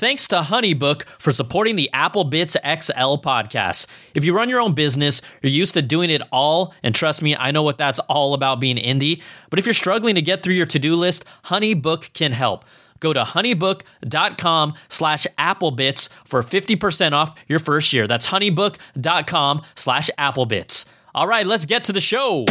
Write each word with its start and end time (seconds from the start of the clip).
Thanks 0.00 0.26
to 0.28 0.36
Honeybook 0.36 1.02
for 1.18 1.30
supporting 1.30 1.76
the 1.76 1.90
Apple 1.92 2.24
Bitz 2.24 2.56
XL 2.62 3.20
podcast. 3.22 3.84
If 4.14 4.24
you 4.24 4.34
run 4.34 4.48
your 4.48 4.58
own 4.58 4.72
business, 4.72 5.20
you're 5.42 5.52
used 5.52 5.74
to 5.74 5.82
doing 5.82 6.08
it 6.08 6.22
all, 6.32 6.72
and 6.82 6.94
trust 6.94 7.20
me, 7.20 7.36
I 7.36 7.50
know 7.50 7.62
what 7.62 7.76
that's 7.76 7.98
all 7.98 8.32
about 8.32 8.60
being 8.60 8.78
indie. 8.78 9.20
But 9.50 9.58
if 9.58 9.66
you're 9.66 9.74
struggling 9.74 10.14
to 10.14 10.22
get 10.22 10.42
through 10.42 10.54
your 10.54 10.64
to-do 10.64 10.96
list, 10.96 11.26
Honeybook 11.44 12.14
can 12.14 12.32
help. 12.32 12.64
Go 13.00 13.12
to 13.12 13.24
honeybook.com 13.24 14.72
slash 14.88 15.26
applebitz 15.38 16.08
for 16.24 16.40
50% 16.40 17.12
off 17.12 17.34
your 17.46 17.58
first 17.58 17.92
year. 17.92 18.06
That's 18.06 18.28
honeybook.com 18.28 19.62
slash 19.74 20.08
applebitz. 20.18 20.86
All 21.14 21.26
right, 21.26 21.46
let's 21.46 21.66
get 21.66 21.84
to 21.84 21.92
the 21.92 22.00
show. 22.00 22.46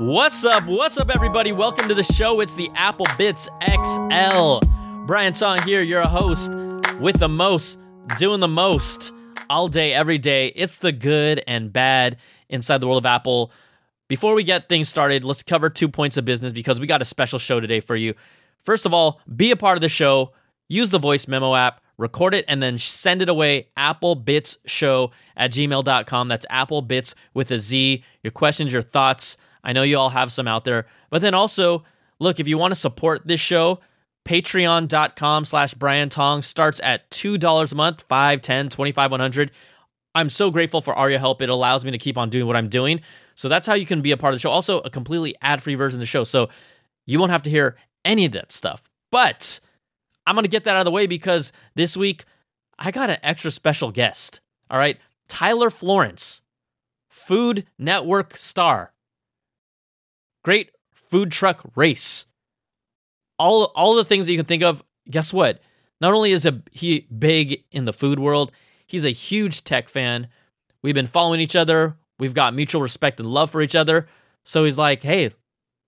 What's 0.00 0.46
up? 0.46 0.64
What's 0.64 0.96
up, 0.96 1.10
everybody? 1.10 1.52
Welcome 1.52 1.86
to 1.88 1.94
the 1.94 2.02
show. 2.02 2.40
It's 2.40 2.54
the 2.54 2.70
Apple 2.74 3.04
Bitz 3.18 3.48
XL. 3.60 4.66
Brian 5.04 5.34
Tong 5.34 5.60
here, 5.64 5.82
you're 5.82 6.00
a 6.00 6.08
host 6.08 6.54
with 7.00 7.18
the 7.18 7.28
most, 7.28 7.78
doing 8.16 8.40
the 8.40 8.48
most 8.48 9.12
all 9.50 9.68
day, 9.68 9.92
every 9.92 10.16
day. 10.16 10.54
It's 10.56 10.78
the 10.78 10.90
good 10.90 11.44
and 11.46 11.70
bad 11.70 12.16
inside 12.48 12.78
the 12.78 12.86
world 12.86 13.02
of 13.02 13.04
Apple. 13.04 13.52
Before 14.08 14.34
we 14.34 14.42
get 14.42 14.70
things 14.70 14.88
started, 14.88 15.22
let's 15.22 15.42
cover 15.42 15.68
two 15.68 15.90
points 15.90 16.16
of 16.16 16.24
business 16.24 16.54
because 16.54 16.80
we 16.80 16.86
got 16.86 17.02
a 17.02 17.04
special 17.04 17.38
show 17.38 17.60
today 17.60 17.80
for 17.80 17.94
you. 17.94 18.14
First 18.62 18.86
of 18.86 18.94
all, 18.94 19.20
be 19.36 19.50
a 19.50 19.56
part 19.56 19.76
of 19.76 19.82
the 19.82 19.90
show. 19.90 20.32
Use 20.66 20.88
the 20.88 20.98
voice 20.98 21.28
memo 21.28 21.54
app, 21.54 21.82
record 21.98 22.32
it, 22.32 22.46
and 22.48 22.62
then 22.62 22.78
send 22.78 23.20
it 23.20 23.28
away. 23.28 23.68
AppleBitzShow 23.76 25.10
at 25.36 25.50
gmail.com. 25.50 26.28
That's 26.28 26.46
AppleBitz 26.46 27.12
with 27.34 27.50
a 27.50 27.58
Z. 27.58 28.02
Your 28.22 28.30
questions, 28.30 28.72
your 28.72 28.80
thoughts 28.80 29.36
I 29.62 29.72
know 29.72 29.82
you 29.82 29.98
all 29.98 30.10
have 30.10 30.32
some 30.32 30.48
out 30.48 30.64
there. 30.64 30.86
But 31.10 31.22
then 31.22 31.34
also, 31.34 31.84
look, 32.18 32.40
if 32.40 32.48
you 32.48 32.58
want 32.58 32.72
to 32.72 32.80
support 32.80 33.26
this 33.26 33.40
show, 33.40 33.80
patreon.com 34.24 35.44
slash 35.44 35.74
Brian 35.74 36.08
Tong 36.08 36.42
starts 36.42 36.80
at 36.82 37.10
$2 37.10 37.72
a 37.72 37.74
month, 37.74 38.02
5 38.02 38.40
10 38.40 38.68
25 38.68 39.10
100 39.10 39.50
I'm 40.14 40.28
so 40.28 40.50
grateful 40.50 40.80
for 40.80 41.08
your 41.08 41.18
help. 41.18 41.40
It 41.40 41.48
allows 41.48 41.84
me 41.84 41.92
to 41.92 41.98
keep 41.98 42.18
on 42.18 42.30
doing 42.30 42.46
what 42.46 42.56
I'm 42.56 42.68
doing. 42.68 43.00
So 43.34 43.48
that's 43.48 43.66
how 43.66 43.74
you 43.74 43.86
can 43.86 44.02
be 44.02 44.10
a 44.12 44.16
part 44.16 44.34
of 44.34 44.36
the 44.38 44.40
show. 44.40 44.50
Also, 44.50 44.80
a 44.80 44.90
completely 44.90 45.34
ad 45.40 45.62
free 45.62 45.76
version 45.76 45.98
of 45.98 46.00
the 46.00 46.06
show. 46.06 46.24
So 46.24 46.48
you 47.06 47.18
won't 47.18 47.32
have 47.32 47.42
to 47.44 47.50
hear 47.50 47.76
any 48.04 48.26
of 48.26 48.32
that 48.32 48.52
stuff. 48.52 48.82
But 49.10 49.60
I'm 50.26 50.34
going 50.34 50.44
to 50.44 50.48
get 50.48 50.64
that 50.64 50.74
out 50.74 50.80
of 50.80 50.84
the 50.84 50.90
way 50.90 51.06
because 51.06 51.52
this 51.74 51.96
week 51.96 52.24
I 52.78 52.90
got 52.90 53.10
an 53.10 53.18
extra 53.22 53.50
special 53.50 53.92
guest. 53.92 54.40
All 54.68 54.78
right. 54.78 54.98
Tyler 55.28 55.70
Florence, 55.70 56.42
Food 57.08 57.66
Network 57.78 58.36
star, 58.36 58.92
great 60.42 60.70
food 60.92 61.30
truck 61.30 61.62
race. 61.74 62.26
All 63.38 63.64
all 63.74 63.94
the 63.94 64.04
things 64.04 64.26
that 64.26 64.32
you 64.32 64.38
can 64.38 64.46
think 64.46 64.62
of. 64.62 64.82
Guess 65.08 65.32
what? 65.32 65.60
Not 66.00 66.14
only 66.14 66.32
is 66.32 66.46
a, 66.46 66.62
he 66.70 67.06
big 67.16 67.64
in 67.72 67.84
the 67.84 67.92
food 67.92 68.18
world, 68.18 68.52
he's 68.86 69.04
a 69.04 69.10
huge 69.10 69.64
tech 69.64 69.88
fan. 69.88 70.28
We've 70.82 70.94
been 70.94 71.06
following 71.06 71.40
each 71.40 71.56
other. 71.56 71.96
We've 72.18 72.34
got 72.34 72.54
mutual 72.54 72.80
respect 72.80 73.20
and 73.20 73.28
love 73.28 73.50
for 73.50 73.60
each 73.60 73.74
other. 73.74 74.08
So 74.44 74.64
he's 74.64 74.78
like, 74.78 75.02
"Hey, 75.02 75.30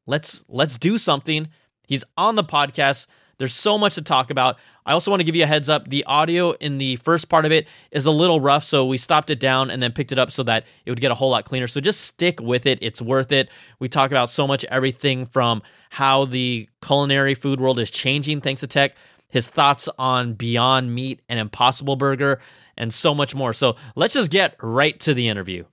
let's 0.07 0.45
let's 0.49 0.79
do 0.79 0.99
something." 0.99 1.49
He's 1.87 2.05
on 2.17 2.37
the 2.37 2.45
podcast. 2.45 3.07
There's 3.43 3.55
so 3.55 3.77
much 3.77 3.97
to 3.97 4.03
talk 4.03 4.31
about. 4.31 4.57
I 4.87 4.93
also 4.93 5.11
want 5.11 5.19
to 5.19 5.25
give 5.25 5.35
you 5.35 5.43
a 5.43 5.49
heads 5.49 5.69
up. 5.69 5.89
The 5.89 6.05
audio 6.05 6.53
in 6.53 6.79
the 6.79 6.95
first 6.95 7.29
part 7.29 7.45
of 7.45 7.51
it 7.51 7.67
is 7.91 8.07
a 8.07 8.11
little 8.13 8.41
rough, 8.41 8.63
so 8.63 8.87
we 8.87 8.99
stopped 8.99 9.31
it 9.31 9.41
down 9.41 9.69
and 9.69 9.83
then 9.83 9.91
picked 9.91 10.13
it 10.13 10.19
up 10.21 10.31
so 10.31 10.45
that 10.45 10.63
it 10.87 10.93
would 10.93 11.01
get 11.01 11.11
a 11.11 11.15
whole 11.17 11.31
lot 11.31 11.45
cleaner. 11.45 11.67
So 11.67 11.81
just 11.81 12.03
stick 12.03 12.41
with 12.41 12.67
it. 12.67 12.79
It's 12.81 13.03
worth 13.03 13.33
it. 13.33 13.51
We 13.81 13.89
talk 13.89 14.13
about 14.13 14.31
so 14.31 14.47
much 14.47 14.65
everything 14.67 15.27
from 15.27 15.61
how 15.91 16.27
the 16.27 16.69
culinary 16.83 17.35
food 17.35 17.61
world 17.61 17.81
is 17.81 17.91
changing 17.91 18.43
thanks 18.43 18.61
to 18.61 18.69
tech, 18.69 18.95
his 19.27 19.49
thoughts 19.49 19.89
on 19.99 20.35
Beyond 20.35 20.95
Meat 20.95 21.21
and 21.29 21.41
Impossible 21.41 21.97
Burger, 21.97 22.39
and 22.77 22.95
so 22.95 23.13
much 23.13 23.35
more. 23.35 23.53
So 23.53 23.75
let's 23.97 24.15
just 24.15 24.31
get 24.31 24.55
right 24.63 25.01
to 25.01 25.15
the 25.15 25.27
interview. 25.27 25.65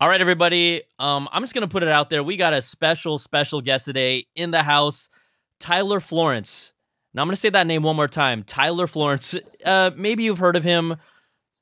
All 0.00 0.08
right, 0.08 0.22
everybody. 0.22 0.84
Um, 0.98 1.28
I'm 1.30 1.42
just 1.42 1.52
going 1.52 1.68
to 1.68 1.70
put 1.70 1.82
it 1.82 1.90
out 1.90 2.08
there. 2.08 2.24
We 2.24 2.38
got 2.38 2.54
a 2.54 2.62
special, 2.62 3.18
special 3.18 3.60
guest 3.60 3.84
today 3.84 4.24
in 4.34 4.52
the 4.52 4.62
house. 4.62 5.10
Tyler 5.60 6.00
Florence. 6.00 6.72
Now 7.14 7.22
I'm 7.22 7.28
going 7.28 7.34
to 7.34 7.40
say 7.40 7.50
that 7.50 7.66
name 7.66 7.82
one 7.82 7.96
more 7.96 8.08
time. 8.08 8.42
Tyler 8.42 8.86
Florence. 8.86 9.34
Uh, 9.64 9.90
maybe 9.96 10.24
you've 10.24 10.38
heard 10.38 10.56
of 10.56 10.64
him. 10.64 10.96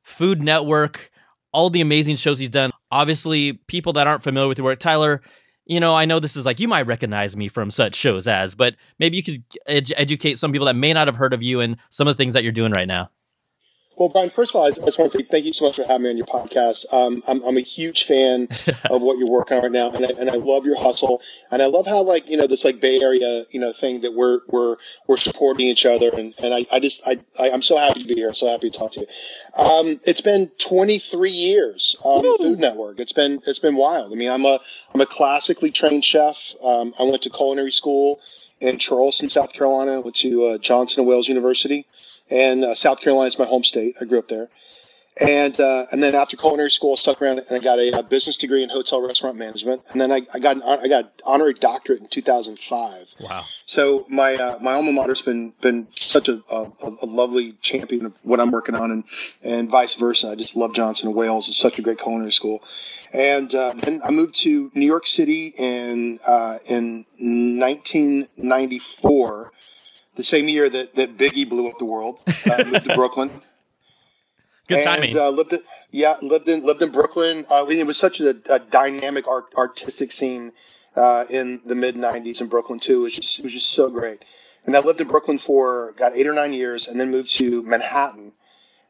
Food 0.03 0.42
Network, 0.42 1.10
all 1.53 1.69
the 1.69 1.82
amazing 1.82 2.16
shows 2.16 2.38
he's 2.38 2.48
done. 2.48 2.70
Obviously, 2.91 3.53
people 3.53 3.92
that 3.94 4.06
aren't 4.06 4.22
familiar 4.22 4.48
with 4.48 4.56
your 4.56 4.64
work, 4.64 4.78
Tyler, 4.78 5.20
you 5.66 5.81
know, 5.81 5.94
I 5.94 6.06
know 6.06 6.19
this 6.19 6.34
is 6.34 6.47
like 6.47 6.60
you 6.60 6.66
might 6.66 6.87
recognize 6.87 7.37
me 7.37 7.48
from 7.48 7.70
such 7.70 7.94
shows 7.94 8.26
as, 8.26 8.54
but 8.54 8.75
maybe 8.98 9.19
you 9.19 9.22
could 9.22 9.44
ed- 9.66 9.92
educate 9.97 10.38
some 10.38 10.50
people 10.50 10.66
that 10.66 10.76
may 10.76 10.94
not 10.94 11.08
have 11.08 11.16
heard 11.16 11.34
of 11.34 11.42
you 11.42 11.60
and 11.60 11.76
some 11.91 12.08
of 12.08 12.16
the 12.16 12.20
things 12.22 12.32
that 12.32 12.42
you're 12.42 12.53
doing 12.53 12.72
right 12.72 12.88
now. 12.88 13.10
Well, 13.98 14.09
Brian, 14.10 14.31
first 14.31 14.53
of 14.53 14.56
all, 14.56 14.64
I 14.64 14.70
just 14.70 14.97
want 14.97 15.10
to 15.10 15.19
say 15.19 15.25
thank 15.25 15.44
you 15.44 15.53
so 15.53 15.66
much 15.66 15.75
for 15.75 15.82
having 15.82 16.04
me 16.04 16.10
on 16.10 16.16
your 16.16 16.26
podcast. 16.26 16.86
Um, 16.92 17.20
I'm, 17.26 17.42
I'm, 17.42 17.56
a 17.56 17.62
huge 17.62 18.04
fan 18.04 18.47
of 18.88 19.03
what 19.03 19.19
you're 19.19 19.28
working 19.28 19.56
on 19.56 19.64
right 19.64 19.72
now, 19.72 19.91
and 19.91 20.06
I, 20.06 20.10
and 20.10 20.31
I 20.31 20.34
love 20.34 20.64
your 20.64 20.81
hustle, 20.81 21.20
and 21.50 21.60
I 21.60 21.66
love 21.66 21.84
how 21.84 22.04
like 22.04 22.28
you 22.28 22.37
know 22.37 22.47
this 22.47 22.64
like 22.64 22.81
Bay 22.81 23.00
Area 23.00 23.44
you 23.50 23.58
know 23.58 23.72
thing 23.72 24.03
that 24.03 24.14
we're 24.14 24.38
we're 24.47 24.76
we're 25.08 25.16
supporting 25.16 25.66
each 25.66 25.84
other, 25.84 26.10
and 26.10 26.32
and 26.38 26.54
I, 26.54 26.64
I 26.70 26.78
just 26.78 27.03
I, 27.08 27.19
I 27.37 27.48
am 27.48 27.60
so 27.60 27.76
happy 27.76 28.03
to 28.03 28.08
be 28.08 28.14
here. 28.14 28.28
I'm 28.28 28.34
so 28.34 28.48
happy 28.48 28.70
to 28.70 28.78
talk 28.78 28.92
to 28.92 29.00
you. 29.00 29.06
Um, 29.60 30.00
it's 30.04 30.20
been 30.20 30.47
23 30.58 31.32
years 31.32 31.97
on 32.03 32.38
Food 32.38 32.60
Network. 32.60 33.00
It's 33.00 33.12
been 33.12 33.42
it's 33.48 33.58
been 33.58 33.75
wild. 33.75 34.12
I 34.12 34.14
mean, 34.14 34.31
I'm 34.31 34.44
a 34.44 34.60
I'm 34.94 35.00
a 35.00 35.06
classically 35.06 35.72
trained 35.72 36.04
chef. 36.04 36.54
Um, 36.62 36.94
I 37.00 37.03
went 37.03 37.22
to 37.22 37.31
culinary 37.31 37.72
school 37.72 38.20
in 38.60 38.78
Charleston, 38.78 39.28
South 39.28 39.53
Carolina. 39.53 40.00
Went 40.00 40.14
to 40.16 40.44
uh, 40.44 40.58
Johnson 40.58 41.00
and 41.00 41.08
Wales 41.08 41.26
University 41.26 41.84
and 42.31 42.65
uh, 42.65 42.75
South 42.75 43.00
Carolina 43.00 43.28
is 43.28 43.39
my 43.39 43.47
home 43.47 43.65
state. 43.65 43.97
I 44.00 44.05
grew 44.05 44.19
up 44.19 44.28
there. 44.28 44.49
And 45.21 45.59
uh, 45.59 45.87
and 45.91 46.00
then 46.03 46.15
after 46.15 46.37
culinary 46.37 46.71
school, 46.71 46.93
I 46.93 46.97
stuck 46.97 47.21
around 47.21 47.41
and 47.41 47.50
I 47.50 47.59
got 47.59 47.81
a, 47.81 47.99
a, 47.99 48.05
business 48.05 48.37
degree 48.37 48.62
in 48.62 48.69
hotel 48.69 49.05
restaurant 49.05 49.37
management. 49.37 49.83
And 49.89 50.00
then 50.00 50.12
I, 50.12 50.22
I 50.33 50.38
got 50.38 50.55
an, 50.56 50.62
I 50.62 50.87
got 50.87 51.06
an 51.06 51.11
honorary 51.25 51.55
doctorate 51.55 52.00
in 52.00 52.06
2005. 52.06 53.17
Wow! 53.19 53.44
So 53.67 54.06
my 54.09 54.37
uh, 54.37 54.61
my 54.61 54.75
alma 54.75 54.93
mater's 54.93 55.22
been 55.22 55.55
been 55.61 55.88
such 55.97 56.28
a, 56.28 56.41
a, 56.49 56.71
a, 57.03 57.06
lovely 57.06 57.55
champion 57.62 58.06
of 58.06 58.17
what 58.22 58.38
I'm 58.38 58.53
working 58.53 58.77
on, 58.77 58.93
and 58.93 59.03
and 59.43 59.69
vice 59.69 59.94
versa. 59.94 60.31
I 60.31 60.37
just 60.37 60.55
love 60.55 60.72
Johnson 60.72 61.09
and 61.09 61.17
Wales. 61.17 61.49
It's 61.49 61.59
such 61.59 61.81
a 61.81 61.83
great 61.83 61.99
culinary 61.99 62.31
school. 62.31 62.62
And 63.12 63.53
uh, 63.53 63.75
then 63.77 64.00
I 64.05 64.12
moved 64.12 64.37
to 64.43 64.71
New 64.72 64.87
York 64.87 65.09
City 65.09 65.53
in 65.56 66.21
uh, 66.25 66.59
in 66.67 67.06
1994 67.19 69.53
the 70.19 70.25
same 70.25 70.49
year 70.49 70.69
that, 70.69 70.95
that 70.97 71.17
Biggie 71.17 71.49
blew 71.49 71.69
up 71.69 71.79
the 71.79 71.87
world. 71.87 72.21
Uh, 72.27 72.65
moved 72.65 72.84
to 72.84 72.95
Brooklyn. 72.97 73.31
Good 74.67 74.84
timing. 74.84 75.11
And, 75.11 75.19
uh, 75.19 75.31
lived 75.31 75.55
in, 75.55 75.61
yeah, 75.91 76.17
lived 76.21 76.49
in 76.49 76.67
lived 76.67 76.83
in 76.83 76.93
Brooklyn. 76.93 77.47
Uh, 77.49 77.65
it 77.71 77.87
was 77.87 77.97
such 77.97 78.21
a, 78.21 78.37
a 78.51 78.59
dynamic 78.59 79.27
art, 79.27 79.47
artistic 79.56 80.12
scene 80.12 80.53
uh, 80.95 81.25
in 81.31 81.62
the 81.65 81.75
mid 81.75 81.95
'90s 81.95 82.43
in 82.43 82.49
Brooklyn 82.49 82.79
too. 82.79 83.01
It 83.01 83.03
was 83.05 83.15
just 83.15 83.39
it 83.39 83.45
was 83.45 83.55
just 83.55 83.71
so 83.71 83.89
great. 83.89 84.23
And 84.67 84.77
I 84.77 84.81
lived 84.81 85.01
in 85.01 85.09
Brooklyn 85.09 85.39
for 85.39 85.95
got 85.97 86.15
eight 86.15 86.27
or 86.27 86.35
nine 86.35 86.53
years, 86.53 86.89
and 86.89 87.00
then 87.00 87.11
moved 87.11 87.31
to 87.37 87.62
Manhattan. 87.62 88.33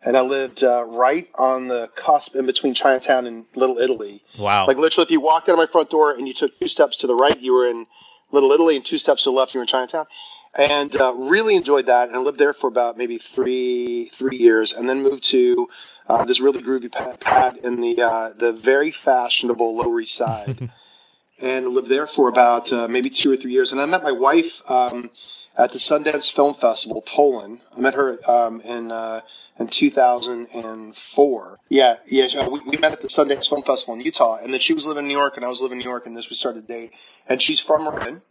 And 0.04 0.16
I 0.16 0.22
lived 0.22 0.64
uh, 0.64 0.84
right 0.84 1.28
on 1.34 1.68
the 1.68 1.90
cusp 1.94 2.34
in 2.36 2.46
between 2.46 2.72
Chinatown 2.72 3.26
and 3.26 3.44
Little 3.54 3.78
Italy. 3.78 4.22
Wow! 4.38 4.66
Like 4.66 4.78
literally, 4.78 5.04
if 5.04 5.10
you 5.10 5.20
walked 5.20 5.48
out 5.48 5.52
of 5.52 5.58
my 5.58 5.66
front 5.66 5.90
door 5.90 6.12
and 6.12 6.26
you 6.26 6.34
took 6.34 6.58
two 6.58 6.68
steps 6.68 6.96
to 6.98 7.06
the 7.06 7.14
right, 7.14 7.38
you 7.38 7.52
were 7.52 7.68
in 7.68 7.86
Little 8.32 8.50
Italy, 8.50 8.74
and 8.74 8.84
two 8.84 8.98
steps 8.98 9.24
to 9.24 9.30
the 9.30 9.36
left, 9.36 9.54
you 9.54 9.58
were 9.58 9.64
in 9.64 9.68
Chinatown 9.68 10.06
and 10.58 10.94
uh, 11.00 11.14
really 11.14 11.54
enjoyed 11.54 11.86
that 11.86 12.10
and 12.10 12.20
lived 12.24 12.38
there 12.38 12.52
for 12.52 12.66
about 12.66 12.98
maybe 12.98 13.16
three 13.16 14.10
three 14.12 14.36
years 14.36 14.72
and 14.74 14.88
then 14.88 15.02
moved 15.02 15.22
to 15.22 15.68
uh, 16.08 16.24
this 16.24 16.40
really 16.40 16.60
groovy 16.60 16.90
pad 17.20 17.56
in 17.58 17.80
the 17.80 18.02
uh, 18.02 18.30
the 18.36 18.52
very 18.52 18.90
fashionable 18.90 19.76
Lower 19.76 20.00
East 20.00 20.16
Side 20.16 20.68
and 21.40 21.68
lived 21.68 21.88
there 21.88 22.08
for 22.08 22.28
about 22.28 22.72
uh, 22.72 22.88
maybe 22.88 23.08
two 23.08 23.30
or 23.30 23.36
three 23.36 23.52
years. 23.52 23.70
And 23.72 23.80
I 23.80 23.86
met 23.86 24.02
my 24.02 24.10
wife 24.10 24.60
um, 24.68 25.10
at 25.56 25.70
the 25.72 25.78
Sundance 25.78 26.32
Film 26.32 26.54
Festival 26.54 27.02
Tolan. 27.02 27.60
I 27.76 27.80
met 27.80 27.94
her 27.94 28.18
um, 28.28 28.60
in 28.60 28.90
uh, 28.90 29.20
in 29.60 29.68
2004 29.68 31.58
yeah 31.68 31.96
yeah 32.06 32.48
we, 32.48 32.60
we 32.60 32.76
met 32.78 32.92
at 32.92 33.00
the 33.00 33.08
Sundance 33.08 33.48
Film 33.48 33.62
Festival 33.62 33.94
in 33.94 34.00
Utah 34.00 34.38
and 34.42 34.52
then 34.52 34.60
she 34.60 34.74
was 34.74 34.86
living 34.86 35.04
in 35.04 35.08
New 35.08 35.18
York 35.18 35.36
and 35.36 35.44
I 35.44 35.48
was 35.48 35.62
living 35.62 35.78
in 35.78 35.84
New 35.84 35.90
York 35.90 36.06
and 36.06 36.16
this 36.16 36.28
we 36.28 36.34
started 36.34 36.64
a 36.64 36.66
date. 36.66 36.92
And 37.28 37.40
she's 37.40 37.60
from 37.60 37.84
Marin 37.84 38.22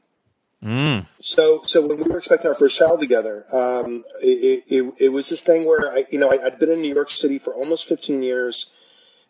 Mm. 0.63 1.05
So, 1.19 1.61
so 1.65 1.85
when 1.85 1.97
we 1.97 2.03
were 2.03 2.17
expecting 2.17 2.49
our 2.49 2.55
first 2.55 2.77
child 2.77 2.99
together, 2.99 3.45
um, 3.53 4.03
it, 4.21 4.63
it, 4.67 4.93
it, 4.97 5.09
was 5.09 5.29
this 5.29 5.41
thing 5.41 5.65
where 5.65 5.91
I, 5.91 6.05
you 6.09 6.17
know, 6.17 6.31
I, 6.31 6.37
had 6.37 6.57
been 6.59 6.71
in 6.71 6.81
New 6.81 6.93
York 6.93 7.11
City 7.11 7.37
for 7.37 7.53
almost 7.53 7.85
15 7.85 8.23
years, 8.23 8.73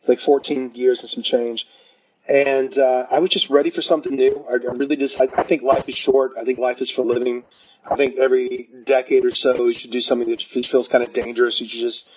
like 0.07 0.19
14 0.19 0.71
years 0.74 1.01
and 1.01 1.09
some 1.09 1.24
change. 1.24 1.68
And, 2.29 2.77
uh, 2.77 3.06
I 3.12 3.19
was 3.19 3.29
just 3.29 3.50
ready 3.50 3.69
for 3.69 3.81
something 3.81 4.15
new. 4.15 4.45
I, 4.50 4.53
I 4.53 4.74
really 4.75 4.95
just, 4.95 5.19
I, 5.19 5.27
I, 5.35 5.44
think 5.44 5.63
life 5.63 5.89
is 5.89 5.95
short. 5.95 6.33
I 6.39 6.45
think 6.45 6.59
life 6.59 6.79
is 6.79 6.89
for 6.89 7.03
living. 7.03 7.44
I 7.89 7.97
think 7.97 8.15
every 8.18 8.69
decade 8.85 9.25
or 9.25 9.35
so 9.35 9.65
you 9.65 9.74
should 9.74 9.91
do 9.91 10.01
something 10.01 10.29
that 10.29 10.41
feels 10.41 10.88
kind 10.88 11.03
of 11.03 11.12
dangerous. 11.12 11.59
You 11.59 11.68
should 11.68 11.81
just, 11.81 12.09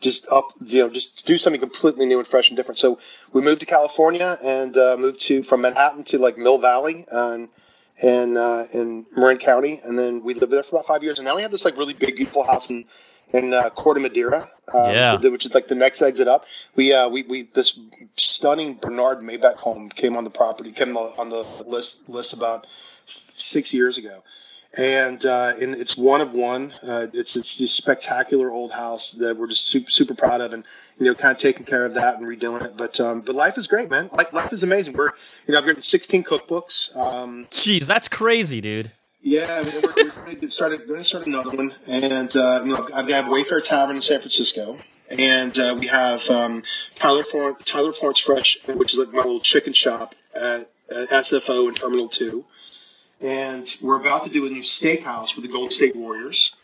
just 0.00 0.28
up, 0.28 0.50
you 0.64 0.82
know, 0.82 0.88
just 0.88 1.24
do 1.24 1.38
something 1.38 1.60
completely 1.60 2.06
new 2.06 2.18
and 2.18 2.26
fresh 2.26 2.48
and 2.48 2.56
different. 2.56 2.78
So 2.78 2.98
we 3.32 3.42
moved 3.42 3.60
to 3.60 3.66
California 3.66 4.36
and 4.42 4.76
uh, 4.76 4.96
moved 4.98 5.20
to 5.26 5.44
from 5.44 5.62
Manhattan 5.62 6.02
to 6.04 6.18
like 6.18 6.36
Mill 6.36 6.58
Valley 6.58 7.06
and 7.10 7.48
in 8.02 8.36
uh, 8.36 8.66
in 8.72 9.06
Marin 9.16 9.38
County, 9.38 9.80
and 9.84 9.98
then 9.98 10.22
we 10.22 10.34
lived 10.34 10.52
there 10.52 10.62
for 10.62 10.76
about 10.76 10.86
five 10.86 11.02
years. 11.02 11.18
And 11.18 11.26
now 11.26 11.36
we 11.36 11.42
have 11.42 11.50
this 11.50 11.64
like 11.64 11.76
really 11.76 11.94
big, 11.94 12.16
beautiful 12.16 12.44
house 12.44 12.70
in 12.70 12.84
in 13.32 13.52
uh, 13.52 13.70
Corte 13.70 14.00
Madera, 14.00 14.48
um, 14.72 14.90
yeah. 14.90 15.16
which 15.16 15.46
is 15.46 15.54
like 15.54 15.68
the 15.68 15.74
next 15.74 16.02
exit 16.02 16.28
up. 16.28 16.44
We 16.74 16.92
uh, 16.92 17.08
we 17.08 17.22
we 17.22 17.42
this 17.54 17.78
stunning 18.16 18.74
Bernard 18.74 19.18
Maybeck 19.18 19.56
home 19.56 19.88
came 19.88 20.16
on 20.16 20.24
the 20.24 20.30
property, 20.30 20.72
came 20.72 20.96
on 20.96 21.30
the 21.30 21.42
list 21.66 22.08
list 22.08 22.32
about 22.32 22.66
six 23.06 23.72
years 23.72 23.98
ago 23.98 24.22
and 24.76 25.24
uh, 25.24 25.54
and 25.60 25.74
it's 25.74 25.96
one 25.96 26.20
of 26.20 26.34
one. 26.34 26.74
Uh, 26.82 27.06
it's 27.12 27.36
it's 27.36 27.60
a 27.60 27.68
spectacular 27.68 28.50
old 28.50 28.72
house 28.72 29.12
that 29.12 29.36
we're 29.36 29.46
just 29.46 29.66
super 29.66 29.90
super 29.90 30.14
proud 30.14 30.40
of, 30.40 30.52
and 30.52 30.64
you 30.98 31.06
know, 31.06 31.14
kind 31.14 31.32
of 31.32 31.38
taking 31.38 31.64
care 31.64 31.84
of 31.86 31.94
that 31.94 32.16
and 32.16 32.26
redoing 32.26 32.62
it. 32.62 32.76
But 32.76 33.00
um, 33.00 33.22
but 33.22 33.34
life 33.34 33.56
is 33.56 33.66
great, 33.66 33.90
man. 33.90 34.10
Like 34.12 34.32
life 34.32 34.52
is 34.52 34.62
amazing. 34.62 34.96
We're 34.96 35.12
you 35.46 35.52
know 35.52 35.58
I've 35.58 35.66
written 35.66 35.82
16 35.82 36.24
cookbooks. 36.24 36.94
Um, 36.96 37.46
Jeez, 37.50 37.86
that's 37.86 38.08
crazy, 38.08 38.60
dude. 38.60 38.92
Yeah, 39.22 39.62
we're, 39.62 39.80
we're 39.80 40.10
going 40.10 40.40
to 40.40 40.50
start 40.50 40.86
going 40.86 41.00
to 41.00 41.04
start 41.04 41.26
another 41.26 41.50
one, 41.50 41.72
and 41.86 42.36
uh, 42.36 42.62
you 42.64 42.72
know 42.72 42.86
I've 42.94 43.08
got 43.08 43.30
Wayfair 43.30 43.64
Tavern 43.64 43.96
in 43.96 44.02
San 44.02 44.20
Francisco. 44.20 44.78
And 45.08 45.56
uh, 45.56 45.76
we 45.78 45.86
have 45.86 46.28
um, 46.30 46.64
Tyler, 46.96 47.22
Florence, 47.22 47.62
Tyler 47.64 47.92
Florence 47.92 48.18
Fresh, 48.18 48.58
which 48.66 48.92
is 48.92 48.98
like 48.98 49.12
my 49.12 49.18
little 49.18 49.38
chicken 49.38 49.72
shop 49.72 50.16
at, 50.34 50.68
at 50.90 51.08
SFO 51.10 51.68
in 51.68 51.76
Terminal 51.76 52.08
2 52.08 52.44
and 53.22 53.76
we're 53.80 54.00
about 54.00 54.24
to 54.24 54.30
do 54.30 54.46
a 54.46 54.50
new 54.50 54.62
steakhouse 54.62 55.34
with 55.36 55.44
the 55.44 55.50
Golden 55.50 55.70
State 55.70 55.96
Warriors, 55.96 56.56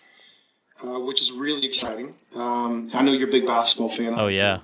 uh, 0.85 1.01
which 1.01 1.21
is 1.23 1.33
really 1.33 1.67
exciting. 1.67 2.15
Um, 2.35 2.91
I 2.95 3.03
know 3.03 3.13
you're 3.13 3.29
a 3.29 3.33
big 3.33 3.47
basketball 3.47 3.89
fan. 3.89 4.15
Oh 4.17 4.29
yeah. 4.29 4.61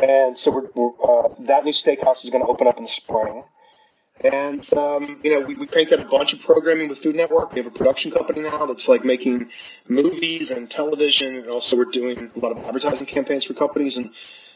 And 0.00 0.38
so 0.38 0.52
we're, 0.52 0.68
we're, 0.74 0.90
uh, 1.02 1.34
that 1.46 1.64
new 1.64 1.72
steakhouse 1.72 2.24
is 2.24 2.30
going 2.30 2.44
to 2.44 2.50
open 2.50 2.68
up 2.68 2.76
in 2.76 2.84
the 2.84 2.88
spring. 2.88 3.42
And 4.22 4.68
um, 4.74 5.20
you 5.22 5.30
know, 5.30 5.46
we, 5.46 5.54
we 5.54 5.66
painted 5.66 6.00
a 6.00 6.04
bunch 6.04 6.32
of 6.32 6.40
programming 6.40 6.88
with 6.88 6.98
Food 6.98 7.14
Network. 7.14 7.52
We 7.52 7.58
have 7.58 7.66
a 7.66 7.76
production 7.76 8.10
company 8.10 8.42
now 8.42 8.66
that's 8.66 8.88
like 8.88 9.04
making 9.04 9.50
movies 9.88 10.50
and 10.50 10.68
television, 10.68 11.36
and 11.36 11.48
also 11.48 11.76
we're 11.76 11.84
doing 11.84 12.30
a 12.34 12.38
lot 12.40 12.50
of 12.50 12.58
advertising 12.58 13.06
campaigns 13.06 13.44
for 13.44 13.54
companies. 13.54 13.96
And, 13.96 14.06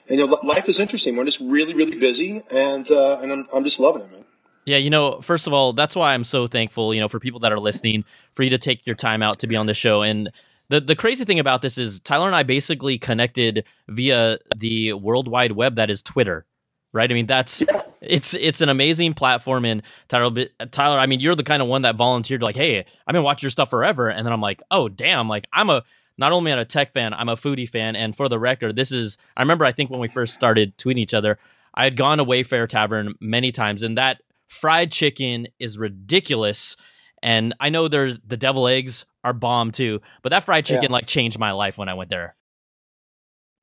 and 0.09 0.19
you 0.19 0.27
know, 0.27 0.39
life 0.43 0.69
is 0.69 0.81
interesting. 0.81 1.17
We're 1.17 1.27
just 1.27 1.41
really, 1.41 1.75
really 1.75 1.97
busy, 1.97 2.43
and 2.51 2.91
uh, 2.91 3.21
and 3.23 3.33
I'm, 3.33 3.47
I'm 3.55 3.65
just 3.65 3.79
loving 3.79 4.03
it, 4.03 4.11
man. 4.11 4.25
Yeah, 4.65 4.77
you 4.77 4.91
know, 4.91 5.21
first 5.21 5.47
of 5.47 5.53
all, 5.53 5.73
that's 5.73 5.97
why 5.97 6.15
I'm 6.15 6.25
so 6.25 6.47
thankful, 6.47 6.95
you 6.95 7.01
know, 7.01 7.09
for 7.09 7.19
people 7.19 7.41
that 7.41 7.53
are 7.53 7.59
listening, 7.59 8.05
for 8.35 8.45
you 8.45 8.51
to 8.51 8.59
take 8.59 8.87
your 8.87 8.95
time 8.95 9.23
out 9.23 9.41
to 9.41 9.47
be 9.47 9.57
on 9.57 9.67
the 9.67 9.75
show. 9.75 10.03
And 10.03 10.31
the 10.69 10.81
the 10.81 10.95
crazy 10.95 11.25
thing 11.25 11.39
about 11.39 11.63
this 11.63 11.79
is 11.79 12.01
Tyler 12.01 12.27
and 12.27 12.37
I 12.37 12.45
basically 12.45 12.97
connected 12.99 13.65
via 13.89 14.39
the 14.57 14.93
World 14.95 15.29
Wide 15.29 15.53
Web 15.53 15.77
that 15.77 15.91
is 15.91 16.03
Twitter. 16.03 16.47
Right? 16.93 17.11
I 17.11 17.15
mean, 17.15 17.27
that's 17.27 17.63
it's 18.01 18.35
it's 18.35 18.61
an 18.61 18.69
amazing 18.69 19.15
platform 19.15 19.65
and 19.65 19.83
Tyler 20.09 20.47
Tyler, 20.71 20.99
I 20.99 21.07
mean, 21.07 21.21
you're 21.21 21.35
the 21.35 21.43
kind 21.43 21.63
of 21.63 21.69
one 21.69 21.83
that 21.83 21.97
volunteered 21.97 22.43
like, 22.43 22.57
"Hey, 22.57 22.85
I've 23.07 23.13
been 23.13 23.23
watching 23.23 23.47
your 23.47 23.51
stuff 23.51 23.71
forever." 23.71 24.09
And 24.11 24.25
then 24.25 24.33
I'm 24.33 24.41
like, 24.41 24.63
"Oh, 24.71 24.89
damn, 24.89 25.29
like 25.29 25.47
I'm 25.53 25.71
a 25.71 25.83
not 26.19 26.33
only 26.33 26.53
am 26.53 26.59
a 26.59 26.65
tech 26.65 26.93
fan, 26.93 27.15
I'm 27.15 27.29
a 27.29 27.37
foodie 27.37 27.69
fan." 27.69 27.97
And 27.97 28.17
for 28.17 28.29
the 28.29 28.39
record, 28.39 28.77
this 28.77 28.93
is 28.93 29.19
I 29.37 29.43
remember 29.43 29.65
I 29.65 29.73
think 29.73 29.91
when 29.91 30.01
we 30.01 30.09
first 30.09 30.35
started 30.35 30.77
tweeting 30.79 30.99
each 30.99 31.15
other, 31.15 31.39
I 31.75 31.85
had 31.85 31.97
gone 31.97 32.19
to 32.19 32.25
Wayfair 32.25 32.69
Tavern 32.69 33.15
many 33.21 33.53
times 33.53 33.83
and 33.83 33.99
that 33.99 34.23
fried 34.53 34.93
chicken 34.93 35.49
is 35.59 35.79
ridiculous. 35.79 36.77
And 37.23 37.55
I 37.59 37.71
know 37.71 37.89
there's 37.89 38.21
the 38.21 38.37
devil 38.37 38.69
eggs 38.69 39.07
are 39.25 39.33
bomb 39.33 39.71
too, 39.71 40.01
but 40.23 40.31
that 40.31 40.45
fried 40.45 40.67
chicken 40.67 40.91
yeah. 40.91 40.93
like 40.93 41.07
changed 41.07 41.39
my 41.39 41.53
life 41.53 41.79
when 41.79 41.89
I 41.89 41.95
went 41.95 42.11
there. 42.11 42.37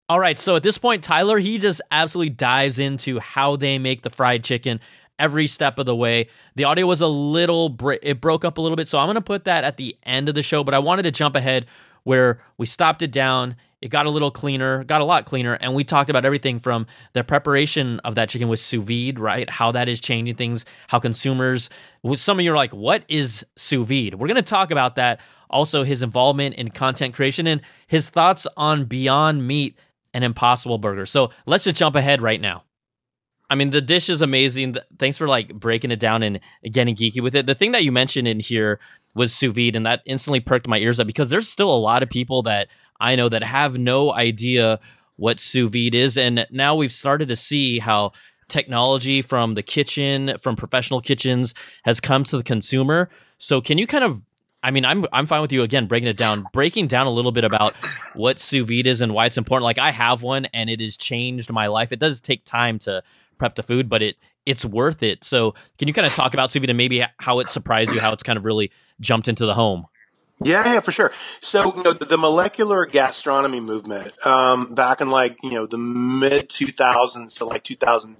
All 0.09 0.19
right, 0.19 0.39
so 0.39 0.55
at 0.55 0.63
this 0.63 0.79
point, 0.79 1.03
Tyler 1.03 1.37
he 1.37 1.59
just 1.59 1.81
absolutely 1.91 2.31
dives 2.31 2.79
into 2.79 3.19
how 3.19 3.55
they 3.55 3.77
make 3.77 4.01
the 4.01 4.09
fried 4.09 4.43
chicken 4.43 4.79
every 5.19 5.45
step 5.45 5.77
of 5.77 5.85
the 5.85 5.95
way. 5.95 6.27
The 6.55 6.63
audio 6.63 6.87
was 6.87 7.01
a 7.01 7.07
little 7.07 7.77
it 8.01 8.19
broke 8.19 8.43
up 8.43 8.57
a 8.57 8.61
little 8.61 8.75
bit, 8.75 8.87
so 8.87 8.97
I'm 8.97 9.07
gonna 9.07 9.21
put 9.21 9.43
that 9.43 9.63
at 9.63 9.77
the 9.77 9.95
end 10.03 10.27
of 10.27 10.33
the 10.33 10.41
show. 10.41 10.63
But 10.63 10.73
I 10.73 10.79
wanted 10.79 11.03
to 11.03 11.11
jump 11.11 11.35
ahead 11.35 11.67
where 12.03 12.39
we 12.57 12.65
stopped 12.65 13.01
it 13.01 13.11
down 13.11 13.55
it 13.81 13.89
got 13.89 14.05
a 14.05 14.09
little 14.09 14.31
cleaner, 14.31 14.83
got 14.83 14.99
a 14.99 15.05
lot 15.05 15.25
cleaner, 15.25 15.53
and 15.53 15.73
we 15.73 15.85
talked 15.85 16.09
about 16.09 16.25
everything 16.25 16.59
from 16.59 16.85
the 17.13 17.23
preparation 17.23 17.99
of 17.99 18.15
that 18.15 18.27
chicken 18.27 18.49
with 18.49 18.59
sous 18.59 18.83
vide, 18.83 19.19
right? 19.19 19.49
How 19.49 19.71
that 19.71 19.87
is 19.87 20.01
changing 20.01 20.35
things, 20.35 20.65
how 20.87 20.99
consumers. 20.99 21.69
Some 22.15 22.39
of 22.39 22.45
you 22.45 22.51
are 22.51 22.57
like, 22.57 22.73
"What 22.73 23.03
is 23.07 23.45
sous 23.55 23.87
vide?" 23.87 24.15
We're 24.15 24.27
going 24.27 24.35
to 24.35 24.41
talk 24.41 24.71
about 24.71 24.95
that. 24.95 25.21
Also, 25.49 25.83
his 25.83 26.03
involvement 26.03 26.55
in 26.55 26.69
content 26.71 27.15
creation 27.15 27.47
and 27.47 27.61
his 27.87 28.09
thoughts 28.09 28.45
on 28.57 28.85
Beyond 28.85 29.47
Meat 29.47 29.77
and 30.13 30.23
Impossible 30.23 30.77
Burger. 30.77 31.05
So 31.05 31.31
let's 31.45 31.63
just 31.63 31.77
jump 31.77 31.95
ahead 31.95 32.21
right 32.21 32.39
now. 32.39 32.63
I 33.49 33.55
mean, 33.55 33.71
the 33.71 33.81
dish 33.81 34.09
is 34.09 34.21
amazing. 34.21 34.75
Thanks 34.99 35.17
for 35.17 35.27
like 35.27 35.53
breaking 35.55 35.89
it 35.89 35.99
down 35.99 36.21
and 36.21 36.39
getting 36.69 36.95
geeky 36.95 37.21
with 37.21 37.33
it. 37.33 37.47
The 37.47 37.55
thing 37.55 37.71
that 37.71 37.83
you 37.83 37.91
mentioned 37.91 38.27
in 38.27 38.39
here 38.39 38.79
was 39.13 39.33
sous 39.33 39.53
vide, 39.53 39.75
and 39.75 39.85
that 39.85 40.01
instantly 40.05 40.39
perked 40.39 40.67
my 40.67 40.77
ears 40.77 40.99
up 40.99 41.07
because 41.07 41.29
there's 41.29 41.49
still 41.49 41.73
a 41.73 41.77
lot 41.77 42.03
of 42.03 42.09
people 42.09 42.43
that 42.43 42.67
I 42.99 43.15
know 43.15 43.29
that 43.29 43.43
have 43.43 43.77
no 43.77 44.13
idea 44.13 44.79
what 45.15 45.39
sous 45.39 45.71
vide 45.71 45.95
is. 45.95 46.17
And 46.17 46.45
now 46.51 46.75
we've 46.75 46.91
started 46.91 47.27
to 47.29 47.35
see 47.35 47.79
how 47.79 48.13
technology 48.47 49.21
from 49.21 49.53
the 49.53 49.63
kitchen, 49.63 50.37
from 50.39 50.55
professional 50.55 51.01
kitchens, 51.01 51.53
has 51.83 51.99
come 51.99 52.23
to 52.25 52.37
the 52.37 52.43
consumer. 52.43 53.09
So 53.37 53.61
can 53.61 53.77
you 53.77 53.87
kind 53.87 54.03
of 54.03 54.21
I 54.61 54.71
mean, 54.71 54.83
I'm 54.83 55.05
I'm 55.13 55.25
fine 55.25 55.41
with 55.41 55.53
you 55.53 55.63
again 55.63 55.85
breaking 55.85 56.09
it 56.09 56.17
down, 56.17 56.43
breaking 56.51 56.87
down 56.87 57.07
a 57.07 57.11
little 57.11 57.31
bit 57.31 57.45
about 57.45 57.75
what 58.13 58.39
sous 58.39 58.67
vide 58.67 58.87
is 58.87 58.99
and 59.01 59.13
why 59.13 59.25
it's 59.25 59.37
important. 59.37 59.63
Like 59.63 59.77
I 59.77 59.91
have 59.91 60.21
one, 60.21 60.45
and 60.47 60.69
it 60.69 60.81
has 60.81 60.97
changed 60.97 61.51
my 61.51 61.67
life. 61.67 61.91
It 61.91 61.99
does 61.99 62.19
take 62.19 62.43
time 62.43 62.77
to 62.79 63.01
prep 63.37 63.55
the 63.55 63.63
food, 63.63 63.87
but 63.87 64.01
it 64.01 64.17
it's 64.45 64.65
worth 64.65 65.01
it. 65.01 65.23
So, 65.23 65.53
can 65.77 65.87
you 65.87 65.93
kind 65.93 66.05
of 66.07 66.13
talk 66.13 66.33
about 66.33 66.51
sous 66.51 66.59
vide 66.61 66.69
and 66.69 66.77
maybe 66.77 67.05
how 67.17 67.39
it 67.39 67.49
surprised 67.49 67.93
you, 67.93 68.01
how 68.01 68.11
it's 68.11 68.23
kind 68.23 68.35
of 68.35 68.43
really 68.43 68.71
jumped 68.99 69.27
into 69.27 69.45
the 69.45 69.53
home? 69.53 69.87
Yeah, 70.41 70.73
yeah, 70.73 70.79
for 70.79 70.91
sure. 70.91 71.11
So, 71.41 71.75
you 71.75 71.83
know, 71.83 71.93
the, 71.93 72.05
the 72.05 72.17
molecular 72.17 72.85
gastronomy 72.85 73.59
movement, 73.59 74.13
um, 74.25 74.73
back 74.73 75.01
in 75.01 75.09
like, 75.09 75.37
you 75.43 75.51
know, 75.51 75.65
the 75.67 75.77
mid 75.77 76.49
2000s 76.49 77.37
to 77.37 77.45
like 77.45 77.63
2000, 77.63 78.15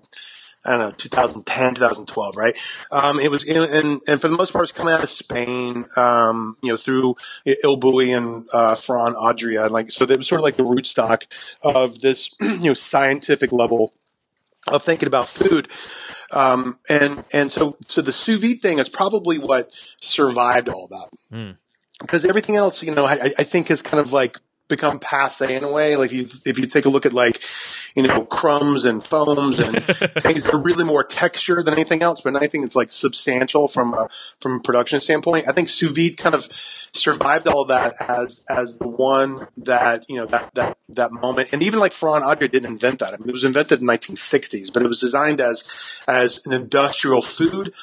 I 0.65 0.71
don't 0.71 0.79
know, 0.79 0.91
2010, 0.91 1.75
2012, 1.75 2.35
right? 2.35 2.55
Um, 2.91 3.21
it 3.21 3.31
was, 3.31 3.45
in, 3.45 3.55
and, 3.55 4.01
and 4.05 4.19
for 4.19 4.27
the 4.27 4.35
most 4.35 4.51
part, 4.51 4.63
it's 4.63 4.73
coming 4.73 4.93
out 4.93 5.01
of 5.01 5.09
Spain, 5.09 5.85
um, 5.95 6.57
you 6.61 6.71
know, 6.71 6.77
through 6.77 7.15
El 7.63 7.77
Bulli 7.77 8.15
and, 8.15 8.49
uh, 8.51 8.75
Ferran 8.75 9.15
Adrià. 9.15 9.63
And 9.63 9.71
Like, 9.71 9.89
so 9.89 10.03
it 10.03 10.17
was 10.17 10.27
sort 10.27 10.39
of 10.39 10.43
like 10.43 10.57
the 10.57 10.63
rootstock 10.63 11.25
of 11.61 12.01
this, 12.01 12.35
you 12.41 12.59
know, 12.59 12.73
scientific 12.73 13.53
level 13.53 13.93
of 14.67 14.83
thinking 14.83 15.07
about 15.07 15.27
food. 15.27 15.67
Um, 16.31 16.79
and, 16.89 17.23
and 17.33 17.51
so, 17.51 17.77
so 17.81 18.01
the 18.01 18.13
sous 18.13 18.39
vide 18.39 18.61
thing 18.61 18.77
is 18.79 18.89
probably 18.89 19.39
what 19.39 19.69
survived 20.01 20.69
all 20.69 20.87
that. 20.89 21.35
Mm 21.35 21.57
because 21.99 22.25
everything 22.25 22.55
else, 22.55 22.81
you 22.81 22.93
know, 22.95 23.05
I, 23.05 23.31
I 23.37 23.43
think 23.43 23.69
is 23.69 23.81
kind 23.81 23.99
of 23.99 24.13
like 24.13 24.39
become 24.69 24.99
passe 24.99 25.53
in 25.53 25.63
a 25.63 25.71
way. 25.71 25.97
Like 25.97 26.11
you, 26.11 26.25
if 26.45 26.57
you 26.57 26.65
take 26.65 26.85
a 26.85 26.89
look 26.89 27.05
at 27.05 27.11
like, 27.11 27.43
you 27.95 28.03
know, 28.03 28.23
crumbs 28.23 28.85
and 28.85 29.03
foams 29.03 29.59
and 29.59 29.83
things 29.83 30.45
that 30.45 30.53
are 30.53 30.61
really 30.61 30.85
more 30.85 31.03
texture 31.03 31.61
than 31.61 31.73
anything 31.73 32.01
else, 32.01 32.21
but 32.21 32.35
anything 32.35 32.61
that's 32.61 32.75
like 32.75 32.93
substantial 32.93 33.67
from 33.67 33.93
a, 33.93 34.07
from 34.39 34.57
a 34.57 34.59
production 34.61 35.01
standpoint. 35.01 35.47
I 35.49 35.51
think 35.51 35.67
sous 35.67 35.91
vide 35.91 36.17
kind 36.17 36.35
of 36.35 36.47
survived 36.93 37.47
all 37.47 37.65
that 37.65 37.95
as, 37.99 38.45
as 38.49 38.77
the 38.77 38.87
one 38.87 39.47
that, 39.57 40.05
you 40.07 40.17
know, 40.17 40.25
that, 40.27 40.53
that, 40.53 40.77
that 40.89 41.11
moment. 41.11 41.49
And 41.51 41.61
even 41.63 41.79
like 41.79 41.91
Ferran 41.91 42.23
Adrià 42.23 42.49
didn't 42.49 42.71
invent 42.71 42.99
that. 42.99 43.13
I 43.13 43.17
mean, 43.17 43.29
it 43.29 43.33
was 43.33 43.43
invented 43.43 43.81
in 43.81 43.85
the 43.85 43.93
1960s, 43.93 44.71
but 44.71 44.83
it 44.83 44.87
was 44.87 45.01
designed 45.01 45.41
as, 45.41 45.69
as 46.07 46.45
an 46.45 46.53
industrial 46.53 47.21
food 47.21 47.73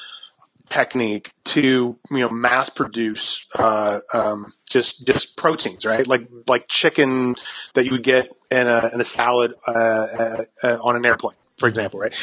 technique 0.69 1.31
to 1.45 1.97
you 2.11 2.17
know 2.19 2.29
mass 2.29 2.69
produce 2.69 3.45
uh, 3.57 3.99
um, 4.13 4.53
just 4.69 5.05
just 5.07 5.37
proteins, 5.37 5.85
right? 5.85 6.05
Like 6.05 6.27
like 6.47 6.67
chicken 6.67 7.35
that 7.73 7.85
you 7.85 7.91
would 7.91 8.03
get 8.03 8.35
in 8.51 8.67
a 8.67 8.89
in 8.93 9.01
a 9.01 9.05
salad 9.05 9.53
uh, 9.67 9.71
uh, 9.71 10.43
uh 10.63 10.77
on 10.81 10.95
an 10.95 11.05
airplane, 11.05 11.37
for 11.57 11.67
example, 11.67 11.99
right? 11.99 12.13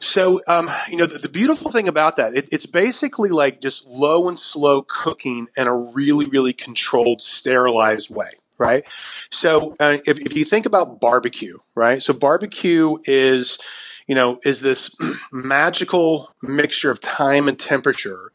So 0.00 0.40
um, 0.48 0.70
you 0.88 0.96
know 0.96 1.06
the, 1.06 1.18
the, 1.18 1.28
beautiful 1.28 1.70
thing 1.70 1.88
about 1.88 2.16
that, 2.16 2.36
it, 2.36 2.48
it's 2.52 2.66
basically 2.66 3.30
like 3.30 3.60
just 3.60 3.86
low 3.86 4.28
and 4.28 4.38
slow 4.38 4.82
cooking 4.82 5.48
in 5.56 5.66
a 5.66 5.76
really 5.76 6.26
really 6.26 6.52
controlled, 6.52 7.22
sterilized 7.22 8.10
way. 8.10 8.30
Right. 8.58 8.84
So 9.30 9.74
uh, 9.80 9.98
if, 10.06 10.20
if 10.20 10.36
you 10.36 10.44
think 10.44 10.66
about 10.66 11.00
barbecue, 11.00 11.58
right? 11.74 12.00
So 12.00 12.12
barbecue 12.12 12.96
is 13.04 13.58
you 14.06 14.14
know, 14.14 14.38
is 14.44 14.60
this 14.60 14.94
magical 15.32 16.34
mixture 16.42 16.90
of 16.90 17.00
time 17.00 17.48
and 17.48 17.58
temperature 17.58 18.30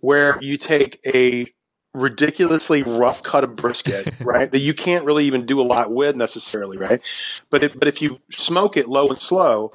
where 0.00 0.38
you 0.40 0.56
take 0.56 1.00
a 1.06 1.46
ridiculously 1.94 2.82
rough 2.82 3.22
cut 3.22 3.44
of 3.44 3.54
brisket, 3.54 4.12
right? 4.20 4.50
that 4.50 4.60
you 4.60 4.74
can't 4.74 5.04
really 5.04 5.24
even 5.24 5.44
do 5.44 5.60
a 5.60 5.62
lot 5.62 5.92
with 5.92 6.16
necessarily, 6.16 6.78
right? 6.78 7.00
But 7.50 7.64
it, 7.64 7.78
but 7.78 7.88
if 7.88 8.00
you 8.02 8.20
smoke 8.30 8.76
it 8.76 8.88
low 8.88 9.08
and 9.08 9.18
slow, 9.18 9.72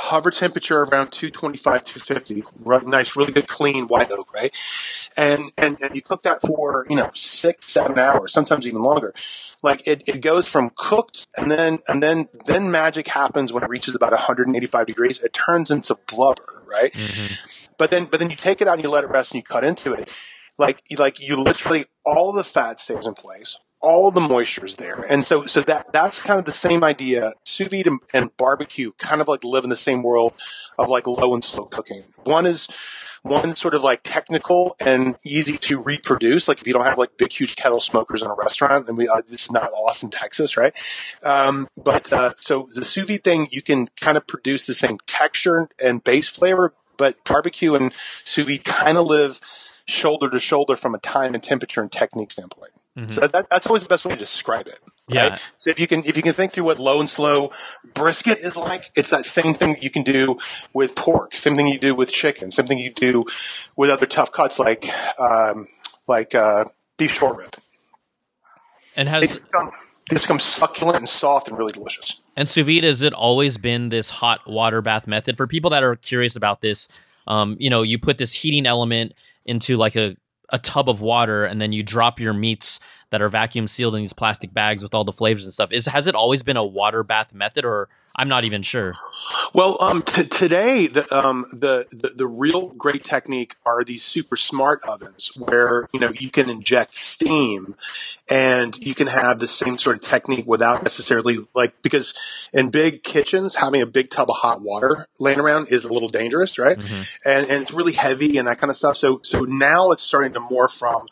hover 0.00 0.30
temperature 0.30 0.78
around 0.78 1.12
225, 1.12 1.84
250, 1.84 2.44
really 2.64 2.86
nice, 2.86 3.16
really 3.16 3.32
good, 3.32 3.46
clean 3.46 3.86
white 3.86 4.10
oak, 4.10 4.32
right? 4.32 4.50
And, 5.14 5.52
and, 5.58 5.76
and 5.82 5.94
you 5.94 6.00
cook 6.00 6.22
that 6.22 6.40
for, 6.40 6.86
you 6.88 6.96
know, 6.96 7.10
six, 7.14 7.66
seven 7.66 7.98
hours, 7.98 8.32
sometimes 8.32 8.66
even 8.66 8.80
longer. 8.80 9.12
Like 9.62 9.86
it, 9.86 10.04
it 10.06 10.22
goes 10.22 10.48
from 10.48 10.70
cooked 10.74 11.28
and 11.36 11.50
then, 11.50 11.80
and 11.86 12.02
then, 12.02 12.28
then 12.46 12.70
magic 12.70 13.08
happens 13.08 13.52
when 13.52 13.62
it 13.62 13.68
reaches 13.68 13.94
about 13.94 14.12
185 14.12 14.86
degrees. 14.86 15.20
It 15.20 15.34
turns 15.34 15.70
into 15.70 15.98
blubber, 16.06 16.64
right? 16.66 16.92
Mm-hmm. 16.94 17.34
But 17.76 17.90
then, 17.90 18.06
but 18.06 18.20
then 18.20 18.30
you 18.30 18.36
take 18.36 18.62
it 18.62 18.68
out 18.68 18.74
and 18.74 18.82
you 18.82 18.88
let 18.88 19.04
it 19.04 19.10
rest 19.10 19.32
and 19.32 19.38
you 19.38 19.42
cut 19.42 19.64
into 19.64 19.92
it. 19.92 20.08
Like, 20.56 20.82
like 20.96 21.20
you 21.20 21.36
literally, 21.36 21.84
all 22.06 22.32
the 22.32 22.44
fat 22.44 22.80
stays 22.80 23.06
in 23.06 23.12
place 23.12 23.58
all 23.80 24.10
the 24.10 24.20
moisture 24.20 24.66
is 24.66 24.76
there. 24.76 25.00
And 25.08 25.26
so, 25.26 25.46
so 25.46 25.62
that, 25.62 25.92
that's 25.92 26.20
kind 26.20 26.38
of 26.38 26.44
the 26.44 26.52
same 26.52 26.84
idea. 26.84 27.32
Sous 27.44 27.68
vide 27.68 27.86
and, 27.86 28.00
and, 28.12 28.36
barbecue 28.36 28.92
kind 28.98 29.20
of 29.20 29.28
like 29.28 29.42
live 29.44 29.64
in 29.64 29.70
the 29.70 29.76
same 29.76 30.02
world 30.02 30.34
of 30.78 30.88
like 30.88 31.06
low 31.06 31.34
and 31.34 31.42
slow 31.42 31.64
cooking. 31.64 32.04
One 32.24 32.46
is, 32.46 32.68
one 33.22 33.54
sort 33.54 33.74
of 33.74 33.82
like 33.82 34.00
technical 34.02 34.76
and 34.80 35.16
easy 35.24 35.58
to 35.58 35.78
reproduce. 35.78 36.48
Like 36.48 36.60
if 36.60 36.66
you 36.66 36.72
don't 36.72 36.84
have 36.84 36.98
like 36.98 37.16
big, 37.16 37.32
huge 37.32 37.56
kettle 37.56 37.80
smokers 37.80 38.22
in 38.22 38.30
a 38.30 38.34
restaurant, 38.34 38.86
then 38.86 38.96
we, 38.96 39.08
uh, 39.08 39.22
it's 39.28 39.50
not 39.50 39.72
Austin, 39.72 40.10
Texas, 40.10 40.56
right? 40.56 40.74
Um, 41.22 41.68
but, 41.76 42.12
uh, 42.12 42.32
so 42.40 42.68
the 42.74 42.84
sous 42.84 43.06
vide 43.06 43.24
thing, 43.24 43.48
you 43.50 43.62
can 43.62 43.88
kind 44.00 44.16
of 44.16 44.26
produce 44.26 44.66
the 44.66 44.74
same 44.74 44.98
texture 45.06 45.68
and 45.78 46.02
base 46.02 46.28
flavor, 46.28 46.74
but 46.96 47.22
barbecue 47.24 47.74
and 47.74 47.92
sous 48.24 48.46
vide 48.46 48.64
kind 48.64 48.98
of 48.98 49.06
live 49.06 49.40
shoulder 49.86 50.30
to 50.30 50.38
shoulder 50.38 50.76
from 50.76 50.94
a 50.94 50.98
time 50.98 51.34
and 51.34 51.42
temperature 51.42 51.80
and 51.80 51.90
technique 51.90 52.30
standpoint. 52.30 52.72
Mm-hmm. 52.98 53.10
So 53.12 53.20
that, 53.28 53.46
that's 53.48 53.66
always 53.66 53.82
the 53.82 53.88
best 53.88 54.04
way 54.04 54.12
to 54.12 54.18
describe 54.18 54.66
it. 54.66 54.78
Right? 55.08 55.32
Yeah. 55.32 55.38
So 55.58 55.70
if 55.70 55.78
you 55.78 55.86
can 55.86 56.04
if 56.04 56.16
you 56.16 56.22
can 56.22 56.32
think 56.32 56.52
through 56.52 56.64
what 56.64 56.78
low 56.78 57.00
and 57.00 57.08
slow 57.08 57.52
brisket 57.94 58.38
is 58.38 58.56
like, 58.56 58.90
it's 58.96 59.10
that 59.10 59.24
same 59.24 59.54
thing 59.54 59.74
that 59.74 59.82
you 59.82 59.90
can 59.90 60.02
do 60.02 60.38
with 60.72 60.94
pork, 60.94 61.34
same 61.34 61.56
thing 61.56 61.68
you 61.68 61.78
do 61.78 61.94
with 61.94 62.10
chicken, 62.10 62.50
same 62.50 62.66
thing 62.66 62.78
you 62.78 62.92
do 62.92 63.24
with 63.76 63.90
other 63.90 64.06
tough 64.06 64.32
cuts 64.32 64.58
like 64.58 64.86
um, 65.18 65.68
like 66.08 66.34
uh, 66.34 66.64
beef 66.96 67.12
short 67.12 67.38
rib. 67.38 67.56
And 68.96 69.08
has 69.08 69.22
it's 69.24 69.44
become, 69.46 69.70
it's 70.10 70.22
become 70.22 70.40
succulent 70.40 70.98
and 70.98 71.08
soft 71.08 71.48
and 71.48 71.56
really 71.56 71.72
delicious. 71.72 72.20
And 72.36 72.48
sous 72.48 72.66
vide 72.66 72.84
has 72.84 73.02
it 73.02 73.12
always 73.12 73.56
been 73.56 73.88
this 73.88 74.10
hot 74.10 74.40
water 74.48 74.82
bath 74.82 75.06
method 75.06 75.36
for 75.36 75.46
people 75.46 75.70
that 75.70 75.84
are 75.84 75.96
curious 75.96 76.36
about 76.36 76.60
this? 76.60 76.88
Um, 77.26 77.56
you 77.60 77.70
know, 77.70 77.82
you 77.82 77.98
put 77.98 78.18
this 78.18 78.32
heating 78.32 78.66
element 78.66 79.14
into 79.46 79.76
like 79.76 79.94
a 79.94 80.16
a 80.52 80.58
tub 80.58 80.88
of 80.88 81.00
water 81.00 81.44
and 81.44 81.60
then 81.60 81.72
you 81.72 81.82
drop 81.82 82.20
your 82.20 82.32
meats 82.32 82.80
that 83.10 83.20
are 83.20 83.28
vacuum 83.28 83.66
sealed 83.66 83.94
in 83.94 84.00
these 84.00 84.12
plastic 84.12 84.54
bags 84.54 84.82
with 84.82 84.94
all 84.94 85.04
the 85.04 85.12
flavors 85.12 85.44
and 85.44 85.52
stuff. 85.52 85.72
Is 85.72 85.86
has 85.86 86.06
it 86.06 86.14
always 86.14 86.42
been 86.42 86.56
a 86.56 86.64
water 86.64 87.02
bath 87.02 87.34
method, 87.34 87.64
or 87.64 87.88
I'm 88.16 88.28
not 88.28 88.44
even 88.44 88.62
sure. 88.62 88.94
Well, 89.52 89.76
um, 89.80 90.02
t- 90.02 90.24
today 90.24 90.86
the, 90.86 91.06
um, 91.16 91.46
the, 91.52 91.86
the 91.90 92.08
the 92.10 92.26
real 92.26 92.68
great 92.68 93.04
technique 93.04 93.56
are 93.66 93.84
these 93.84 94.04
super 94.04 94.36
smart 94.36 94.80
ovens 94.86 95.32
where 95.36 95.88
you 95.92 96.00
know 96.00 96.10
you 96.10 96.30
can 96.30 96.48
inject 96.48 96.94
steam, 96.94 97.74
and 98.28 98.76
you 98.78 98.94
can 98.94 99.08
have 99.08 99.38
the 99.38 99.48
same 99.48 99.76
sort 99.76 99.96
of 99.96 100.02
technique 100.02 100.46
without 100.46 100.82
necessarily 100.82 101.38
like 101.54 101.82
because 101.82 102.14
in 102.52 102.70
big 102.70 103.02
kitchens 103.02 103.56
having 103.56 103.82
a 103.82 103.86
big 103.86 104.10
tub 104.10 104.30
of 104.30 104.36
hot 104.36 104.60
water 104.60 105.06
laying 105.18 105.40
around 105.40 105.68
is 105.68 105.84
a 105.84 105.92
little 105.92 106.08
dangerous, 106.08 106.58
right? 106.58 106.78
Mm-hmm. 106.78 107.28
And 107.28 107.50
and 107.50 107.62
it's 107.62 107.72
really 107.72 107.92
heavy 107.92 108.38
and 108.38 108.46
that 108.46 108.58
kind 108.58 108.70
of 108.70 108.76
stuff. 108.76 108.96
So 108.96 109.20
so 109.24 109.40
now 109.40 109.90
it's 109.90 110.02
starting 110.02 110.32
to 110.34 110.40
morph 110.40 110.78
from 110.78 111.06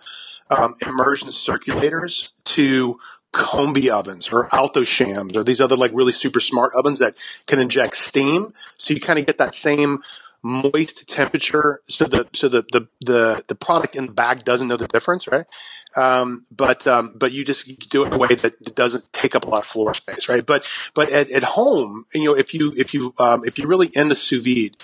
um, 0.50 0.76
immersion 0.87 1.28
circulators 1.28 2.31
to 2.45 2.99
combi 3.33 3.90
ovens 3.90 4.31
or 4.33 4.52
Alto-Shaams 4.55 5.37
or 5.37 5.45
these 5.45 5.61
other 5.61 5.76
like 5.76 5.93
really 5.93 6.12
super 6.12 6.40
smart 6.40 6.73
ovens 6.75 6.99
that 6.99 7.14
can 7.47 7.59
inject 7.59 7.95
steam. 7.97 8.55
So 8.76 8.95
you 8.95 9.00
kind 9.00 9.19
of 9.19 9.26
get 9.26 9.38
that 9.38 9.55
same 9.55 10.02
moist 10.40 11.09
temperature 11.09 11.81
so 11.88 12.05
the 12.05 12.26
so 12.33 12.49
the 12.49 12.64
the 12.73 12.87
the, 13.00 13.45
the 13.49 13.55
product 13.57 13.97
in 13.97 14.07
the 14.07 14.12
bag 14.12 14.45
doesn't 14.45 14.69
know 14.69 14.76
the 14.76 14.87
difference 14.87 15.26
right? 15.26 15.47
Um, 15.97 16.47
but 16.52 16.87
um, 16.87 17.14
but 17.17 17.33
you 17.33 17.45
just 17.45 17.90
do 17.90 18.05
it 18.05 18.09
in 18.09 18.12
a 18.12 18.19
way 18.19 18.28
that 18.28 18.76
doesn't 18.76 19.12
take 19.12 19.35
up 19.35 19.45
a 19.45 19.49
lot 19.49 19.61
of 19.61 19.67
floor 19.67 19.95
space 19.95 20.28
right? 20.28 20.47
But 20.47 20.67
but 20.95 21.11
at, 21.11 21.31
at 21.33 21.43
home 21.43 22.07
you 22.14 22.25
know 22.25 22.37
if 22.37 22.55
you 22.55 22.73
if 22.76 22.95
you 22.95 23.14
um, 23.19 23.45
if 23.45 23.59
you're 23.59 23.67
really 23.67 23.90
into 23.95 24.14
sous 24.14 24.43
vide 24.43 24.76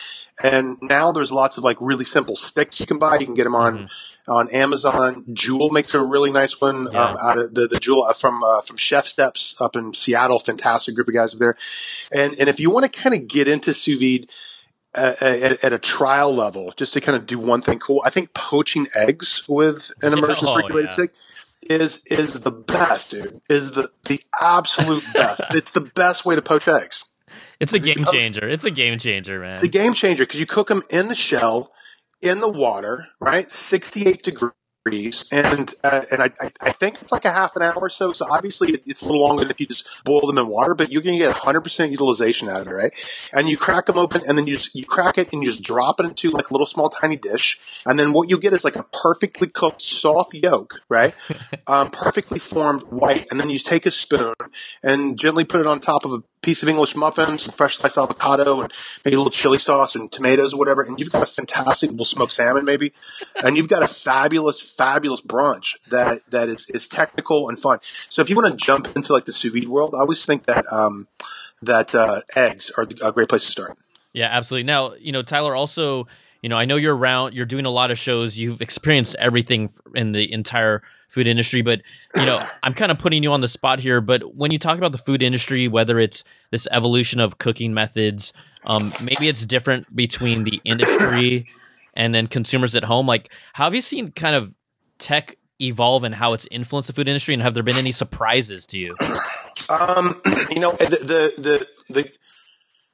and 0.42 0.76
now 0.82 1.12
there's 1.12 1.30
lots 1.30 1.56
of 1.56 1.62
like 1.62 1.76
really 1.80 2.04
simple 2.04 2.34
sticks 2.34 2.80
you 2.80 2.86
can 2.86 2.98
buy 2.98 3.18
you 3.18 3.26
can 3.26 3.34
get 3.34 3.44
them 3.44 3.54
on 3.54 3.78
mm-hmm 3.78 4.13
on 4.28 4.48
Amazon. 4.50 5.24
Joule 5.32 5.70
makes 5.70 5.94
a 5.94 6.02
really 6.02 6.30
nice 6.30 6.60
one 6.60 6.88
yeah. 6.92 7.04
um, 7.04 7.16
out 7.20 7.38
of 7.38 7.54
the 7.54 7.66
the 7.66 7.78
Joule 7.78 8.04
uh, 8.04 8.12
from 8.12 8.42
uh, 8.42 8.60
from 8.60 8.76
ChefSteps 8.76 9.60
up 9.60 9.76
in 9.76 9.94
Seattle. 9.94 10.38
Fantastic 10.38 10.94
group 10.94 11.08
of 11.08 11.14
guys 11.14 11.32
there. 11.32 11.56
And 12.12 12.34
and 12.38 12.48
if 12.48 12.60
you 12.60 12.70
want 12.70 12.90
to 12.90 13.00
kind 13.00 13.14
of 13.14 13.28
get 13.28 13.48
into 13.48 13.72
sous 13.72 13.98
vide. 13.98 14.30
Uh, 14.96 15.12
at, 15.20 15.64
at, 15.64 15.72
a 15.72 15.78
trial 15.80 16.32
level, 16.32 16.72
just 16.76 16.92
to 16.92 17.00
kind 17.00 17.16
of 17.16 17.26
do 17.26 17.36
one 17.36 17.60
thing 17.60 17.80
cool, 17.80 18.00
I 18.04 18.10
think 18.10 18.32
poaching 18.32 18.86
eggs 18.94 19.44
with 19.48 19.90
an 20.02 20.12
immersion 20.16 20.46
oh, 20.48 20.54
circulated 20.54 20.88
yeah. 20.88 20.92
stick 20.92 21.10
is 21.62 22.04
is 22.06 22.40
the 22.40 22.52
best, 22.52 23.10
dude. 23.10 23.40
Is 23.50 23.72
the 23.72 23.88
the 24.04 24.20
absolute 24.40 25.02
best. 25.12 25.42
it's 25.50 25.72
the 25.72 25.80
best 25.80 26.24
way 26.24 26.36
to 26.36 26.42
poach 26.42 26.68
eggs. 26.68 27.04
It's 27.58 27.72
a 27.72 27.80
game 27.80 28.04
changer. 28.04 28.48
It's 28.48 28.64
a 28.64 28.70
game 28.70 29.00
changer, 29.00 29.40
man. 29.40 29.54
It's 29.54 29.64
a 29.64 29.68
game 29.68 29.94
changer 29.94 30.22
because 30.22 30.38
you 30.38 30.46
cook 30.46 30.68
them 30.68 30.84
in 30.90 31.06
the 31.06 31.16
shell 31.16 31.73
in 32.24 32.40
the 32.40 32.48
water, 32.48 33.08
right? 33.20 33.50
68 33.50 34.22
degrees 34.22 34.54
and 35.32 35.74
uh, 35.82 36.02
and 36.10 36.22
I, 36.22 36.30
I 36.60 36.72
think 36.72 37.00
it's 37.00 37.10
like 37.10 37.24
a 37.24 37.32
half 37.32 37.56
an 37.56 37.62
hour 37.62 37.74
or 37.76 37.88
so. 37.88 38.12
So 38.12 38.26
obviously 38.30 38.78
it's 38.84 39.00
a 39.00 39.06
little 39.06 39.22
longer 39.22 39.42
than 39.42 39.50
if 39.50 39.58
you 39.58 39.66
just 39.66 39.88
boil 40.04 40.26
them 40.26 40.36
in 40.36 40.46
water, 40.46 40.74
but 40.74 40.92
you're 40.92 41.00
going 41.00 41.14
to 41.14 41.18
get 41.18 41.30
100 41.30 41.62
percent 41.62 41.90
utilization 41.90 42.50
out 42.50 42.60
of 42.60 42.68
it, 42.68 42.70
right? 42.70 42.92
And 43.32 43.48
you 43.48 43.56
crack 43.56 43.86
them 43.86 43.96
open, 43.96 44.22
and 44.28 44.36
then 44.36 44.46
you 44.46 44.56
just 44.56 44.74
you 44.74 44.84
crack 44.84 45.16
it 45.16 45.32
and 45.32 45.42
you 45.42 45.50
just 45.50 45.62
drop 45.62 46.00
it 46.00 46.06
into 46.06 46.30
like 46.30 46.50
a 46.50 46.52
little 46.52 46.66
small 46.66 46.90
tiny 46.90 47.16
dish, 47.16 47.58
and 47.86 47.98
then 47.98 48.12
what 48.12 48.28
you 48.28 48.38
get 48.38 48.52
is 48.52 48.62
like 48.62 48.76
a 48.76 48.82
perfectly 48.82 49.48
cooked 49.48 49.80
soft 49.80 50.34
yolk, 50.34 50.80
right? 50.90 51.14
um, 51.66 51.90
perfectly 51.90 52.38
formed 52.38 52.82
white, 52.82 53.26
and 53.30 53.40
then 53.40 53.48
you 53.48 53.58
take 53.58 53.86
a 53.86 53.90
spoon 53.90 54.34
and 54.82 55.18
gently 55.18 55.44
put 55.44 55.60
it 55.62 55.66
on 55.66 55.80
top 55.80 56.04
of 56.04 56.12
a 56.12 56.22
piece 56.44 56.62
of 56.62 56.68
English 56.68 56.94
muffin, 56.94 57.38
some 57.38 57.54
fresh 57.54 57.78
sliced 57.78 57.98
avocado, 57.98 58.60
and 58.60 58.72
maybe 59.04 59.14
a 59.14 59.18
little 59.18 59.30
chili 59.30 59.58
sauce 59.58 59.96
and 59.96 60.12
tomatoes 60.12 60.52
or 60.52 60.58
whatever, 60.58 60.82
and 60.82 61.00
you've 61.00 61.10
got 61.10 61.22
a 61.22 61.26
fantastic 61.26 61.90
little 61.90 62.04
smoked 62.04 62.32
salmon, 62.32 62.64
maybe, 62.64 62.92
and 63.42 63.56
you've 63.56 63.68
got 63.68 63.82
a 63.82 63.88
fabulous 63.88 64.60
fabulous 64.60 65.20
brunch 65.20 65.76
that 65.88 66.22
that 66.30 66.48
is, 66.48 66.68
is 66.70 66.86
technical 66.86 67.48
and 67.48 67.58
fun. 67.58 67.78
So 68.08 68.22
if 68.22 68.28
you 68.28 68.36
want 68.36 68.58
to 68.58 68.64
jump 68.64 68.94
into 68.94 69.12
like 69.12 69.24
the 69.24 69.32
sous 69.32 69.52
vide 69.52 69.68
world, 69.68 69.94
I 69.96 70.00
always 70.00 70.24
think 70.24 70.44
that 70.44 70.70
um, 70.70 71.08
that 71.62 71.94
uh, 71.94 72.20
eggs 72.36 72.70
are 72.76 72.86
a 73.02 73.12
great 73.12 73.28
place 73.28 73.44
to 73.46 73.50
start. 73.50 73.78
Yeah, 74.12 74.28
absolutely. 74.30 74.64
Now, 74.64 74.94
you 74.94 75.12
know, 75.12 75.22
Tyler 75.22 75.56
also, 75.56 76.06
you 76.42 76.48
know, 76.48 76.56
I 76.56 76.66
know 76.66 76.76
you're 76.76 76.96
around, 76.96 77.34
you're 77.34 77.46
doing 77.46 77.66
a 77.66 77.70
lot 77.70 77.90
of 77.90 77.98
shows, 77.98 78.38
you've 78.38 78.60
experienced 78.60 79.16
everything 79.18 79.70
in 79.94 80.12
the 80.12 80.30
entire 80.32 80.82
food 81.14 81.26
industry, 81.26 81.62
but 81.62 81.82
you 82.16 82.26
know, 82.26 82.44
I'm 82.62 82.74
kind 82.74 82.92
of 82.92 82.98
putting 82.98 83.22
you 83.22 83.32
on 83.32 83.40
the 83.40 83.48
spot 83.48 83.80
here, 83.80 84.00
but 84.00 84.34
when 84.34 84.50
you 84.50 84.58
talk 84.58 84.76
about 84.76 84.92
the 84.92 84.98
food 84.98 85.22
industry, 85.22 85.68
whether 85.68 85.98
it's 85.98 86.24
this 86.50 86.68
evolution 86.70 87.20
of 87.20 87.38
cooking 87.38 87.72
methods, 87.72 88.32
um, 88.66 88.92
maybe 89.02 89.28
it's 89.28 89.46
different 89.46 89.94
between 89.94 90.44
the 90.44 90.60
industry 90.64 91.46
and 91.94 92.14
then 92.14 92.26
consumers 92.26 92.74
at 92.74 92.84
home. 92.84 93.06
Like, 93.06 93.30
how 93.52 93.64
have 93.64 93.74
you 93.74 93.80
seen 93.80 94.10
kind 94.10 94.34
of 94.34 94.54
tech 94.98 95.36
evolve 95.60 96.04
and 96.04 96.14
how 96.14 96.32
it's 96.32 96.46
influenced 96.50 96.88
the 96.88 96.92
food 96.92 97.08
industry, 97.08 97.34
and 97.34 97.42
have 97.42 97.54
there 97.54 97.62
been 97.62 97.76
any 97.76 97.92
surprises 97.92 98.66
to 98.68 98.78
you? 98.78 98.96
Um, 99.68 100.20
you 100.50 100.60
know, 100.60 100.72
the, 100.72 101.32
the 101.36 101.42
the 101.42 101.68
the 101.92 102.10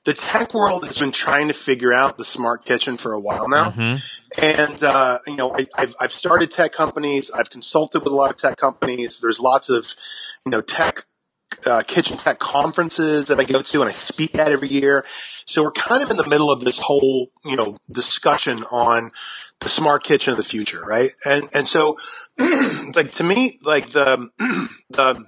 the 0.05 0.15
tech 0.15 0.55
world 0.55 0.87
has 0.87 0.99
been 0.99 1.13
trying 1.13 1.49
to 1.49 1.55
figure 1.55 1.93
out 1.93 2.17
the 2.17 2.25
smart 2.25 2.65
kitchen 2.65 2.97
for 2.97 3.13
a 3.13 3.21
while 3.21 3.49
now, 3.49 3.71
mm-hmm. 3.71 4.45
and 4.45 4.83
uh, 4.83 5.19
you 5.27 5.37
know, 5.37 5.55
I, 5.55 5.67
have 5.77 5.95
I've 6.01 6.13
started 6.13 6.51
tech 6.51 6.73
companies. 6.73 7.31
I've 7.31 7.51
consulted 7.51 8.01
with 8.01 8.13
a 8.13 8.17
lot 8.17 8.31
of 8.31 8.37
tech 8.37 8.57
companies. 8.57 9.21
There's 9.21 9.41
lots 9.41 9.69
of 9.69 9.95
you 10.47 10.51
know 10.51 10.63
tech 10.63 11.05
uh, 11.67 11.83
kitchen 11.87 12.17
tech 12.17 12.39
conferences 12.39 13.27
that 13.27 13.39
I 13.39 13.45
go 13.45 13.63
to 13.63 13.81
and 13.81 13.89
I 13.89 13.93
speak 13.93 14.39
at 14.39 14.53
every 14.53 14.69
year. 14.69 15.05
So 15.47 15.63
we're 15.63 15.73
kind 15.73 16.03
of 16.03 16.11
in 16.11 16.17
the 16.17 16.27
middle 16.27 16.51
of 16.51 16.65
this 16.65 16.79
whole, 16.79 17.31
you 17.45 17.57
know, 17.57 17.77
discussion 17.91 18.65
on 18.71 19.13
the 19.61 19.69
smart 19.69 20.05
kitchen 20.05 20.33
of 20.33 20.39
the 20.39 20.45
future, 20.45 20.81
right? 20.81 21.13
And 21.25 21.49
and 21.55 21.69
so, 21.69 21.99
like 22.95 23.11
to 23.13 23.25
me, 23.25 23.59
like 23.63 23.91
the 23.91 24.29
the 24.91 25.27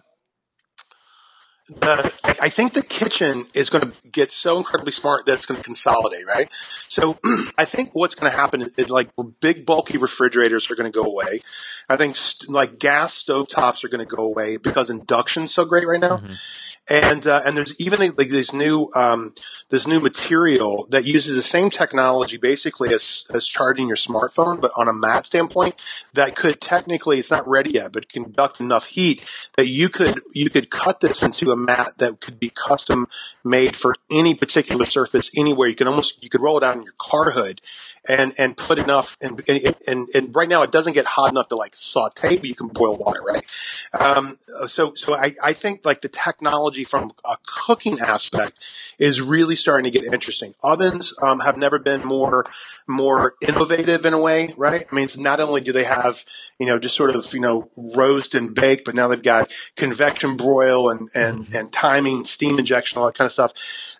the 1.68 2.12
I 2.24 2.48
think 2.48 2.72
the 2.72 2.82
kitchen 2.82 3.46
is 3.54 3.70
going 3.70 3.90
to 3.90 4.08
get 4.10 4.32
so 4.32 4.58
incredibly 4.58 4.92
smart 4.92 5.26
that 5.26 5.34
it's 5.34 5.46
going 5.46 5.58
to 5.58 5.64
consolidate, 5.64 6.26
right? 6.26 6.50
So 6.88 7.18
I 7.58 7.64
think 7.64 7.90
what's 7.92 8.14
going 8.14 8.30
to 8.32 8.36
happen 8.36 8.62
is, 8.62 8.90
like 8.90 9.10
big 9.40 9.64
bulky 9.64 9.98
refrigerators 9.98 10.70
are 10.70 10.74
going 10.74 10.90
to 10.90 10.96
go 10.96 11.04
away. 11.04 11.40
I 11.88 11.96
think 11.96 12.16
st- 12.16 12.50
like 12.50 12.78
gas 12.78 13.14
stove 13.14 13.48
tops 13.48 13.84
are 13.84 13.88
going 13.88 14.06
to 14.06 14.16
go 14.16 14.24
away 14.24 14.56
because 14.56 14.90
induction's 14.90 15.54
so 15.54 15.64
great 15.64 15.86
right 15.86 16.00
now. 16.00 16.18
Mm-hmm. 16.18 16.34
And 16.90 17.26
uh, 17.26 17.42
and 17.46 17.56
there's 17.56 17.80
even 17.80 18.00
like 18.00 18.28
this 18.28 18.52
new 18.52 18.90
um, 18.94 19.34
this 19.68 19.86
new 19.86 20.00
material 20.00 20.86
that 20.90 21.04
uses 21.04 21.36
the 21.36 21.42
same 21.42 21.70
technology 21.70 22.36
basically 22.36 22.92
as 22.92 23.24
as 23.32 23.46
charging 23.46 23.86
your 23.86 23.96
smartphone, 23.96 24.60
but 24.60 24.72
on 24.76 24.88
a 24.88 24.92
mat 24.92 25.26
standpoint 25.26 25.76
that 26.14 26.34
could 26.34 26.60
technically 26.60 27.18
it's 27.18 27.30
not 27.30 27.46
ready 27.46 27.70
yet, 27.70 27.92
but 27.92 28.08
conduct 28.12 28.60
enough 28.60 28.86
heat 28.86 29.24
that 29.56 29.68
you 29.68 29.88
could 29.88 30.20
you 30.32 30.50
could 30.50 30.70
cut 30.70 31.00
this 31.00 31.22
into 31.22 31.52
a 31.52 31.56
mat 31.56 31.94
that 31.98 32.20
could 32.20 32.40
be 32.40 32.50
custom 32.50 33.06
made 33.44 33.76
for 33.76 33.94
any 34.10 34.34
particular 34.34 34.86
surface 34.86 35.30
anywhere. 35.36 35.68
You 35.68 35.76
can 35.76 35.88
almost 35.88 36.22
you 36.22 36.28
could 36.28 36.40
roll 36.40 36.58
it 36.58 36.64
out 36.64 36.76
in 36.76 36.82
your 36.82 36.94
car 36.98 37.30
hood 37.30 37.60
and 38.08 38.34
and 38.36 38.56
put 38.56 38.78
enough 38.78 39.16
and 39.20 39.40
and, 39.86 40.08
and, 40.14 40.34
right 40.34 40.48
now 40.48 40.62
it 40.62 40.72
doesn't 40.72 40.92
get 40.94 41.06
hot 41.06 41.30
enough 41.30 41.48
to 41.48 41.56
like 41.56 41.74
saute, 41.74 42.36
but 42.36 42.44
you 42.44 42.54
can 42.54 42.68
boil 42.68 42.96
water, 42.96 43.22
right? 43.22 43.44
Um, 43.92 44.38
so 44.66 44.94
so 44.94 45.14
I, 45.14 45.34
I 45.42 45.52
think 45.52 45.84
like 45.84 46.00
the 46.00 46.08
technology 46.08 46.84
from 46.84 47.12
a 47.24 47.36
cooking 47.46 48.00
aspect 48.00 48.58
is 48.98 49.20
really 49.20 49.54
starting 49.54 49.90
to 49.90 49.96
get 49.96 50.12
interesting. 50.12 50.54
Ovens 50.62 51.14
um, 51.22 51.40
have 51.40 51.56
never 51.56 51.78
been 51.78 52.04
more 52.04 52.44
more 52.86 53.34
innovative 53.40 54.04
in 54.04 54.14
a 54.14 54.20
way, 54.20 54.54
right? 54.56 54.86
I 54.90 54.94
mean, 54.94 55.08
not 55.18 55.40
only 55.40 55.60
do 55.60 55.72
they 55.72 55.84
have, 55.84 56.24
you 56.58 56.66
know, 56.66 56.78
just 56.78 56.96
sort 56.96 57.14
of, 57.14 57.32
you 57.32 57.40
know, 57.40 57.70
roast 57.76 58.34
and 58.34 58.54
bake, 58.54 58.84
but 58.84 58.94
now 58.94 59.08
they've 59.08 59.22
got 59.22 59.52
convection 59.76 60.36
broil 60.36 60.90
and, 60.90 61.08
and, 61.14 61.46
mm-hmm. 61.46 61.56
and 61.56 61.72
timing, 61.72 62.24
steam 62.24 62.58
injection, 62.58 62.98
all 62.98 63.06
that 63.06 63.14
kind 63.14 63.26
of 63.26 63.32
stuff. 63.32 63.52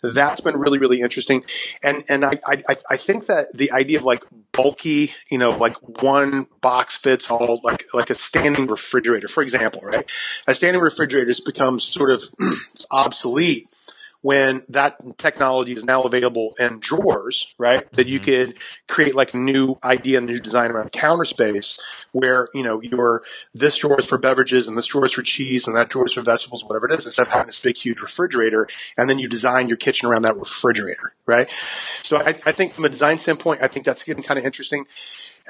That's 0.02 0.40
been 0.40 0.58
really, 0.58 0.78
really 0.78 1.00
interesting. 1.00 1.44
And, 1.82 2.04
and 2.08 2.24
I, 2.24 2.40
I, 2.46 2.76
I 2.90 2.96
think 2.96 3.26
that 3.26 3.56
the 3.56 3.72
idea 3.72 3.98
of 3.98 4.04
like 4.04 4.24
bulky, 4.52 5.12
you 5.30 5.38
know, 5.38 5.50
like 5.50 5.76
one 6.02 6.46
box 6.60 6.96
fits 6.96 7.30
all, 7.30 7.60
like, 7.62 7.86
like 7.94 8.10
a 8.10 8.14
standing 8.16 8.66
refrigerator, 8.66 9.28
for 9.28 9.42
example, 9.42 9.80
right? 9.82 10.10
A 10.46 10.54
standing 10.54 10.82
refrigerator 10.82 11.28
has 11.28 11.40
become 11.40 11.80
sort 11.80 12.10
of 12.10 12.22
obsolete 12.90 13.68
when 14.22 14.64
that 14.68 14.96
technology 15.18 15.72
is 15.72 15.84
now 15.84 16.02
available 16.02 16.54
in 16.58 16.78
drawers, 16.78 17.54
right? 17.58 17.90
That 17.92 18.06
you 18.06 18.20
mm-hmm. 18.20 18.50
could 18.52 18.58
create 18.88 19.14
like 19.14 19.34
a 19.34 19.36
new 19.36 19.76
idea, 19.84 20.18
and 20.18 20.28
a 20.28 20.32
new 20.32 20.38
design 20.38 20.70
around 20.70 20.92
counter 20.92 21.24
space 21.24 21.78
where, 22.12 22.48
you 22.54 22.62
know, 22.62 22.80
your 22.80 23.22
this 23.52 23.76
drawer 23.76 23.98
is 23.98 24.06
for 24.06 24.18
beverages 24.18 24.68
and 24.68 24.78
this 24.78 24.86
drawer 24.86 25.06
is 25.06 25.12
for 25.12 25.22
cheese 25.22 25.66
and 25.66 25.76
that 25.76 25.88
drawer 25.88 26.06
is 26.06 26.12
for 26.12 26.22
vegetables, 26.22 26.64
whatever 26.64 26.86
it 26.86 26.94
is, 26.98 27.04
instead 27.04 27.26
of 27.26 27.32
having 27.32 27.46
this 27.46 27.60
big, 27.60 27.76
huge 27.76 28.00
refrigerator. 28.00 28.68
And 28.96 29.10
then 29.10 29.18
you 29.18 29.28
design 29.28 29.68
your 29.68 29.76
kitchen 29.76 30.08
around 30.08 30.22
that 30.22 30.36
refrigerator, 30.36 31.12
right? 31.26 31.50
So 32.04 32.18
I, 32.18 32.38
I 32.46 32.52
think 32.52 32.72
from 32.72 32.84
a 32.84 32.88
design 32.88 33.18
standpoint, 33.18 33.60
I 33.60 33.68
think 33.68 33.84
that's 33.84 34.04
getting 34.04 34.22
kind 34.22 34.38
of 34.38 34.46
interesting. 34.46 34.86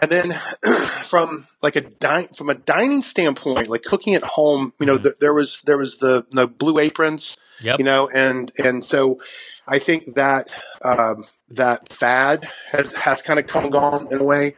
And 0.01 0.11
then 0.11 0.41
from 1.03 1.47
like 1.63 1.77
a 1.77 1.83
dine 1.83 2.29
from 2.29 2.51
a 2.51 2.55
dining 2.55 3.03
standpoint, 3.03 3.69
like 3.69 3.83
cooking 3.83 4.15
at 4.15 4.23
home, 4.23 4.73
you 4.81 4.87
know, 4.87 4.99
mm-hmm. 4.99 5.11
there 5.21 5.35
was 5.35 5.63
there 5.63 5.79
was 5.79 5.99
the, 5.99 6.25
the 6.33 6.47
blue 6.47 6.79
aprons, 6.79 7.37
yep. 7.61 7.79
you 7.79 7.85
know, 7.85 8.09
and 8.09 8.53
and 8.59 8.85
so 8.85 9.21
I 9.67 9.79
think 9.79 10.15
that 10.15 10.49
um, 10.83 11.27
that 11.51 11.89
fad 11.89 12.49
has 12.71 12.93
has 12.93 13.23
kind 13.23 13.39
of 13.39 13.47
come 13.47 13.65
and 13.65 13.73
gone 13.73 14.09
in 14.11 14.21
a 14.21 14.25
way. 14.25 14.55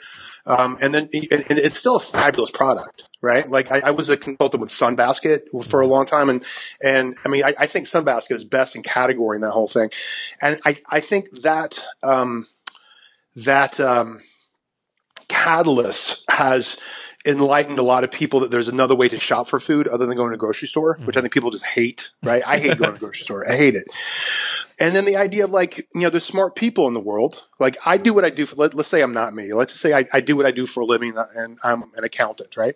Um, 0.47 0.77
and 0.83 0.95
then 0.95 1.09
and, 1.13 1.45
and, 1.49 1.59
it's 1.59 1.79
still 1.79 1.97
a 1.97 2.01
fabulous 2.01 2.51
product, 2.51 3.09
right? 3.23 3.51
Like 3.51 3.73
I, 3.73 3.79
I, 3.79 3.91
was 3.93 4.11
a 4.11 4.17
consultant 4.19 4.61
with 4.61 4.69
Sunbasket 4.69 5.65
for 5.71 5.81
a 5.81 5.87
long 5.87 6.05
time, 6.05 6.29
and 6.29 6.45
and 6.83 7.17
I 7.25 7.31
mean 7.31 7.45
I, 7.45 7.55
I, 7.61 7.67
think 7.67 7.87
Sunbasket 7.87 8.33
is 8.33 8.45
best 8.45 8.77
in 8.77 8.83
category 8.83 9.39
in 9.39 9.41
that 9.41 9.53
whole 9.53 9.69
thing, 9.69 9.89
and 10.43 10.61
I 10.67 10.77
I 10.87 11.01
think 11.01 11.31
that 11.41 11.83
um, 12.03 12.47
that 13.37 13.81
um, 13.81 14.21
catalyst 15.29 16.25
has 16.29 16.81
enlightened 17.27 17.79
a 17.79 17.83
lot 17.83 18.05
of 18.05 18.11
people 18.11 18.41
that 18.41 18.51
there's 18.51 18.69
another 18.69 18.95
way 18.95 19.09
to 19.09 19.19
shop 19.19 19.49
for 19.49 19.59
food 19.59 19.89
other 19.89 20.05
than 20.07 20.17
going 20.17 20.31
to 20.31 20.35
a 20.35 20.39
grocery 20.39 20.69
store, 20.69 20.97
mm-hmm. 20.97 21.07
which 21.07 21.17
I 21.17 21.21
think 21.21 21.33
people 21.33 21.51
just 21.51 21.65
hate, 21.65 22.11
right? 22.23 22.43
I 22.47 22.59
hate 22.59 22.77
going 22.79 22.91
to 22.91 22.97
a 22.97 22.99
grocery 22.99 23.23
store. 23.23 23.51
I 23.51 23.57
hate 23.57 23.75
it. 23.75 23.87
And 24.79 24.95
then 24.95 25.05
the 25.05 25.17
idea 25.17 25.45
of 25.45 25.51
like, 25.51 25.79
you 25.95 26.01
know, 26.01 26.11
there's 26.11 26.25
smart 26.25 26.55
people 26.55 26.87
in 26.87 26.95
the 26.95 27.01
world. 27.01 27.45
Like 27.59 27.79
I 27.87 27.97
do 27.97 28.13
what 28.13 28.25
I 28.25 28.31
do 28.31 28.45
for, 28.45 28.57
let, 28.57 28.75
us 28.75 28.89
say 28.89 29.01
I'm 29.01 29.15
not 29.15 29.35
me. 29.35 29.53
Let's 29.55 29.73
just 29.73 29.83
say 29.83 29.95
I, 29.95 30.05
I 30.13 30.21
do 30.21 30.37
what 30.37 30.45
I 30.45 30.51
do 30.51 30.67
for 30.67 30.81
a 30.81 30.85
living 30.85 31.15
and 31.35 31.59
I'm 31.63 31.85
an 31.97 32.05
accountant, 32.05 32.57
right? 32.57 32.75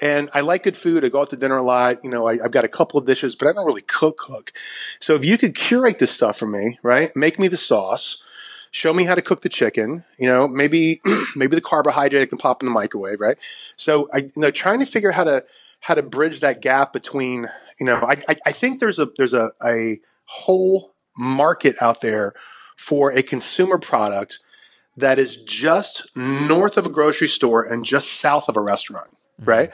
And 0.00 0.28
I 0.34 0.42
like 0.42 0.64
good 0.64 0.76
food. 0.76 1.04
I 1.04 1.08
go 1.08 1.22
out 1.22 1.30
to 1.30 1.36
dinner 1.36 1.56
a 1.56 1.62
lot. 1.62 2.04
You 2.04 2.10
know, 2.10 2.26
I, 2.26 2.38
have 2.38 2.50
got 2.50 2.64
a 2.64 2.68
couple 2.68 3.00
of 3.00 3.06
dishes, 3.06 3.34
but 3.34 3.48
I 3.48 3.52
don't 3.52 3.66
really 3.66 3.82
cook 3.82 4.18
cook. 4.18 4.52
So 5.00 5.14
if 5.14 5.24
you 5.24 5.38
could 5.38 5.54
curate 5.54 5.98
this 5.98 6.10
stuff 6.10 6.38
for 6.38 6.46
me, 6.46 6.78
right? 6.82 7.14
Make 7.16 7.38
me 7.38 7.48
the 7.48 7.56
sauce 7.56 8.22
show 8.70 8.92
me 8.92 9.04
how 9.04 9.14
to 9.14 9.22
cook 9.22 9.42
the 9.42 9.48
chicken. 9.48 10.04
You 10.18 10.28
know, 10.28 10.48
maybe 10.48 11.00
maybe 11.36 11.56
the 11.56 11.62
carbohydrate 11.62 12.28
can 12.28 12.38
pop 12.38 12.62
in 12.62 12.66
the 12.66 12.72
microwave, 12.72 13.20
right? 13.20 13.38
So 13.76 14.08
I, 14.12 14.18
you 14.18 14.32
know, 14.36 14.50
trying 14.50 14.80
to 14.80 14.86
figure 14.86 15.10
how 15.10 15.24
to 15.24 15.44
how 15.80 15.94
to 15.94 16.02
bridge 16.02 16.40
that 16.40 16.60
gap 16.60 16.92
between, 16.92 17.48
you 17.78 17.86
know, 17.86 17.96
I 17.96 18.18
I, 18.28 18.36
I 18.46 18.52
think 18.52 18.80
there's 18.80 18.98
a 18.98 19.08
there's 19.16 19.34
a 19.34 19.52
a 19.64 20.00
whole 20.24 20.94
market 21.16 21.76
out 21.80 22.00
there 22.00 22.34
for 22.76 23.10
a 23.10 23.22
consumer 23.22 23.78
product 23.78 24.38
that 24.96 25.18
is 25.18 25.36
just 25.36 26.08
north 26.16 26.76
of 26.76 26.86
a 26.86 26.88
grocery 26.88 27.28
store 27.28 27.62
and 27.62 27.84
just 27.84 28.12
south 28.14 28.48
of 28.48 28.56
a 28.56 28.60
restaurant, 28.60 29.10
mm-hmm. 29.40 29.50
right? 29.50 29.70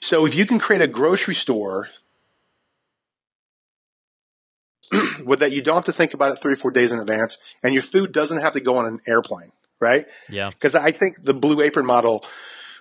So 0.00 0.26
if 0.26 0.34
you 0.34 0.46
can 0.46 0.58
create 0.58 0.82
a 0.82 0.86
grocery 0.86 1.34
store 1.34 1.88
with 5.28 5.40
that 5.40 5.52
you 5.52 5.62
don't 5.62 5.76
have 5.76 5.84
to 5.84 5.92
think 5.92 6.14
about 6.14 6.32
it 6.32 6.40
three 6.40 6.54
or 6.54 6.56
four 6.56 6.70
days 6.70 6.90
in 6.92 6.98
advance, 6.98 7.38
and 7.62 7.72
your 7.72 7.82
food 7.82 8.12
doesn't 8.12 8.40
have 8.40 8.54
to 8.54 8.60
go 8.60 8.78
on 8.78 8.86
an 8.86 9.00
airplane, 9.06 9.52
right? 9.80 10.06
Yeah. 10.28 10.50
Because 10.50 10.74
I 10.74 10.92
think 10.92 11.22
the 11.22 11.34
Blue 11.34 11.60
Apron 11.60 11.86
model, 11.86 12.24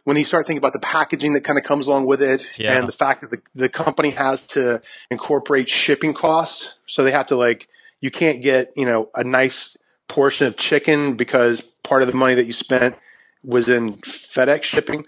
when 0.03 0.17
you 0.17 0.23
start 0.23 0.47
thinking 0.47 0.59
about 0.59 0.73
the 0.73 0.79
packaging 0.79 1.33
that 1.33 1.43
kind 1.43 1.59
of 1.59 1.65
comes 1.65 1.87
along 1.87 2.07
with 2.07 2.21
it, 2.21 2.47
yeah. 2.57 2.77
and 2.77 2.87
the 2.87 2.93
fact 2.93 3.21
that 3.21 3.29
the, 3.29 3.41
the 3.53 3.69
company 3.69 4.11
has 4.11 4.47
to 4.47 4.81
incorporate 5.11 5.69
shipping 5.69 6.13
costs, 6.13 6.75
so 6.87 7.03
they 7.03 7.11
have 7.11 7.27
to 7.27 7.35
like 7.35 7.67
you 8.01 8.11
can't 8.11 8.41
get 8.41 8.73
you 8.75 8.85
know 8.85 9.09
a 9.15 9.23
nice 9.23 9.77
portion 10.07 10.47
of 10.47 10.55
chicken 10.55 11.15
because 11.15 11.61
part 11.83 12.01
of 12.01 12.07
the 12.07 12.15
money 12.15 12.35
that 12.35 12.45
you 12.45 12.53
spent 12.53 12.95
was 13.43 13.69
in 13.69 13.95
FedEx 13.97 14.63
shipping. 14.63 15.05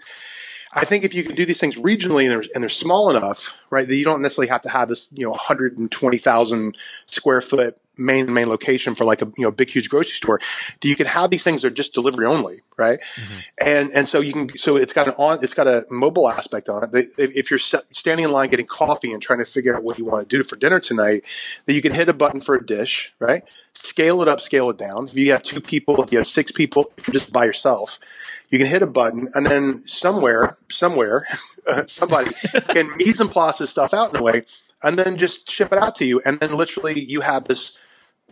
I 0.72 0.84
think 0.84 1.04
if 1.04 1.14
you 1.14 1.24
can 1.24 1.34
do 1.34 1.44
these 1.44 1.58
things 1.58 1.76
regionally 1.76 2.22
and 2.22 2.30
they're, 2.30 2.50
and 2.54 2.62
they're 2.62 2.68
small 2.68 3.10
enough, 3.10 3.52
right, 3.70 3.86
that 3.86 3.96
you 3.96 4.04
don't 4.04 4.22
necessarily 4.22 4.48
have 4.48 4.62
to 4.62 4.68
have 4.68 4.88
this, 4.88 5.10
you 5.12 5.24
know, 5.24 5.30
120,000 5.30 6.76
square 7.06 7.40
foot 7.40 7.76
main 8.00 8.32
main 8.32 8.48
location 8.48 8.94
for 8.94 9.04
like 9.04 9.22
a 9.22 9.26
you 9.36 9.44
know 9.44 9.50
big 9.50 9.68
huge 9.68 9.88
grocery 9.90 10.14
store 10.14 10.40
you 10.82 10.96
can 10.96 11.06
have 11.06 11.30
these 11.30 11.44
things 11.44 11.62
that 11.62 11.68
are 11.68 11.74
just 11.74 11.92
delivery 11.92 12.24
only 12.24 12.62
right? 12.80 12.98
Mm-hmm. 13.16 13.38
and 13.60 13.90
and 13.92 14.08
so 14.08 14.20
you 14.20 14.32
can 14.32 14.58
so 14.58 14.76
it's 14.76 14.94
got 14.94 15.06
an 15.06 15.14
on 15.18 15.38
it's 15.42 15.52
got 15.52 15.68
a 15.68 15.84
mobile 15.90 16.28
aspect 16.30 16.70
on 16.70 16.82
it. 16.82 16.94
If, 17.18 17.36
if 17.36 17.50
you're 17.50 17.58
standing 17.58 18.24
in 18.24 18.32
line 18.32 18.48
getting 18.48 18.66
coffee 18.66 19.12
and 19.12 19.20
trying 19.20 19.40
to 19.40 19.44
figure 19.44 19.76
out 19.76 19.82
what 19.82 19.98
you 19.98 20.06
want 20.06 20.26
to 20.26 20.36
do 20.36 20.42
for 20.42 20.56
dinner 20.56 20.80
tonight 20.80 21.24
that 21.66 21.74
you 21.74 21.82
can 21.82 21.92
hit 21.92 22.08
a 22.08 22.14
button 22.14 22.40
for 22.40 22.54
a 22.54 22.64
dish 22.64 23.12
right? 23.18 23.44
Scale 23.74 24.22
it 24.22 24.28
up 24.28 24.40
scale 24.40 24.70
it 24.70 24.78
down. 24.78 25.08
If 25.08 25.14
you 25.14 25.30
have 25.32 25.42
two 25.42 25.60
people 25.60 26.02
if 26.02 26.10
you 26.10 26.18
have 26.18 26.26
six 26.26 26.50
people 26.50 26.90
if 26.96 27.06
you're 27.06 27.14
just 27.14 27.32
by 27.32 27.44
yourself 27.44 27.98
you 28.50 28.58
can 28.58 28.66
hit 28.66 28.82
a 28.82 28.86
button, 28.86 29.30
and 29.34 29.46
then 29.46 29.84
somewhere, 29.86 30.58
somewhere, 30.68 31.26
uh, 31.66 31.84
somebody 31.86 32.32
can 32.68 32.96
mise 32.96 33.20
en 33.20 33.28
place 33.28 33.58
this 33.58 33.70
stuff 33.70 33.94
out 33.94 34.12
in 34.12 34.20
a 34.20 34.22
way, 34.22 34.44
and 34.82 34.98
then 34.98 35.16
just 35.16 35.50
ship 35.50 35.72
it 35.72 35.78
out 35.78 35.96
to 35.96 36.04
you. 36.04 36.20
And 36.24 36.40
then 36.40 36.54
literally, 36.54 37.00
you 37.00 37.20
have 37.20 37.44
this 37.44 37.78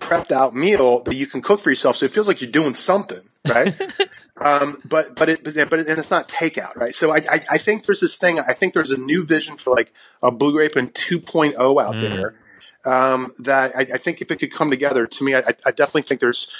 prepped 0.00 0.32
out 0.32 0.54
meal 0.54 1.02
that 1.02 1.14
you 1.14 1.26
can 1.26 1.42
cook 1.42 1.60
for 1.60 1.70
yourself. 1.70 1.96
So 1.96 2.06
it 2.06 2.12
feels 2.12 2.28
like 2.28 2.40
you're 2.40 2.50
doing 2.50 2.74
something, 2.74 3.20
right? 3.48 3.74
um, 4.36 4.80
but 4.84 5.14
but 5.14 5.28
it 5.28 5.44
but 5.44 5.78
it, 5.78 5.88
and 5.88 5.98
it's 5.98 6.10
not 6.10 6.28
takeout, 6.28 6.76
right? 6.76 6.94
So 6.94 7.12
I, 7.12 7.18
I, 7.18 7.40
I 7.52 7.58
think 7.58 7.86
there's 7.86 8.00
this 8.00 8.16
thing. 8.16 8.38
I 8.38 8.54
think 8.54 8.74
there's 8.74 8.90
a 8.90 8.96
new 8.96 9.24
vision 9.24 9.56
for 9.56 9.74
like 9.74 9.92
a 10.22 10.30
Blue 10.30 10.60
Apron 10.60 10.88
2.0 10.88 11.54
out 11.56 11.94
mm. 11.94 12.00
there. 12.00 12.34
Um, 12.84 13.34
that 13.40 13.76
I, 13.76 13.80
I, 13.80 13.98
think 13.98 14.22
if 14.22 14.30
it 14.30 14.36
could 14.36 14.52
come 14.52 14.70
together, 14.70 15.06
to 15.06 15.24
me, 15.24 15.34
I, 15.34 15.42
I 15.66 15.72
definitely 15.72 16.02
think 16.02 16.20
there's 16.20 16.50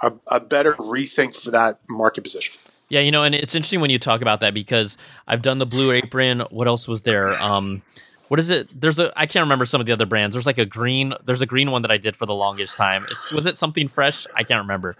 a, 0.00 0.12
a 0.28 0.40
better 0.40 0.72
rethink 0.74 1.36
for 1.36 1.50
that 1.50 1.80
market 1.88 2.22
position. 2.22 2.54
Yeah, 2.88 3.00
you 3.00 3.10
know, 3.10 3.22
and 3.22 3.34
it's 3.34 3.54
interesting 3.54 3.80
when 3.80 3.90
you 3.90 3.98
talk 3.98 4.22
about 4.22 4.40
that 4.40 4.54
because 4.54 4.98
I've 5.26 5.42
done 5.42 5.58
the 5.58 5.66
Blue 5.66 5.92
Apron. 5.92 6.40
What 6.50 6.66
else 6.66 6.86
was 6.86 7.02
there? 7.02 7.34
Um, 7.40 7.82
what 8.28 8.40
is 8.40 8.50
it? 8.50 8.68
There's 8.78 8.98
a 8.98 9.12
I 9.18 9.26
can't 9.26 9.44
remember 9.44 9.64
some 9.64 9.80
of 9.80 9.86
the 9.86 9.92
other 9.92 10.06
brands. 10.06 10.34
There's 10.34 10.46
like 10.46 10.58
a 10.58 10.66
green. 10.66 11.14
There's 11.24 11.40
a 11.40 11.46
green 11.46 11.70
one 11.70 11.82
that 11.82 11.90
I 11.90 11.96
did 11.96 12.16
for 12.16 12.26
the 12.26 12.34
longest 12.34 12.76
time. 12.76 13.04
It's, 13.10 13.32
was 13.32 13.46
it 13.46 13.58
something 13.58 13.88
fresh? 13.88 14.26
I 14.36 14.44
can't 14.44 14.62
remember. 14.62 14.96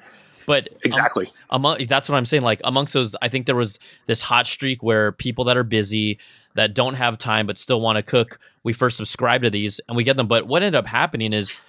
But 0.46 0.68
exactly 0.84 1.26
um, 1.50 1.64
among 1.64 1.86
that's 1.86 2.08
what 2.08 2.16
I'm 2.16 2.26
saying. 2.26 2.42
Like 2.42 2.60
amongst 2.64 2.92
those, 2.92 3.16
I 3.22 3.28
think 3.28 3.46
there 3.46 3.56
was 3.56 3.78
this 4.06 4.20
hot 4.20 4.46
streak 4.46 4.82
where 4.82 5.12
people 5.12 5.44
that 5.44 5.56
are 5.56 5.64
busy, 5.64 6.18
that 6.54 6.74
don't 6.74 6.94
have 6.94 7.18
time 7.18 7.46
but 7.46 7.58
still 7.58 7.80
want 7.80 7.96
to 7.96 8.02
cook, 8.02 8.38
we 8.62 8.72
first 8.72 8.96
subscribe 8.96 9.42
to 9.42 9.50
these 9.50 9.80
and 9.88 9.96
we 9.96 10.04
get 10.04 10.16
them. 10.16 10.26
But 10.26 10.46
what 10.46 10.62
ended 10.62 10.78
up 10.78 10.86
happening 10.86 11.32
is 11.32 11.64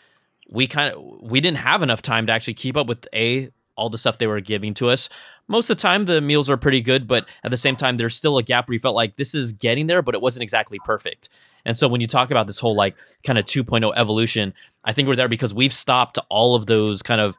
we 0.49 0.67
kind 0.67 0.93
of 0.93 1.21
we 1.21 1.41
didn't 1.41 1.58
have 1.58 1.84
enough 1.84 2.01
time 2.01 2.28
to 2.28 2.34
actually 2.34 2.56
keep 2.56 2.75
up 2.78 2.88
with 2.88 3.08
a 3.13 3.49
all 3.75 3.89
the 3.89 3.97
stuff 3.97 4.17
they 4.17 4.27
were 4.27 4.41
giving 4.41 4.73
to 4.75 4.89
us. 4.89 5.09
Most 5.47 5.69
of 5.69 5.77
the 5.77 5.81
time, 5.81 6.05
the 6.05 6.21
meals 6.21 6.49
are 6.49 6.57
pretty 6.57 6.81
good, 6.81 7.07
but 7.07 7.27
at 7.43 7.51
the 7.51 7.57
same 7.57 7.75
time, 7.75 7.97
there's 7.97 8.15
still 8.15 8.38
a 8.38 8.43
gap 8.43 8.67
where 8.67 8.73
you 8.73 8.79
felt 8.79 8.95
like 8.95 9.15
this 9.15 9.35
is 9.35 9.51
getting 9.53 9.88
there, 9.88 10.01
but 10.01 10.15
it 10.15 10.21
wasn't 10.21 10.43
exactly 10.43 10.79
perfect. 10.85 11.29
And 11.65 11.77
so 11.77 11.88
when 11.88 12.01
you 12.01 12.07
talk 12.07 12.31
about 12.31 12.47
this 12.47 12.59
whole 12.59 12.75
like 12.75 12.95
kind 13.23 13.38
of 13.38 13.45
2.0 13.45 13.91
evolution, 13.95 14.53
I 14.83 14.93
think 14.93 15.07
we're 15.07 15.15
there 15.15 15.27
because 15.27 15.53
we've 15.53 15.73
stopped 15.73 16.17
all 16.29 16.55
of 16.55 16.67
those 16.67 17.01
kind 17.01 17.21
of 17.21 17.38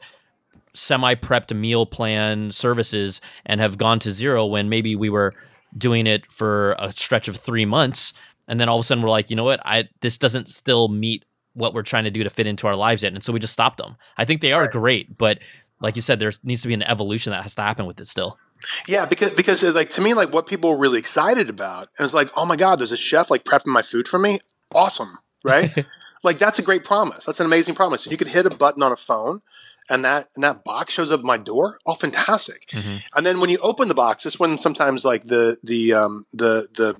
semi 0.74 1.14
prepped 1.14 1.56
meal 1.56 1.86
plan 1.86 2.50
services 2.50 3.20
and 3.46 3.60
have 3.60 3.78
gone 3.78 3.98
to 4.00 4.10
zero 4.10 4.46
when 4.46 4.68
maybe 4.68 4.94
we 4.94 5.08
were 5.08 5.32
doing 5.76 6.06
it 6.06 6.30
for 6.30 6.72
a 6.78 6.92
stretch 6.92 7.28
of 7.28 7.36
three 7.36 7.64
months. 7.64 8.12
And 8.48 8.60
then 8.60 8.68
all 8.68 8.76
of 8.76 8.80
a 8.80 8.84
sudden 8.84 9.02
we're 9.02 9.10
like, 9.10 9.30
you 9.30 9.36
know 9.36 9.44
what? 9.44 9.60
I 9.64 9.88
this 10.00 10.18
doesn't 10.18 10.48
still 10.48 10.88
meet 10.88 11.24
what 11.54 11.72
we're 11.72 11.82
trying 11.82 12.04
to 12.04 12.10
do 12.10 12.22
to 12.22 12.30
fit 12.30 12.46
into 12.46 12.66
our 12.66 12.76
lives 12.76 13.02
yet, 13.02 13.14
and 13.14 13.24
so 13.24 13.32
we 13.32 13.40
just 13.40 13.54
stopped 13.54 13.78
them. 13.78 13.96
I 14.18 14.26
think 14.26 14.42
they 14.42 14.52
are 14.52 14.68
great, 14.68 15.16
but 15.16 15.38
like 15.80 15.96
you 15.96 16.02
said, 16.02 16.18
there 16.18 16.32
needs 16.42 16.62
to 16.62 16.68
be 16.68 16.74
an 16.74 16.82
evolution 16.82 17.32
that 17.32 17.42
has 17.42 17.54
to 17.56 17.62
happen 17.62 17.86
with 17.86 18.00
it 18.00 18.06
still. 18.06 18.38
Yeah, 18.88 19.06
because 19.06 19.32
because 19.32 19.62
like 19.62 19.90
to 19.90 20.00
me, 20.00 20.14
like 20.14 20.32
what 20.32 20.46
people 20.46 20.70
were 20.70 20.78
really 20.78 20.98
excited 20.98 21.48
about, 21.48 21.88
and 21.98 22.04
it's 22.04 22.14
like, 22.14 22.30
oh 22.36 22.46
my 22.46 22.56
god, 22.56 22.78
there's 22.78 22.92
a 22.92 22.96
chef 22.96 23.30
like 23.30 23.44
prepping 23.44 23.66
my 23.66 23.82
food 23.82 24.08
for 24.08 24.18
me. 24.18 24.40
Awesome, 24.72 25.18
right? 25.44 25.86
like 26.22 26.38
that's 26.38 26.58
a 26.58 26.62
great 26.62 26.84
promise. 26.84 27.26
That's 27.26 27.40
an 27.40 27.46
amazing 27.46 27.74
promise. 27.74 28.06
You 28.06 28.16
could 28.16 28.28
hit 28.28 28.46
a 28.46 28.50
button 28.50 28.82
on 28.82 28.92
a 28.92 28.96
phone 28.96 29.42
and 29.88 30.04
that 30.04 30.28
and 30.34 30.44
that 30.44 30.64
box 30.64 30.94
shows 30.94 31.10
up 31.10 31.20
at 31.20 31.26
my 31.26 31.36
door. 31.36 31.78
Oh, 31.86 31.94
fantastic! 31.94 32.68
Mm-hmm. 32.68 32.96
And 33.14 33.26
then 33.26 33.40
when 33.40 33.50
you 33.50 33.58
open 33.58 33.88
the 33.88 33.94
box, 33.94 34.24
this 34.24 34.38
when 34.38 34.58
sometimes 34.58 35.04
like 35.04 35.24
the 35.24 35.58
the 35.62 35.92
um, 35.92 36.26
the 36.32 36.68
the 36.74 36.96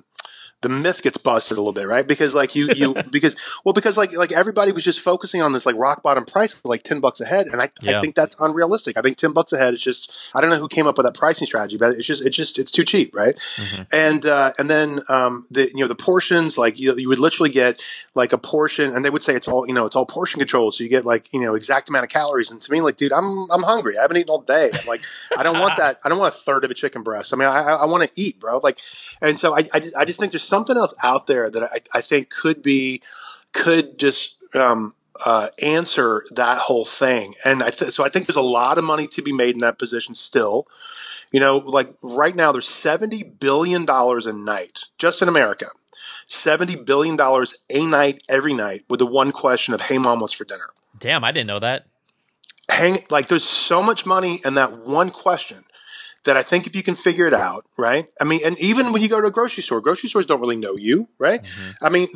the 0.67 0.75
myth 0.75 1.01
gets 1.01 1.17
busted 1.17 1.57
a 1.57 1.61
little 1.61 1.73
bit, 1.73 1.87
right? 1.87 2.05
Because 2.05 2.35
like 2.35 2.57
you 2.57 2.69
you 2.75 2.95
because 3.11 3.37
well 3.65 3.73
because 3.73 3.97
like 3.97 4.13
like 4.15 4.33
everybody 4.33 4.73
was 4.73 4.83
just 4.83 5.01
focusing 5.01 5.41
on 5.41 5.53
this 5.53 5.65
like 5.65 5.77
rock 5.77 6.03
bottom 6.03 6.25
price 6.25 6.55
of 6.55 6.65
like 6.65 6.83
ten 6.83 6.99
bucks 6.99 7.21
a 7.21 7.25
head, 7.25 7.47
and 7.47 7.63
I, 7.63 7.71
yeah. 7.83 7.99
I 7.99 8.01
think 8.01 8.17
that's 8.17 8.35
unrealistic. 8.41 8.99
I 8.99 9.03
think 9.03 9.17
ten 9.17 9.33
bucks 9.33 9.53
a 9.53 9.59
head 9.59 9.75
is 9.75 9.83
just 9.83 10.13
I 10.35 10.41
don't 10.41 10.51
know 10.51 10.57
who 10.57 10.67
came 10.67 10.89
up 10.89 10.97
with 10.97 11.07
that 11.07 11.15
pricing 11.15 11.47
strategy, 11.47 11.77
but 11.77 11.91
it's 11.93 12.07
just 12.07 12.25
it's 12.27 12.37
just 12.37 12.59
it's 12.59 12.73
too 12.73 12.83
cheap, 12.83 13.15
right? 13.15 13.37
Mm-hmm. 13.57 13.83
And 13.93 14.27
uh, 14.27 14.53
and 14.59 14.69
then 14.69 15.03
um, 15.09 15.47
the 15.53 15.69
you 15.69 15.83
know 15.83 15.87
the 15.87 15.95
portions 15.95 16.59
like 16.59 16.81
you, 16.81 16.97
you 16.97 17.09
would 17.09 17.21
literally 17.21 17.51
get 17.51 17.81
like 18.17 18.33
a 18.33 18.39
portion, 18.39 18.93
and 18.93 19.05
they 19.05 19.11
would 19.11 19.23
say 19.23 19.37
it's 19.37 19.47
all 19.47 19.69
you 19.69 19.73
know 19.73 19.87
it's 19.87 19.95
all 19.95 20.05
portion 20.05 20.41
controlled, 20.41 20.75
so 20.75 20.83
you 20.83 20.91
get 20.91 21.05
like 21.05 21.33
you 21.33 21.41
know 21.41 21.55
exact 21.55 21.89
amount 21.89 22.03
of 22.03 22.11
calories. 22.11 22.51
And 22.51 22.61
to 22.61 22.73
me, 22.73 22.81
like 22.81 22.97
dude, 22.97 23.13
I'm 23.13 23.49
I'm 23.53 23.63
hungry. 23.63 23.97
I 23.99 24.03
haven't 24.03 24.17
eaten 24.17 24.31
all 24.31 24.41
day. 24.41 24.71
I'm 24.75 24.87
like 24.89 25.03
I 25.39 25.45
don't 25.45 25.61
want 25.61 25.77
that. 25.79 26.01
I 26.03 26.09
don't 26.09 26.19
want 26.19 26.35
a 26.35 26.37
third 26.37 26.65
of 26.65 26.73
a 26.73 26.75
chicken 26.75 27.05
breast. 27.05 27.33
I 27.33 27.37
mean, 27.37 27.47
I 27.47 27.61
I, 27.61 27.75
I 27.75 27.85
want 27.85 28.03
to 28.03 28.11
eat, 28.21 28.41
bro. 28.41 28.59
Like, 28.65 28.79
and 29.23 29.39
so 29.39 29.57
I 29.57 29.69
I 29.73 29.79
just, 29.79 29.97
I 29.97 30.05
just 30.05 30.19
think 30.19 30.33
there's 30.33 30.43
something 30.57 30.77
else 30.77 30.95
out 31.03 31.27
there 31.27 31.51
that 31.51 31.63
I, 31.63 31.99
I 31.99 32.01
think 32.01 32.31
could 32.31 32.63
be 32.63 33.03
could 33.53 33.99
just 33.99 34.39
um, 34.55 34.95
uh, 35.25 35.49
answer 35.61 36.25
that 36.31 36.59
whole 36.59 36.85
thing. 36.85 37.35
And 37.45 37.63
I 37.63 37.71
th- 37.71 37.93
so 37.93 38.05
I 38.05 38.09
think 38.09 38.27
there's 38.27 38.37
a 38.37 38.43
lot 38.43 38.79
of 38.79 38.85
money 38.85 39.07
to 39.09 39.23
be 39.23 39.33
made 39.33 39.55
in 39.55 39.61
that 39.61 39.79
position 39.79 40.15
still. 40.15 40.67
You 41.33 41.41
know, 41.41 41.59
like 41.59 41.93
right 42.03 42.35
now, 42.35 42.53
there's 42.53 42.69
seventy 42.69 43.23
billion 43.23 43.85
dollars 43.85 44.27
a 44.27 44.33
night 44.33 44.85
just 44.99 45.21
in 45.21 45.29
America. 45.29 45.67
Seventy 46.27 46.77
billion 46.77 47.17
dollars 47.17 47.55
a 47.69 47.85
night, 47.85 48.23
every 48.29 48.55
night, 48.55 48.85
with 48.89 49.01
the 49.01 49.07
one 49.07 49.33
question 49.33 49.75
of 49.75 49.81
"Hey, 49.83 49.99
mom, 49.99 50.21
what's 50.21 50.33
for 50.33 50.45
dinner?" 50.45 50.71
Damn, 50.99 51.25
I 51.25 51.33
didn't 51.33 51.49
know 51.49 51.59
that. 51.59 51.87
Hang 52.69 53.05
like 53.11 53.29
there's 53.29 53.45
so 53.45 53.83
much 53.83 54.07
money 54.07 54.41
in 54.45 54.55
that 54.55 54.79
one 54.79 55.11
question 55.11 55.65
that 56.27 56.37
I 56.37 56.43
think 56.43 56.67
if 56.67 56.77
you 56.77 56.83
can 56.83 56.95
figure 56.95 57.27
it 57.27 57.35
out, 57.35 57.67
right? 57.77 58.09
I 58.21 58.25
mean, 58.25 58.41
and 58.45 58.59
even 58.59 58.93
when 58.93 59.03
you 59.03 59.09
go 59.09 59.21
to 59.21 59.27
a 59.27 59.31
grocery 59.31 59.63
store, 59.63 59.81
grocery 59.81 60.09
stores 60.09 60.27
don't 60.27 60.41
really 60.41 60.57
know 60.57 60.77
you, 60.77 61.09
right? 61.19 61.43
Mm-hmm. 61.43 61.85
I 61.85 61.89
mean, 61.89 62.09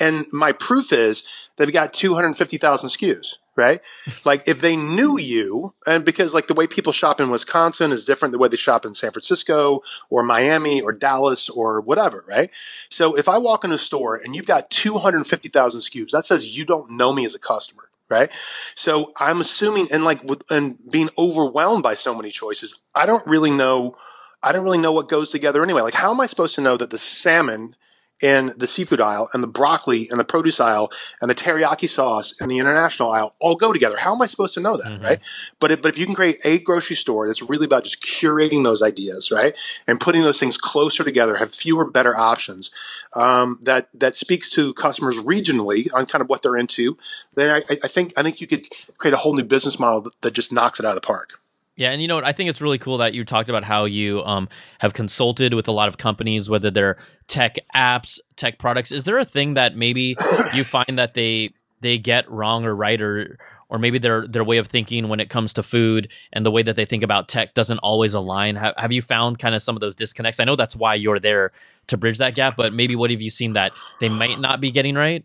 and 0.00 0.26
my 0.32 0.52
proof 0.52 0.92
is 0.92 1.26
they've 1.56 1.72
got 1.72 1.92
250,000 1.92 2.88
SKUs, 2.88 3.36
right? 3.56 3.80
like 4.24 4.42
if 4.46 4.60
they 4.60 4.76
knew 4.76 5.18
you, 5.18 5.74
and 5.86 6.04
because 6.04 6.34
like 6.34 6.48
the 6.48 6.54
way 6.54 6.66
people 6.66 6.92
shop 6.92 7.20
in 7.20 7.30
Wisconsin 7.30 7.92
is 7.92 8.04
different 8.04 8.32
the 8.32 8.38
way 8.38 8.48
they 8.48 8.56
shop 8.56 8.84
in 8.84 8.94
San 8.94 9.12
Francisco 9.12 9.82
or 10.08 10.22
Miami 10.22 10.80
or 10.80 10.92
Dallas 10.92 11.48
or 11.48 11.80
whatever, 11.80 12.24
right? 12.26 12.50
So 12.88 13.16
if 13.16 13.28
I 13.28 13.38
walk 13.38 13.64
in 13.64 13.72
a 13.72 13.78
store 13.78 14.16
and 14.16 14.34
you've 14.34 14.46
got 14.46 14.70
250,000 14.70 15.80
SKUs, 15.80 16.10
that 16.10 16.26
says 16.26 16.56
you 16.56 16.64
don't 16.64 16.90
know 16.90 17.12
me 17.12 17.24
as 17.24 17.34
a 17.34 17.38
customer 17.38 17.89
right? 18.10 18.30
So 18.74 19.12
I'm 19.16 19.40
assuming, 19.40 19.88
and 19.90 20.04
like, 20.04 20.22
with, 20.24 20.42
and 20.50 20.76
being 20.90 21.08
overwhelmed 21.16 21.82
by 21.82 21.94
so 21.94 22.14
many 22.14 22.30
choices, 22.30 22.82
I 22.94 23.06
don't 23.06 23.26
really 23.26 23.50
know. 23.50 23.96
I 24.42 24.52
don't 24.52 24.64
really 24.64 24.78
know 24.78 24.92
what 24.92 25.08
goes 25.08 25.30
together 25.30 25.62
anyway. 25.62 25.82
Like, 25.82 25.94
how 25.94 26.10
am 26.10 26.20
I 26.20 26.26
supposed 26.26 26.54
to 26.54 26.62
know 26.62 26.76
that 26.76 26.90
the 26.90 26.98
salmon 26.98 27.76
in 28.20 28.52
the 28.56 28.66
seafood 28.66 29.00
aisle 29.00 29.28
and 29.32 29.42
the 29.42 29.48
broccoli 29.48 30.08
and 30.10 30.18
the 30.20 30.24
produce 30.24 30.60
aisle 30.60 30.90
and 31.20 31.30
the 31.30 31.34
teriyaki 31.34 31.88
sauce 31.88 32.34
and 32.40 32.50
the 32.50 32.58
international 32.58 33.10
aisle 33.10 33.34
all 33.38 33.56
go 33.56 33.72
together. 33.72 33.96
How 33.96 34.14
am 34.14 34.22
I 34.22 34.26
supposed 34.26 34.54
to 34.54 34.60
know 34.60 34.76
that, 34.76 34.92
mm-hmm. 34.92 35.04
right? 35.04 35.20
But 35.58 35.70
if, 35.70 35.82
but 35.82 35.90
if 35.90 35.98
you 35.98 36.06
can 36.06 36.14
create 36.14 36.40
a 36.44 36.58
grocery 36.58 36.96
store 36.96 37.26
that's 37.26 37.42
really 37.42 37.64
about 37.64 37.84
just 37.84 38.02
curating 38.02 38.64
those 38.64 38.82
ideas, 38.82 39.30
right, 39.30 39.54
and 39.86 40.00
putting 40.00 40.22
those 40.22 40.38
things 40.38 40.56
closer 40.56 41.04
together, 41.04 41.36
have 41.36 41.54
fewer, 41.54 41.84
better 41.84 42.16
options, 42.16 42.70
um, 43.14 43.58
that 43.62 43.88
that 43.94 44.16
speaks 44.16 44.50
to 44.50 44.74
customers 44.74 45.16
regionally 45.18 45.88
on 45.92 46.06
kind 46.06 46.22
of 46.22 46.28
what 46.28 46.42
they're 46.42 46.56
into, 46.56 46.98
then 47.34 47.62
I, 47.70 47.78
I 47.82 47.88
think 47.88 48.12
I 48.16 48.22
think 48.22 48.40
you 48.40 48.46
could 48.46 48.68
create 48.98 49.14
a 49.14 49.18
whole 49.18 49.34
new 49.34 49.44
business 49.44 49.78
model 49.78 50.02
that, 50.02 50.20
that 50.22 50.30
just 50.32 50.52
knocks 50.52 50.78
it 50.78 50.86
out 50.86 50.90
of 50.90 51.00
the 51.00 51.06
park. 51.06 51.40
Yeah, 51.76 51.92
and 51.92 52.02
you 52.02 52.08
know 52.08 52.16
what? 52.16 52.24
I 52.24 52.32
think 52.32 52.50
it's 52.50 52.60
really 52.60 52.78
cool 52.78 52.98
that 52.98 53.14
you 53.14 53.24
talked 53.24 53.48
about 53.48 53.64
how 53.64 53.86
you 53.86 54.22
um, 54.24 54.48
have 54.80 54.92
consulted 54.92 55.54
with 55.54 55.66
a 55.66 55.72
lot 55.72 55.88
of 55.88 55.96
companies, 55.96 56.50
whether 56.50 56.70
they're 56.70 56.98
tech 57.26 57.56
apps, 57.74 58.18
tech 58.36 58.58
products. 58.58 58.92
Is 58.92 59.04
there 59.04 59.18
a 59.18 59.24
thing 59.24 59.54
that 59.54 59.74
maybe 59.74 60.16
you 60.52 60.64
find 60.64 60.98
that 60.98 61.14
they 61.14 61.54
they 61.80 61.96
get 61.96 62.30
wrong 62.30 62.66
or 62.66 62.74
right, 62.74 63.00
or 63.00 63.38
or 63.70 63.78
maybe 63.78 63.98
their 63.98 64.26
their 64.26 64.44
way 64.44 64.58
of 64.58 64.66
thinking 64.66 65.08
when 65.08 65.20
it 65.20 65.30
comes 65.30 65.54
to 65.54 65.62
food 65.62 66.12
and 66.32 66.44
the 66.44 66.50
way 66.50 66.62
that 66.62 66.76
they 66.76 66.84
think 66.84 67.02
about 67.02 67.28
tech 67.28 67.54
doesn't 67.54 67.78
always 67.78 68.12
align? 68.12 68.56
Have, 68.56 68.74
have 68.76 68.92
you 68.92 69.00
found 69.00 69.38
kind 69.38 69.54
of 69.54 69.62
some 69.62 69.76
of 69.76 69.80
those 69.80 69.96
disconnects? 69.96 70.38
I 70.38 70.44
know 70.44 70.56
that's 70.56 70.76
why 70.76 70.96
you're 70.96 71.20
there 71.20 71.52
to 71.86 71.96
bridge 71.96 72.18
that 72.18 72.34
gap, 72.34 72.56
but 72.56 72.74
maybe 72.74 72.94
what 72.94 73.10
have 73.10 73.22
you 73.22 73.30
seen 73.30 73.54
that 73.54 73.72
they 74.00 74.10
might 74.10 74.38
not 74.38 74.60
be 74.60 74.70
getting 74.70 74.96
right? 74.96 75.24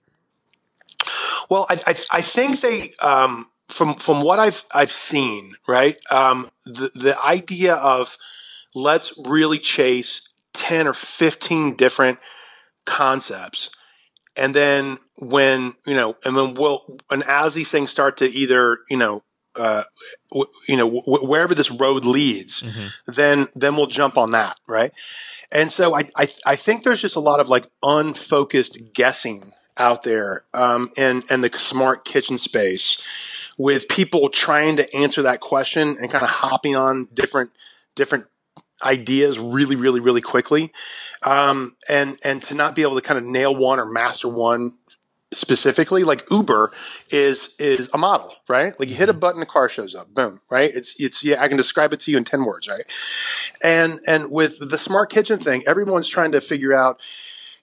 Well, 1.50 1.66
I 1.70 1.82
I, 1.88 1.96
I 2.12 2.22
think 2.22 2.62
they. 2.62 2.94
Um, 3.02 3.50
from 3.68 3.96
from 3.96 4.22
what 4.22 4.40
I've 4.40 4.66
I've 4.74 4.92
seen, 4.92 5.56
right? 5.68 5.98
Um, 6.12 6.50
the 6.66 6.92
the 6.94 7.22
idea 7.24 7.76
of 7.76 8.18
let's 8.74 9.14
really 9.26 9.60
chase 9.60 10.30
ten 10.54 10.88
or 10.88 10.94
fifteen 10.94 11.76
different 11.76 12.20
concepts, 12.86 13.70
and 14.36 14.56
then 14.56 15.00
when 15.18 15.74
you 15.86 15.96
know, 15.96 16.16
and 16.24 16.38
then 16.38 16.54
we'll 16.54 17.00
and 17.10 17.24
as 17.24 17.54
these 17.54 17.70
things 17.70 17.90
start 17.90 18.18
to 18.18 18.26
either 18.26 18.80
you 18.90 18.98
know. 18.98 19.24
Uh, 19.58 19.86
w- 20.32 20.52
you 20.68 20.76
know, 20.76 20.90
w- 20.90 21.26
wherever 21.26 21.56
this 21.56 21.72
road 21.72 22.04
leads, 22.04 22.62
mm-hmm. 22.62 22.88
then 23.08 23.48
then 23.56 23.78
we'll 23.78 23.88
jump 23.88 24.18
on 24.18 24.32
that, 24.32 24.58
right? 24.68 24.92
And 25.50 25.72
so 25.72 25.96
I, 25.96 26.10
I 26.18 26.28
I 26.46 26.56
think 26.58 26.84
there's 26.84 27.02
just 27.02 27.16
a 27.16 27.22
lot 27.22 27.40
of 27.40 27.48
like 27.48 27.68
unfocused 27.82 28.94
guessing 28.94 29.54
out 29.78 30.04
there, 30.04 30.44
um, 30.54 30.92
and 30.98 31.24
and 31.30 31.42
the 31.42 31.58
smart 31.58 32.04
kitchen 32.04 32.38
space, 32.38 33.02
with 33.58 33.88
people 33.88 34.30
trying 34.30 34.78
to 34.78 34.96
answer 34.96 35.22
that 35.24 35.40
question 35.40 35.98
and 36.00 36.10
kind 36.10 36.24
of 36.24 36.30
hopping 36.30 36.76
on 36.76 37.08
different 37.14 37.52
different 37.96 38.26
ideas 38.84 39.40
really, 39.40 39.76
really, 39.76 40.00
really 40.00 40.22
quickly, 40.22 40.72
um, 41.24 41.76
and 41.88 42.20
and 42.24 42.44
to 42.44 42.54
not 42.54 42.76
be 42.76 42.82
able 42.82 42.96
to 42.96 43.02
kind 43.02 43.18
of 43.18 43.24
nail 43.24 43.56
one 43.56 43.80
or 43.80 43.86
master 43.86 44.28
one 44.28 44.78
specifically 45.34 46.04
like 46.04 46.24
uber 46.32 46.72
is 47.10 47.56
is 47.60 47.90
a 47.94 47.98
model 47.98 48.34
right? 48.48 48.80
Like 48.80 48.90
you 48.90 48.96
hit 48.96 49.10
a 49.10 49.12
mm-hmm. 49.12 49.20
button 49.20 49.40
the 49.40 49.46
car 49.46 49.68
shows 49.68 49.96
up 49.96 50.14
boom 50.14 50.40
right? 50.50 50.72
It's 50.74 51.00
it's 51.00 51.24
yeah 51.24 51.42
i 51.42 51.48
can 51.48 51.58
describe 51.58 51.94
it 51.94 52.00
to 52.02 52.12
you 52.12 52.18
in 52.18 52.24
10 52.24 52.46
words 52.46 52.70
right? 52.70 52.84
And 53.64 54.00
and 54.08 54.32
with 54.32 54.70
the 54.70 54.78
smart 54.78 55.10
kitchen 55.10 55.40
thing 55.40 55.64
everyone's 55.68 56.08
trying 56.08 56.32
to 56.34 56.42
figure 56.42 56.74
out 56.74 57.02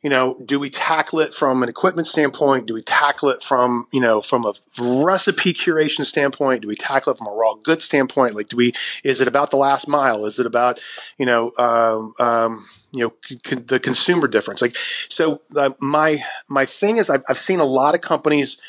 you 0.02 0.10
know, 0.10 0.36
do 0.44 0.58
we 0.58 0.68
tackle 0.68 1.20
it 1.20 1.32
from 1.32 1.62
an 1.62 1.68
equipment 1.68 2.08
standpoint? 2.08 2.66
Do 2.66 2.74
we 2.74 2.82
tackle 2.82 3.28
it 3.28 3.42
from, 3.42 3.86
you 3.92 4.00
know, 4.00 4.20
from 4.20 4.44
a 4.44 4.54
recipe 4.80 5.52
curation 5.52 6.04
standpoint? 6.04 6.62
Do 6.62 6.68
we 6.68 6.74
tackle 6.74 7.12
it 7.12 7.18
from 7.18 7.28
a 7.28 7.32
raw 7.32 7.54
good 7.54 7.82
standpoint? 7.82 8.34
Like, 8.34 8.48
do 8.48 8.56
we, 8.56 8.72
is 9.04 9.20
it 9.20 9.28
about 9.28 9.52
the 9.52 9.56
last 9.56 9.86
mile? 9.86 10.26
Is 10.26 10.40
it 10.40 10.46
about, 10.46 10.80
you 11.18 11.26
know, 11.26 11.52
um, 11.56 12.14
um, 12.18 12.66
you 12.90 13.04
know, 13.04 13.12
the 13.54 13.78
consumer 13.78 14.26
difference? 14.26 14.60
Like, 14.60 14.76
so 15.08 15.40
uh, 15.56 15.70
my, 15.78 16.24
my 16.48 16.66
thing 16.66 16.96
is 16.96 17.08
I've, 17.08 17.22
I've 17.28 17.38
seen 17.38 17.60
a 17.60 17.64
lot 17.64 17.94
of 17.94 18.00
companies 18.00 18.60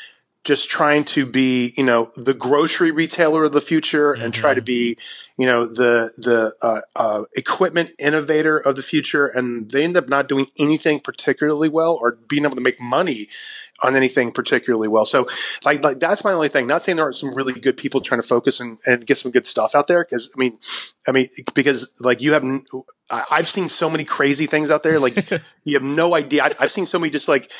just 0.44 0.68
trying 0.68 1.04
to 1.04 1.24
be, 1.24 1.72
you 1.76 1.82
know, 1.82 2.10
the 2.16 2.34
grocery 2.34 2.90
retailer 2.90 3.44
of 3.44 3.52
the 3.52 3.62
future 3.62 4.12
and 4.12 4.32
mm-hmm. 4.34 4.40
try 4.40 4.52
to 4.52 4.60
be, 4.60 4.98
you 5.38 5.46
know, 5.46 5.66
the 5.66 6.12
the 6.18 6.54
uh, 6.60 6.80
uh, 6.94 7.24
equipment 7.34 7.92
innovator 7.98 8.58
of 8.58 8.76
the 8.76 8.82
future, 8.82 9.26
and 9.26 9.70
they 9.70 9.82
end 9.82 9.96
up 9.96 10.08
not 10.08 10.28
doing 10.28 10.46
anything 10.58 11.00
particularly 11.00 11.70
well 11.70 11.98
or 12.00 12.18
being 12.28 12.44
able 12.44 12.56
to 12.56 12.60
make 12.60 12.78
money 12.78 13.28
on 13.82 13.96
anything 13.96 14.30
particularly 14.32 14.86
well. 14.86 15.06
So, 15.06 15.26
like, 15.64 15.82
like 15.82 15.98
that's 15.98 16.22
my 16.22 16.32
only 16.32 16.50
thing. 16.50 16.66
Not 16.66 16.82
saying 16.82 16.96
there 16.96 17.06
aren't 17.06 17.16
some 17.16 17.34
really 17.34 17.54
good 17.54 17.78
people 17.78 18.02
trying 18.02 18.20
to 18.20 18.26
focus 18.26 18.60
and, 18.60 18.78
and 18.84 19.06
get 19.06 19.18
some 19.18 19.32
good 19.32 19.46
stuff 19.46 19.74
out 19.74 19.86
there, 19.86 20.04
because 20.04 20.30
I 20.36 20.38
mean, 20.38 20.58
I 21.08 21.12
mean, 21.12 21.30
because 21.54 21.90
like 22.00 22.20
you 22.20 22.34
have, 22.34 22.44
I've 23.08 23.48
seen 23.48 23.70
so 23.70 23.88
many 23.88 24.04
crazy 24.04 24.46
things 24.46 24.70
out 24.70 24.82
there. 24.82 25.00
Like 25.00 25.30
you 25.64 25.74
have 25.74 25.82
no 25.82 26.14
idea. 26.14 26.50
I've 26.60 26.72
seen 26.72 26.84
so 26.84 26.98
many 26.98 27.10
just 27.10 27.28
like 27.28 27.50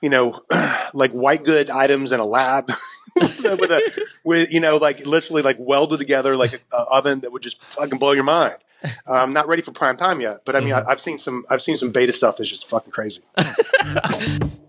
you 0.00 0.10
know, 0.10 0.42
like 0.94 1.12
white 1.12 1.44
good 1.44 1.70
items 1.70 2.12
in 2.12 2.20
a 2.20 2.24
lab 2.24 2.70
with, 3.16 3.44
a, 3.44 4.04
with, 4.24 4.52
you 4.52 4.60
know, 4.60 4.76
like 4.76 5.06
literally 5.06 5.42
like 5.42 5.56
welded 5.58 5.98
together 5.98 6.36
like 6.36 6.52
an 6.52 6.60
oven 6.72 7.20
that 7.20 7.32
would 7.32 7.42
just 7.42 7.62
fucking 7.64 7.98
blow 7.98 8.12
your 8.12 8.24
mind. 8.24 8.56
I'm 9.06 9.32
not 9.32 9.48
ready 9.48 9.62
for 9.62 9.72
prime 9.72 9.96
time 9.96 10.20
yet, 10.20 10.42
but 10.44 10.54
I 10.54 10.60
mean, 10.60 10.70
mm-hmm. 10.70 10.88
I, 10.88 10.92
I've 10.92 11.00
seen 11.00 11.18
some, 11.18 11.44
I've 11.48 11.62
seen 11.62 11.76
some 11.76 11.90
beta 11.90 12.12
stuff 12.12 12.36
that's 12.36 12.50
just 12.50 12.68
fucking 12.68 12.92
crazy. 12.92 13.22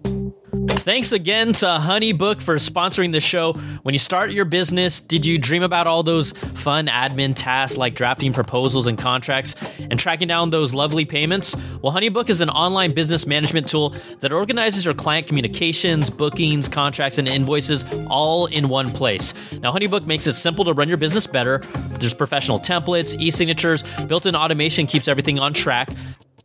Thanks 0.87 1.11
again 1.11 1.51
to 1.51 1.65
HoneyBook 1.65 2.39
for 2.39 2.55
sponsoring 2.55 3.11
the 3.11 3.19
show. 3.19 3.51
When 3.83 3.93
you 3.93 3.99
start 3.99 4.31
your 4.31 4.45
business, 4.45 5.01
did 5.01 5.25
you 5.25 5.37
dream 5.37 5.61
about 5.61 5.85
all 5.85 6.01
those 6.01 6.31
fun 6.31 6.87
admin 6.87 7.33
tasks 7.35 7.77
like 7.77 7.93
drafting 7.93 8.31
proposals 8.31 8.87
and 8.87 8.97
contracts 8.97 9.53
and 9.79 9.99
tracking 9.99 10.29
down 10.29 10.49
those 10.49 10.73
lovely 10.73 11.03
payments? 11.03 11.53
Well, 11.81 11.91
HoneyBook 11.91 12.29
is 12.29 12.39
an 12.39 12.49
online 12.49 12.93
business 12.93 13.27
management 13.27 13.67
tool 13.67 13.95
that 14.21 14.31
organizes 14.31 14.85
your 14.85 14.93
client 14.93 15.27
communications, 15.27 16.09
bookings, 16.09 16.69
contracts, 16.69 17.17
and 17.17 17.27
invoices 17.27 17.83
all 18.09 18.45
in 18.45 18.69
one 18.69 18.87
place. 18.87 19.33
Now, 19.59 19.73
HoneyBook 19.73 20.05
makes 20.05 20.25
it 20.25 20.35
simple 20.35 20.63
to 20.63 20.71
run 20.71 20.87
your 20.87 20.95
business 20.95 21.27
better. 21.27 21.57
There's 21.99 22.13
professional 22.13 22.61
templates, 22.61 23.13
e 23.19 23.29
signatures, 23.29 23.83
built 24.07 24.25
in 24.25 24.37
automation 24.37 24.87
keeps 24.87 25.09
everything 25.09 25.37
on 25.37 25.53
track. 25.53 25.89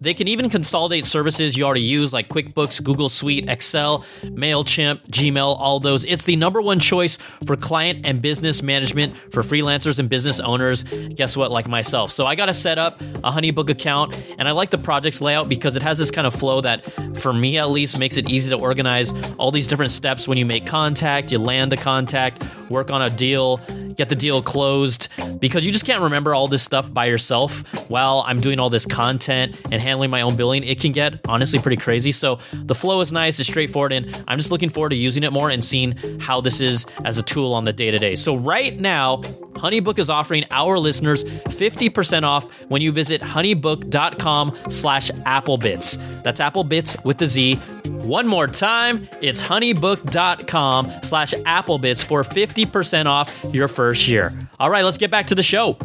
They 0.02 0.14
can 0.14 0.26
even 0.26 0.50
consolidate 0.50 1.06
services 1.06 1.56
you 1.56 1.64
already 1.64 1.82
use 1.82 2.12
like 2.12 2.28
QuickBooks, 2.28 2.82
Google 2.82 3.08
Suite, 3.08 3.48
Excel, 3.48 4.04
MailChimp, 4.22 5.06
Gmail, 5.06 5.56
all 5.56 5.78
those. 5.78 6.04
It's 6.04 6.24
the 6.24 6.34
number 6.34 6.60
one 6.60 6.80
choice 6.80 7.18
for 7.46 7.56
client 7.56 8.04
and 8.04 8.20
business 8.20 8.64
management 8.64 9.14
for 9.30 9.42
freelancers 9.42 10.00
and 10.00 10.10
business 10.10 10.40
owners. 10.40 10.82
Guess 10.82 11.36
what? 11.36 11.52
Like 11.52 11.68
myself. 11.68 12.10
So 12.10 12.26
I 12.26 12.34
got 12.34 12.46
to 12.46 12.54
set 12.54 12.78
up 12.80 13.00
a 13.00 13.30
HoneyBook 13.30 13.70
account 13.70 14.18
and 14.38 14.48
I 14.48 14.50
like 14.50 14.70
the 14.70 14.78
project's 14.78 15.20
layout 15.20 15.48
because 15.48 15.76
it 15.76 15.82
has 15.82 15.98
this 15.98 16.10
kind 16.10 16.26
of 16.26 16.34
flow 16.34 16.60
that, 16.62 16.84
for 17.18 17.32
me 17.32 17.58
at 17.58 17.70
least, 17.70 17.96
makes 17.96 18.16
it 18.16 18.28
easy 18.28 18.50
to 18.50 18.56
organize 18.56 19.14
all 19.38 19.52
these 19.52 19.68
different 19.68 19.92
steps 19.92 20.26
when 20.26 20.36
you 20.36 20.44
make 20.44 20.66
contact, 20.66 21.30
you 21.30 21.38
land 21.38 21.72
a 21.72 21.76
contact, 21.76 22.42
work 22.72 22.90
on 22.90 23.02
a 23.02 23.10
deal, 23.10 23.58
get 23.96 24.08
the 24.08 24.16
deal 24.16 24.42
closed 24.42 25.08
because 25.38 25.64
you 25.64 25.72
just 25.72 25.84
can't 25.84 26.02
remember 26.02 26.34
all 26.34 26.48
this 26.48 26.62
stuff 26.62 26.92
by 26.92 27.06
yourself 27.06 27.60
while 27.90 28.24
I'm 28.26 28.40
doing 28.40 28.58
all 28.58 28.70
this 28.70 28.86
content 28.86 29.56
and 29.70 29.80
handling 29.80 30.10
my 30.10 30.22
own 30.22 30.36
billing. 30.36 30.64
It 30.64 30.80
can 30.80 30.92
get 30.92 31.20
honestly 31.28 31.58
pretty 31.58 31.76
crazy. 31.76 32.12
So 32.12 32.38
the 32.52 32.74
flow 32.74 33.00
is 33.00 33.12
nice, 33.12 33.38
it's 33.38 33.48
straightforward, 33.48 33.92
and 33.92 34.24
I'm 34.26 34.38
just 34.38 34.50
looking 34.50 34.70
forward 34.70 34.90
to 34.90 34.96
using 34.96 35.22
it 35.22 35.32
more 35.32 35.50
and 35.50 35.62
seeing 35.62 36.18
how 36.20 36.40
this 36.40 36.60
is 36.60 36.86
as 37.04 37.18
a 37.18 37.22
tool 37.22 37.52
on 37.54 37.64
the 37.64 37.72
day 37.72 37.90
to 37.90 37.98
day. 37.98 38.16
So 38.16 38.34
right 38.34 38.78
now, 38.78 39.18
HoneyBook 39.52 39.98
is 39.98 40.08
offering 40.08 40.44
our 40.50 40.78
listeners 40.78 41.24
50% 41.24 42.22
off 42.22 42.44
when 42.68 42.80
you 42.82 42.90
visit 42.90 43.20
honeybook.com 43.20 44.56
slash 44.70 45.10
applebitz. 45.10 46.22
That's 46.22 46.40
applebitz 46.40 47.04
with 47.04 47.18
the 47.18 47.26
Z. 47.26 47.56
One 47.86 48.26
more 48.26 48.46
time, 48.46 49.08
it's 49.20 49.42
honeybook.com 49.42 50.92
slash 51.02 51.34
applebitz 51.34 52.02
for 52.02 52.22
50% 52.22 52.61
off 53.06 53.44
your 53.52 53.68
first 53.68 54.08
year. 54.08 54.32
All 54.58 54.70
right, 54.70 54.84
let's 54.84 54.98
get 54.98 55.10
back 55.10 55.28
to 55.28 55.34
the 55.34 55.42
show. 55.42 55.78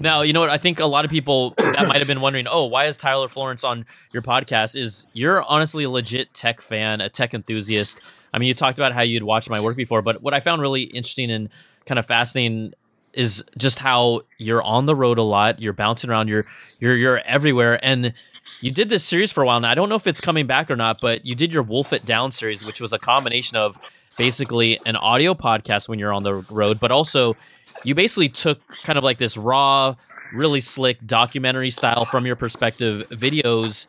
Now, 0.00 0.22
you 0.22 0.32
know 0.32 0.40
what? 0.40 0.50
I 0.50 0.58
think 0.58 0.80
a 0.80 0.86
lot 0.86 1.04
of 1.04 1.10
people 1.10 1.50
that 1.50 1.86
might 1.88 1.98
have 1.98 2.06
been 2.06 2.20
wondering, 2.20 2.46
oh, 2.50 2.66
why 2.66 2.86
is 2.86 2.96
Tyler 2.96 3.28
Florence 3.28 3.64
on 3.64 3.86
your 4.12 4.22
podcast? 4.22 4.76
Is 4.76 5.06
you're 5.12 5.42
honestly 5.42 5.84
a 5.84 5.90
legit 5.90 6.32
tech 6.34 6.60
fan, 6.60 7.00
a 7.00 7.08
tech 7.08 7.34
enthusiast. 7.34 8.00
I 8.32 8.38
mean, 8.38 8.48
you 8.48 8.54
talked 8.54 8.78
about 8.78 8.92
how 8.92 9.02
you'd 9.02 9.22
watched 9.22 9.50
my 9.50 9.60
work 9.60 9.76
before, 9.76 10.02
but 10.02 10.22
what 10.22 10.34
I 10.34 10.40
found 10.40 10.62
really 10.62 10.82
interesting 10.82 11.30
and 11.30 11.48
kind 11.86 11.98
of 11.98 12.06
fascinating 12.06 12.74
is 13.14 13.42
just 13.56 13.78
how 13.78 14.20
you're 14.36 14.62
on 14.62 14.86
the 14.86 14.94
road 14.94 15.18
a 15.18 15.22
lot, 15.22 15.60
you're 15.60 15.72
bouncing 15.72 16.10
around, 16.10 16.28
you're 16.28 16.44
you're 16.78 16.94
you're 16.94 17.18
everywhere, 17.24 17.78
and 17.82 18.12
you 18.60 18.70
did 18.70 18.88
this 18.88 19.04
series 19.04 19.32
for 19.32 19.42
a 19.42 19.46
while 19.46 19.60
now. 19.60 19.70
I 19.70 19.74
don't 19.74 19.88
know 19.88 19.94
if 19.94 20.06
it's 20.06 20.20
coming 20.20 20.46
back 20.46 20.70
or 20.70 20.76
not, 20.76 21.00
but 21.00 21.24
you 21.24 21.34
did 21.34 21.52
your 21.52 21.62
Wolf 21.62 21.92
It 21.92 22.04
Down 22.04 22.32
series, 22.32 22.64
which 22.64 22.80
was 22.80 22.92
a 22.92 22.98
combination 22.98 23.56
of 23.56 23.76
basically 24.18 24.80
an 24.84 24.96
audio 24.96 25.32
podcast 25.34 25.88
when 25.88 25.98
you're 25.98 26.12
on 26.12 26.22
the 26.24 26.34
road, 26.50 26.78
but 26.80 26.90
also 26.90 27.36
you 27.84 27.94
basically 27.94 28.28
took 28.28 28.60
kind 28.82 28.98
of 28.98 29.04
like 29.04 29.18
this 29.18 29.36
raw, 29.36 29.94
really 30.36 30.60
slick 30.60 30.98
documentary 31.06 31.70
style 31.70 32.04
from 32.04 32.26
your 32.26 32.36
perspective 32.36 33.08
videos 33.10 33.86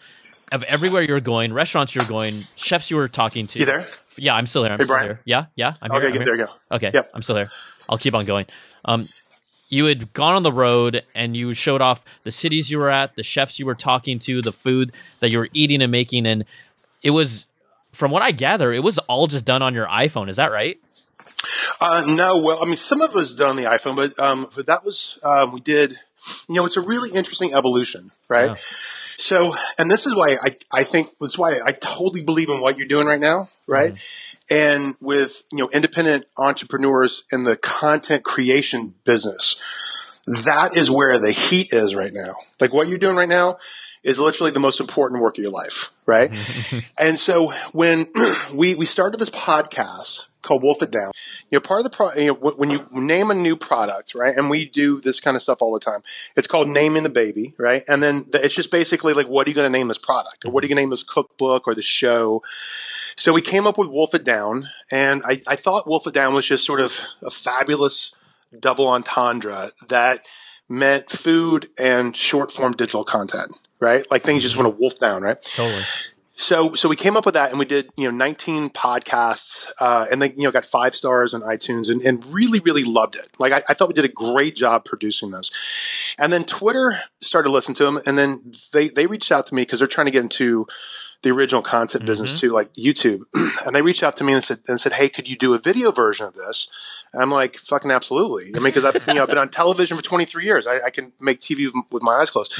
of 0.51 0.63
everywhere 0.63 1.01
you're 1.01 1.19
going, 1.19 1.53
restaurants 1.53 1.93
you're 1.93 2.05
going, 2.05 2.43
chefs 2.55 2.89
you 2.89 2.97
were 2.97 3.07
talking 3.07 3.47
to. 3.47 3.59
You 3.59 3.65
there? 3.65 3.87
Yeah, 4.17 4.35
I'm 4.35 4.45
still 4.45 4.63
there. 4.63 4.71
I'm 4.71 4.77
Hey, 4.79 4.85
still 4.85 4.95
Brian. 4.95 5.07
here. 5.09 5.19
Yeah, 5.25 5.45
yeah. 5.55 5.73
I'm 5.81 5.91
Okay, 5.91 5.99
here. 6.01 6.07
I'm 6.09 6.13
here. 6.15 6.25
There 6.25 6.35
you 6.35 6.45
go. 6.45 6.51
Okay, 6.75 6.91
Yep. 6.93 7.11
I'm 7.13 7.21
still 7.21 7.35
there. 7.35 7.49
I'll 7.89 7.97
keep 7.97 8.13
on 8.15 8.25
going. 8.25 8.45
Um, 8.85 9.07
you 9.69 9.85
had 9.85 10.13
gone 10.13 10.35
on 10.35 10.43
the 10.43 10.51
road 10.51 11.03
and 11.13 11.37
you 11.37 11.53
showed 11.53 11.81
off 11.81 12.03
the 12.23 12.31
cities 12.31 12.71
you 12.71 12.79
were 12.79 12.89
at, 12.89 13.15
the 13.15 13.23
chefs 13.23 13.59
you 13.59 13.65
were 13.67 13.75
talking 13.75 14.17
to, 14.19 14.41
the 14.41 14.51
food 14.51 14.91
that 15.19 15.29
you 15.29 15.37
were 15.37 15.49
eating 15.53 15.81
and 15.81 15.91
making, 15.91 16.25
and 16.25 16.43
it 17.03 17.11
was, 17.11 17.45
from 17.91 18.12
what 18.12 18.21
I 18.21 18.32
gather, 18.32 18.71
it 18.71 18.84
was 18.84 18.97
all 18.99 19.28
just 19.28 19.45
done 19.45 19.62
on 19.62 19.73
your 19.73 19.88
iPhone. 19.88 20.30
Is 20.30 20.38
that 20.38 20.52
right? 20.52 20.80
Uh, 21.80 22.04
no, 22.06 22.39
well, 22.39 22.62
I 22.62 22.65
mean, 22.65 22.78
some 22.78 23.02
of 23.02 23.12
it 23.12 23.15
was 23.15 23.36
done 23.36 23.49
on 23.49 23.56
the 23.56 23.63
iPhone, 23.63 23.95
but, 23.95 24.19
um, 24.19 24.49
but 24.56 24.67
that 24.67 24.84
was, 24.84 25.17
um, 25.23 25.54
we 25.54 25.62
did, 25.62 25.91
you 26.47 26.56
know, 26.56 26.65
it's 26.65 26.78
a 26.78 26.82
really 26.82 27.12
interesting 27.12 27.54
evolution, 27.54 28.12
right? 28.28 28.52
Yeah. 28.52 28.56
So, 29.17 29.56
and 29.78 29.89
this 29.89 30.06
is 30.06 30.15
why 30.15 30.38
I, 30.41 30.56
I 30.71 30.84
think, 30.84 31.10
this 31.19 31.32
is 31.32 31.38
why 31.38 31.60
I 31.65 31.71
totally 31.71 32.21
believe 32.21 32.49
in 32.49 32.62
what 32.62 32.78
you're 32.78 32.88
doing 32.88 33.08
right 33.08 33.19
now, 33.19 33.49
right? 33.67 33.95
And 34.49 34.95
with, 34.99 35.43
you 35.52 35.60
know, 35.60 35.69
independent 35.69 36.25
entrepreneurs 36.38 37.23
in 37.32 37.43
the 37.43 37.56
content 37.56 38.23
creation 38.23 38.95
business, 39.04 39.62
that 40.25 40.75
is 40.75 40.89
where 40.89 41.19
the 41.19 41.32
heat 41.32 41.71
is 41.71 41.95
right 41.95 42.13
now. 42.13 42.36
Like 42.60 42.73
what 42.73 42.88
you're 42.88 42.97
doing 42.97 43.15
right 43.15 43.30
now 43.30 43.58
is 44.03 44.19
literally 44.19 44.51
the 44.51 44.59
most 44.59 44.79
important 44.79 45.21
work 45.21 45.38
of 45.38 45.41
your 45.41 45.51
life, 45.51 45.91
right? 46.05 46.31
and 46.97 47.19
so 47.19 47.53
when 47.71 48.07
we 48.53 48.75
we 48.75 48.85
started 48.85 49.17
this 49.17 49.29
podcast 49.29 50.27
called 50.41 50.63
Wolf 50.63 50.81
It 50.81 50.91
Down, 50.91 51.12
you 51.51 51.57
know, 51.57 51.59
part 51.59 51.79
of 51.79 51.83
the 51.83 51.89
pro, 51.89 52.13
you 52.13 52.27
know, 52.27 52.33
when 52.33 52.69
you 52.69 52.85
name 52.93 53.29
a 53.29 53.35
new 53.35 53.55
product, 53.55 54.15
right? 54.15 54.35
And 54.35 54.49
we 54.49 54.65
do 54.65 55.01
this 55.01 55.19
kind 55.19 55.35
of 55.35 55.41
stuff 55.41 55.62
all 55.62 55.73
the 55.73 55.79
time. 55.79 56.01
It's 56.35 56.47
called 56.47 56.69
naming 56.69 57.03
the 57.03 57.09
baby, 57.09 57.53
right? 57.57 57.83
And 57.88 58.01
then 58.01 58.25
the, 58.31 58.43
it's 58.43 58.55
just 58.55 58.71
basically 58.71 59.13
like, 59.13 59.27
what 59.27 59.45
are 59.45 59.49
you 59.49 59.55
going 59.55 59.71
to 59.71 59.77
name 59.77 59.89
this 59.89 59.97
product, 59.97 60.45
or 60.45 60.51
what 60.51 60.63
are 60.63 60.65
you 60.65 60.69
going 60.69 60.77
to 60.77 60.83
name 60.83 60.89
this 60.89 61.03
cookbook 61.03 61.67
or 61.67 61.75
the 61.75 61.81
show? 61.81 62.41
So 63.17 63.33
we 63.33 63.41
came 63.41 63.67
up 63.67 63.77
with 63.77 63.89
Wolf 63.89 64.15
It 64.15 64.23
Down, 64.23 64.69
and 64.89 65.21
I, 65.25 65.41
I 65.45 65.57
thought 65.57 65.88
Wolf 65.88 66.07
It 66.07 66.13
Down 66.13 66.33
was 66.33 66.47
just 66.47 66.65
sort 66.65 66.79
of 66.79 67.01
a 67.21 67.29
fabulous 67.29 68.13
double 68.57 68.88
entendre 68.88 69.71
that 69.89 70.25
meant 70.69 71.09
food 71.09 71.69
and 71.77 72.15
short 72.15 72.51
form 72.51 72.73
digital 72.73 73.03
content, 73.03 73.51
right? 73.79 74.05
Like 74.11 74.23
things 74.23 74.43
just 74.43 74.57
want 74.57 74.65
to 74.67 74.79
wolf 74.79 74.99
down, 74.99 75.23
right? 75.23 75.41
Totally. 75.41 75.83
So, 76.35 76.73
so 76.73 76.87
we 76.87 76.95
came 76.95 77.17
up 77.17 77.25
with 77.25 77.33
that, 77.33 77.49
and 77.49 77.59
we 77.59 77.65
did, 77.65 77.89
you 77.97 78.05
know, 78.05 78.15
19 78.15 78.69
podcasts, 78.69 79.67
uh, 79.81 80.07
and 80.09 80.21
they, 80.21 80.31
you 80.31 80.43
know, 80.43 80.51
got 80.51 80.65
five 80.65 80.95
stars 80.95 81.33
on 81.33 81.41
iTunes, 81.41 81.89
and, 81.89 82.01
and 82.01 82.25
really, 82.27 82.61
really 82.61 82.85
loved 82.85 83.17
it. 83.17 83.27
Like, 83.39 83.51
I, 83.51 83.61
I 83.67 83.73
thought 83.73 83.89
we 83.89 83.93
did 83.93 84.05
a 84.05 84.09
great 84.09 84.55
job 84.55 84.85
producing 84.85 85.31
those. 85.31 85.51
And 86.17 86.31
then 86.31 86.45
Twitter 86.45 86.97
started 87.21 87.49
listening 87.49 87.75
to 87.75 87.83
them, 87.83 87.99
and 88.05 88.17
then 88.17 88.53
they 88.71 88.87
they 88.87 89.05
reached 89.05 89.33
out 89.33 89.47
to 89.47 89.55
me 89.55 89.63
because 89.63 89.79
they're 89.79 89.87
trying 89.87 90.05
to 90.05 90.11
get 90.11 90.23
into 90.23 90.65
the 91.23 91.31
original 91.31 91.61
content 91.61 92.05
business 92.05 92.39
too, 92.39 92.49
like 92.49 92.73
YouTube. 92.73 93.23
and 93.65 93.75
they 93.75 93.81
reached 93.81 94.03
out 94.03 94.15
to 94.15 94.23
me 94.23 94.31
and 94.31 94.41
said, 94.41 94.59
and 94.69 94.79
said, 94.79 94.93
"Hey, 94.93 95.09
could 95.09 95.27
you 95.27 95.35
do 95.35 95.53
a 95.53 95.59
video 95.59 95.91
version 95.91 96.25
of 96.25 96.35
this?" 96.35 96.69
And 97.13 97.21
I'm 97.23 97.31
like, 97.31 97.55
"Fucking 97.57 97.89
absolutely!" 97.91 98.47
I 98.55 98.59
mean, 98.59 98.65
because 98.73 98.85
I've 98.85 99.07
you 99.07 99.13
know 99.15 99.23
I've 99.23 99.29
been 99.29 99.37
on 99.37 99.49
television 99.49 99.97
for 99.97 100.03
23 100.03 100.45
years. 100.45 100.67
I, 100.67 100.79
I 100.85 100.89
can 100.89 101.11
make 101.19 101.39
TV 101.41 101.71
with- 101.91 102.03
my 102.03 102.13
eyes 102.13 102.29
closed. 102.31 102.53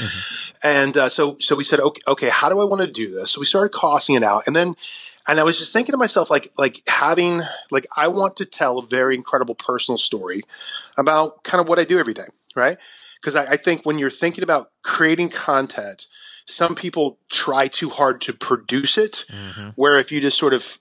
And 0.62 0.96
uh, 0.96 1.08
so 1.08 1.36
so 1.38 1.54
we 1.56 1.64
said, 1.64 1.80
okay, 1.80 2.02
okay, 2.08 2.28
how 2.28 2.48
do 2.48 2.58
I 2.60 2.64
want 2.64 2.80
to 2.80 2.86
do 2.86 3.10
this? 3.10 3.32
So 3.32 3.40
we 3.40 3.46
started 3.46 3.70
costing 3.70 4.14
it 4.16 4.22
out, 4.22 4.44
and 4.46 4.54
then. 4.56 4.76
And 5.28 5.38
I 5.38 5.42
was 5.44 5.58
just 5.58 5.72
thinking 5.72 5.92
to 5.92 5.98
myself, 5.98 6.30
like, 6.30 6.50
like 6.56 6.82
having, 6.88 7.42
like, 7.70 7.86
I 7.94 8.08
want 8.08 8.36
to 8.36 8.46
tell 8.46 8.78
a 8.78 8.86
very 8.86 9.14
incredible 9.14 9.54
personal 9.54 9.98
story 9.98 10.42
about 10.96 11.44
kind 11.44 11.60
of 11.60 11.68
what 11.68 11.78
I 11.78 11.84
do 11.84 11.98
every 12.00 12.14
day, 12.14 12.24
right? 12.56 12.78
Because 13.20 13.36
I, 13.36 13.52
I 13.52 13.56
think 13.58 13.84
when 13.84 13.98
you're 13.98 14.10
thinking 14.10 14.42
about 14.42 14.70
creating 14.82 15.28
content, 15.28 16.06
some 16.46 16.74
people 16.74 17.18
try 17.28 17.68
too 17.68 17.90
hard 17.90 18.22
to 18.22 18.32
produce 18.32 18.96
it. 18.96 19.24
Where 19.76 19.98
if 19.98 20.10
you 20.10 20.20
just 20.22 20.38
sort 20.38 20.54
of 20.54 20.78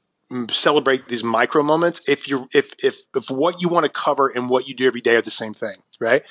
celebrate 0.51 1.07
these 1.07 1.23
micro 1.23 1.63
moments, 1.63 2.01
if 2.07 2.27
you're 2.27 2.47
if 2.53 2.73
if 2.83 3.01
if 3.15 3.29
what 3.29 3.61
you 3.61 3.67
want 3.67 3.85
to 3.85 3.89
cover 3.89 4.27
and 4.27 4.49
what 4.49 4.67
you 4.67 4.75
do 4.75 4.85
every 4.85 5.01
day 5.01 5.15
are 5.15 5.21
the 5.21 5.31
same 5.31 5.53
thing, 5.53 5.75
right? 5.99 6.23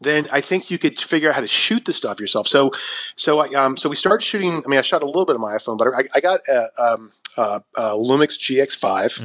Then 0.00 0.26
I 0.32 0.40
think 0.40 0.70
you 0.70 0.78
could 0.78 1.00
figure 1.00 1.28
out 1.28 1.34
how 1.34 1.40
to 1.40 1.48
shoot 1.48 1.84
the 1.84 1.92
stuff 1.92 2.20
yourself. 2.20 2.46
So, 2.46 2.72
so 3.16 3.40
I, 3.40 3.48
um, 3.54 3.76
so 3.76 3.88
we 3.88 3.96
started 3.96 4.24
shooting. 4.24 4.62
I 4.64 4.68
mean, 4.68 4.78
I 4.78 4.82
shot 4.82 5.02
a 5.02 5.06
little 5.06 5.24
bit 5.24 5.34
of 5.34 5.40
my 5.40 5.56
iPhone, 5.56 5.76
but 5.76 5.88
I, 5.88 6.04
I 6.14 6.20
got 6.20 6.40
a, 6.48 6.68
um, 6.80 7.10
uh, 7.36 7.60
uh, 7.76 7.94
Lumix 7.94 8.38
GH5. 8.38 9.20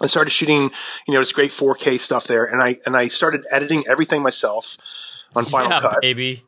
I 0.00 0.06
started 0.06 0.30
shooting, 0.30 0.70
you 1.06 1.14
know, 1.14 1.20
this 1.20 1.32
great 1.32 1.50
4K 1.50 1.98
stuff 1.98 2.26
there, 2.26 2.44
and 2.44 2.62
I 2.62 2.78
and 2.86 2.96
I 2.96 3.08
started 3.08 3.44
editing 3.50 3.84
everything 3.88 4.22
myself 4.22 4.76
on 5.34 5.44
Final 5.44 5.70
yeah, 5.70 5.80
Cut. 5.80 5.96
baby. 6.00 6.44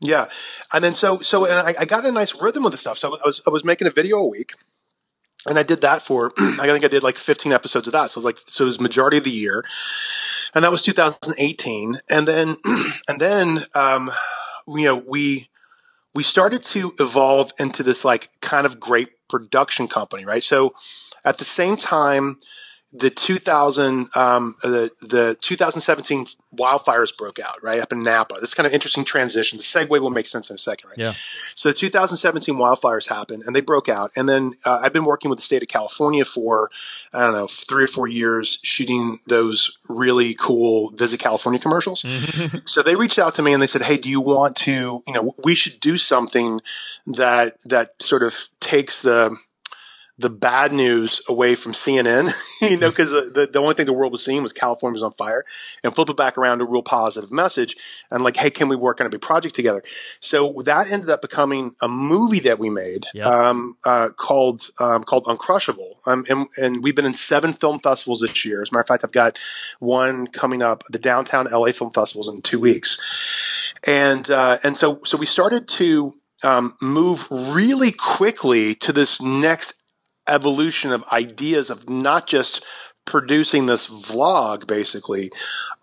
Yeah, 0.00 0.26
and 0.72 0.82
then 0.82 0.94
so 0.94 1.18
so 1.20 1.44
and 1.44 1.54
I, 1.54 1.74
I 1.80 1.84
got 1.84 2.04
a 2.06 2.12
nice 2.12 2.34
rhythm 2.40 2.62
with 2.62 2.72
the 2.72 2.78
stuff. 2.78 2.98
So 2.98 3.16
I 3.16 3.20
was 3.24 3.42
I 3.46 3.50
was 3.50 3.64
making 3.64 3.86
a 3.86 3.90
video 3.90 4.18
a 4.18 4.26
week, 4.26 4.52
and 5.46 5.58
I 5.58 5.62
did 5.62 5.80
that 5.82 6.02
for 6.02 6.32
I 6.38 6.66
think 6.66 6.84
I 6.84 6.88
did 6.88 7.02
like 7.02 7.18
15 7.18 7.52
episodes 7.52 7.86
of 7.86 7.92
that. 7.92 8.10
So 8.10 8.18
it 8.18 8.22
was 8.22 8.24
like 8.24 8.38
so 8.46 8.64
it 8.64 8.66
was 8.66 8.80
majority 8.80 9.18
of 9.18 9.24
the 9.24 9.30
year, 9.30 9.64
and 10.54 10.64
that 10.64 10.70
was 10.70 10.82
2018. 10.82 12.00
And 12.10 12.28
then 12.28 12.56
and 13.08 13.20
then 13.20 13.64
um, 13.74 14.10
you 14.68 14.84
know 14.84 14.96
we 14.96 15.48
we 16.14 16.22
started 16.22 16.62
to 16.62 16.94
evolve 16.98 17.52
into 17.58 17.82
this 17.82 18.04
like 18.04 18.30
kind 18.40 18.66
of 18.66 18.80
great 18.80 19.10
production 19.28 19.88
company, 19.88 20.24
right? 20.24 20.42
So 20.42 20.74
at 21.24 21.38
the 21.38 21.44
same 21.44 21.76
time, 21.76 22.38
the 22.92 23.10
2000 23.10 24.08
um, 24.14 24.56
the 24.62 24.90
the 25.02 25.36
2017 25.40 26.26
wildfires 26.56 27.16
broke 27.16 27.40
out 27.40 27.62
right 27.62 27.80
up 27.80 27.92
in 27.92 28.02
Napa. 28.02 28.36
This 28.40 28.54
kind 28.54 28.66
of 28.66 28.72
interesting 28.72 29.04
transition. 29.04 29.58
The 29.58 29.64
segue 29.64 29.88
will 29.88 30.10
make 30.10 30.26
sense 30.26 30.50
in 30.50 30.56
a 30.56 30.58
second, 30.58 30.90
right? 30.90 30.98
Yeah. 30.98 31.14
So 31.56 31.70
the 31.70 31.74
2017 31.74 32.54
wildfires 32.54 33.08
happened 33.08 33.42
and 33.44 33.56
they 33.56 33.60
broke 33.60 33.88
out, 33.88 34.12
and 34.14 34.28
then 34.28 34.54
uh, 34.64 34.80
I've 34.82 34.92
been 34.92 35.04
working 35.04 35.28
with 35.28 35.38
the 35.38 35.44
state 35.44 35.62
of 35.62 35.68
California 35.68 36.24
for 36.24 36.70
I 37.12 37.24
don't 37.24 37.32
know 37.32 37.48
three 37.48 37.84
or 37.84 37.88
four 37.88 38.06
years, 38.06 38.60
shooting 38.62 39.18
those 39.26 39.78
really 39.88 40.34
cool 40.34 40.90
Visit 40.90 41.18
California 41.18 41.60
commercials. 41.60 42.04
so 42.66 42.82
they 42.82 42.94
reached 42.94 43.18
out 43.18 43.34
to 43.34 43.42
me 43.42 43.52
and 43.52 43.60
they 43.60 43.66
said, 43.66 43.82
"Hey, 43.82 43.96
do 43.96 44.08
you 44.08 44.20
want 44.20 44.54
to? 44.58 45.02
You 45.06 45.12
know, 45.12 45.34
we 45.42 45.56
should 45.56 45.80
do 45.80 45.98
something 45.98 46.60
that 47.06 47.56
that 47.64 48.00
sort 48.00 48.22
of 48.22 48.48
takes 48.60 49.02
the." 49.02 49.36
The 50.18 50.30
bad 50.30 50.72
news 50.72 51.20
away 51.28 51.54
from 51.54 51.72
CNN, 51.72 52.34
you 52.62 52.76
know, 52.78 52.88
because 52.88 53.10
the, 53.10 53.48
the 53.52 53.58
only 53.58 53.74
thing 53.74 53.84
the 53.84 53.92
world 53.92 54.12
was 54.12 54.24
seeing 54.24 54.42
was 54.42 54.52
California 54.52 54.94
was 54.94 55.02
on 55.02 55.12
fire, 55.12 55.44
and 55.84 55.94
flip 55.94 56.08
it 56.08 56.16
back 56.16 56.38
around 56.38 56.58
to 56.58 56.64
a 56.64 56.68
real 56.68 56.82
positive 56.82 57.30
message, 57.30 57.76
and 58.10 58.24
like, 58.24 58.36
hey, 58.36 58.50
can 58.50 58.68
we 58.68 58.76
work 58.76 59.00
on 59.00 59.06
a 59.06 59.10
big 59.10 59.20
project 59.20 59.54
together? 59.54 59.82
So 60.20 60.62
that 60.64 60.90
ended 60.90 61.10
up 61.10 61.20
becoming 61.20 61.74
a 61.82 61.88
movie 61.88 62.40
that 62.40 62.58
we 62.58 62.70
made 62.70 63.06
Yep. 63.12 63.26
um, 63.26 63.76
uh, 63.84 64.08
called 64.10 64.70
um, 64.80 65.04
called 65.04 65.24
Uncrushable, 65.26 65.96
um, 66.06 66.24
and, 66.30 66.46
and 66.56 66.82
we've 66.82 66.96
been 66.96 67.04
in 67.06 67.14
seven 67.14 67.52
film 67.52 67.78
festivals 67.80 68.20
this 68.20 68.44
year. 68.44 68.62
As 68.62 68.70
a 68.70 68.72
matter 68.72 68.80
of 68.80 68.88
fact, 68.88 69.04
I've 69.04 69.12
got 69.12 69.38
one 69.80 70.26
coming 70.28 70.62
up, 70.62 70.82
the 70.88 70.98
Downtown 70.98 71.46
LA 71.50 71.72
Film 71.72 71.92
Festivals 71.92 72.28
in 72.28 72.40
two 72.40 72.58
weeks, 72.60 72.98
and 73.84 74.30
uh, 74.30 74.58
and 74.62 74.76
so 74.76 75.00
so 75.04 75.18
we 75.18 75.26
started 75.26 75.68
to 75.68 76.14
um, 76.42 76.74
move 76.80 77.26
really 77.30 77.92
quickly 77.92 78.74
to 78.76 78.92
this 78.92 79.20
next 79.20 79.74
evolution 80.28 80.92
of 80.92 81.04
ideas 81.12 81.70
of 81.70 81.88
not 81.88 82.26
just 82.26 82.64
producing 83.04 83.66
this 83.66 83.86
vlog 83.88 84.66
basically 84.66 85.30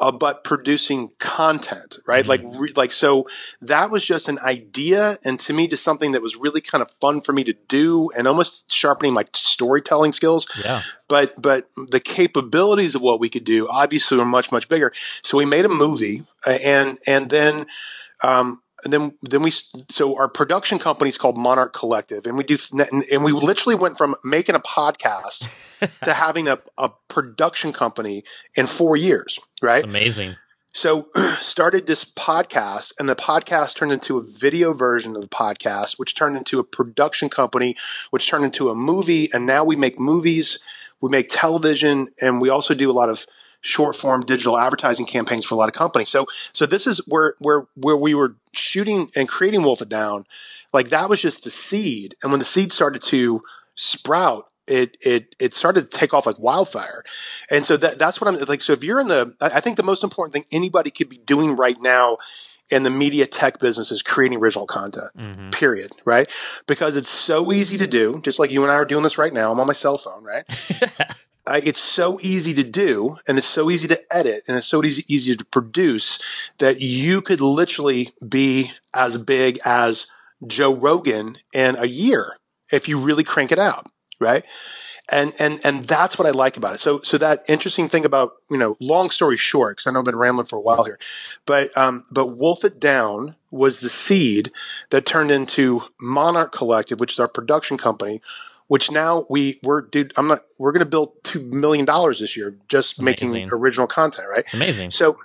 uh, 0.01 0.12
but 0.12 0.43
producing 0.43 1.10
content 1.19 1.97
right 2.06 2.27
like 2.27 2.41
re- 2.56 2.73
like 2.75 2.91
so 2.91 3.25
that 3.62 3.89
was 3.89 4.03
just 4.03 4.27
an 4.27 4.38
idea 4.39 5.17
and 5.23 5.39
to 5.39 5.53
me 5.53 5.65
just 5.65 5.84
something 5.84 6.12
that 6.12 6.21
was 6.21 6.36
really 6.36 6.60
kind 6.60 6.82
of 6.82 6.91
fun 6.91 7.21
for 7.21 7.32
me 7.32 7.41
to 7.45 7.53
do 7.69 8.10
and 8.17 8.27
almost 8.27 8.69
sharpening 8.69 9.13
my 9.13 9.23
storytelling 9.34 10.12
skills 10.12 10.45
Yeah. 10.65 10.82
but 11.08 11.41
but 11.41 11.69
the 11.77 12.01
capabilities 12.01 12.93
of 12.93 13.01
what 13.01 13.21
we 13.21 13.29
could 13.29 13.45
do 13.45 13.69
obviously 13.69 14.17
were 14.17 14.25
much 14.25 14.51
much 14.51 14.67
bigger. 14.67 14.91
So 15.21 15.38
we 15.38 15.45
made 15.45 15.63
a 15.63 15.69
movie, 15.69 16.23
uh, 16.45 16.49
and 16.62 16.99
and 17.08 17.29
then. 17.29 17.67
Um, 18.21 18.62
and 18.84 18.93
then, 18.93 19.17
then 19.22 19.41
we 19.41 19.52
so 19.52 20.17
our 20.17 20.28
production 20.28 20.80
company 20.80 21.10
is 21.10 21.17
called 21.17 21.38
Monarch 21.38 21.74
Collective, 21.74 22.26
and 22.26 22.38
we 22.38 22.43
do 22.43 22.58
and, 22.91 23.24
we 23.24 23.32
literally 23.32 23.76
went 23.76 23.98
from 23.98 24.15
making 24.24 24.56
a 24.56 24.60
podcast 24.60 25.50
to 26.04 26.13
having 26.13 26.48
a, 26.48 26.60
a 26.78 26.89
production 27.08 27.74
company 27.74 28.24
in 28.56 28.67
four 28.67 28.96
years, 28.98 29.39
right? 29.62 29.84
Amazing. 29.84 30.36
So 30.74 31.10
started 31.39 31.86
this 31.86 32.04
podcast, 32.04 32.93
and 33.00 33.08
the 33.08 33.15
podcast 33.15 33.76
turned 33.76 33.91
into 33.91 34.17
a 34.17 34.24
video 34.24 34.74
version 34.74 35.15
of 35.15 35.22
the 35.22 35.30
podcast, 35.30 36.00
which 36.00 36.15
turned 36.15 36.36
into 36.36 36.60
a 36.60 36.63
production 36.63 37.30
company, 37.30 37.76
which 38.10 38.28
turned 38.28 38.43
into 38.43 38.69
a 38.69 38.76
movie, 38.76 39.30
and 39.32 39.46
now 39.46 39.63
we 39.63 39.76
make 39.76 40.00
movies, 40.00 40.60
we 41.00 41.10
make 41.10 41.30
television, 41.30 42.10
and 42.19 42.41
we 42.41 42.50
also 42.50 42.74
do 42.74 42.89
a 42.89 42.93
lot 42.93 43.10
of 43.10 43.28
short 43.63 43.95
form 43.95 44.21
digital 44.21 44.58
advertising 44.58 45.06
campaigns 45.08 45.45
for 45.45 45.56
a 45.56 45.58
lot 45.58 45.69
of 45.69 45.73
companies. 45.73 46.10
So 46.10 46.28
so 46.52 46.65
this 46.67 46.86
is 46.86 46.99
where 47.08 47.34
where 47.39 47.65
where 47.76 47.97
we 47.97 48.13
were 48.13 48.36
shooting 48.52 49.10
and 49.15 49.28
creating 49.28 49.63
Wolf 49.63 49.82
It 49.82 49.89
Down, 49.89 50.26
like 50.71 50.89
that 50.89 51.10
was 51.10 51.21
just 51.21 51.43
the 51.43 51.49
seed, 51.49 52.13
and 52.21 52.32
when 52.32 52.39
the 52.39 52.45
seed 52.45 52.71
started 52.71 53.02
to 53.04 53.41
sprout. 53.76 54.45
It, 54.65 54.95
it 55.02 55.36
it 55.39 55.54
started 55.54 55.91
to 55.91 55.97
take 55.97 56.13
off 56.13 56.26
like 56.26 56.39
wildfire, 56.39 57.04
and 57.49 57.65
so 57.65 57.76
that 57.76 57.99
that's 57.99 58.21
what 58.21 58.30
I'm 58.30 58.39
like. 58.47 58.62
So 58.62 58.71
if 58.71 58.82
you're 58.82 59.02
in 59.02 59.10
the, 59.10 59.36
I 59.41 59.60
think 59.60 59.76
the 59.76 59.84
most 59.84 60.06
important 60.06 60.34
thing 60.34 60.45
anybody 60.54 60.89
could 60.89 61.10
be 61.10 61.17
doing 61.17 61.58
right 61.58 61.76
now 61.82 62.19
in 62.69 62.84
the 62.84 62.89
media 62.89 63.28
tech 63.28 63.60
business 63.60 63.91
is 63.91 64.02
creating 64.02 64.38
original 64.38 64.65
content. 64.65 65.12
Mhm. 65.19 65.52
Period. 65.52 65.91
Right? 66.06 66.30
Because 66.65 66.95
it's 66.95 67.10
so 67.10 67.52
easy 67.52 67.78
to 67.80 67.88
do. 67.88 68.21
Just 68.21 68.39
like 68.39 68.52
you 68.52 68.63
and 68.63 68.71
I 68.71 68.76
are 68.76 68.86
doing 68.86 69.04
this 69.04 69.17
right 69.17 69.34
now. 69.34 69.52
I'm 69.52 69.60
on 69.60 69.67
my 69.67 69.73
cell 69.73 69.97
phone. 69.97 70.23
Right? 70.23 70.45
Uh, 71.45 71.60
it's 71.63 71.84
so 71.84 72.19
easy 72.21 72.53
to 72.53 72.63
do, 72.63 73.17
and 73.27 73.38
it's 73.38 73.49
so 73.49 73.69
easy 73.69 73.88
to 73.88 74.15
edit, 74.15 74.43
and 74.47 74.56
it's 74.56 74.67
so 74.67 74.84
easy 74.84 75.03
easy 75.13 75.36
to 75.36 75.45
produce 75.45 76.21
that 76.60 76.79
you 76.79 77.21
could 77.21 77.41
literally 77.41 78.13
be 78.27 78.71
as 78.93 79.17
big 79.17 79.60
as 79.65 80.08
Joe 80.47 80.73
Rogan 80.73 81.38
in 81.53 81.75
a 81.77 81.86
year 81.86 82.38
if 82.71 82.88
you 82.88 82.97
really 82.97 83.23
crank 83.23 83.51
it 83.51 83.60
out, 83.60 83.91
right? 84.19 84.45
And 85.10 85.34
and 85.38 85.60
and 85.65 85.86
that's 85.86 86.17
what 86.17 86.25
I 86.25 86.32
like 86.32 86.56
about 86.56 86.75
it. 86.75 86.79
So 86.79 87.01
so 87.01 87.17
that 87.17 87.43
interesting 87.49 87.89
thing 87.89 88.06
about 88.06 88.36
you 88.49 88.58
know, 88.58 88.77
long 88.79 89.10
story 89.10 89.36
short, 89.36 89.75
because 89.75 89.88
I 89.88 89.91
know 89.91 89.99
I've 89.99 90.06
been 90.06 90.15
rambling 90.15 90.47
for 90.47 90.56
a 90.56 90.62
while 90.62 90.86
here, 90.86 90.97
but 91.45 91.77
um, 91.77 92.06
but 92.10 92.38
Wolf 92.38 92.63
It 92.63 92.79
Down 92.79 93.36
was 93.51 93.82
the 93.82 93.89
seed 93.89 94.49
that 94.91 95.06
turned 95.06 95.29
into 95.29 95.84
Monarch 95.99 96.53
Collective, 96.53 97.01
which 97.01 97.12
is 97.12 97.19
our 97.19 97.27
production 97.27 97.77
company, 97.77 98.21
which 98.67 98.91
now 98.91 99.26
we 99.30 99.60
we're 99.63 99.82
dude, 99.82 100.13
I'm 100.17 100.28
not 100.28 100.43
we're 100.58 100.71
gonna 100.71 100.86
build 100.86 101.23
two 101.23 101.41
million 101.41 101.86
dollars 101.86 102.19
this 102.19 102.36
year 102.38 102.56
just 102.67 103.02
making 103.02 103.49
original 103.52 103.88
content, 103.88 104.28
right? 104.30 104.45
It's 104.45 104.54
amazing. 104.54 104.91
So 104.91 105.17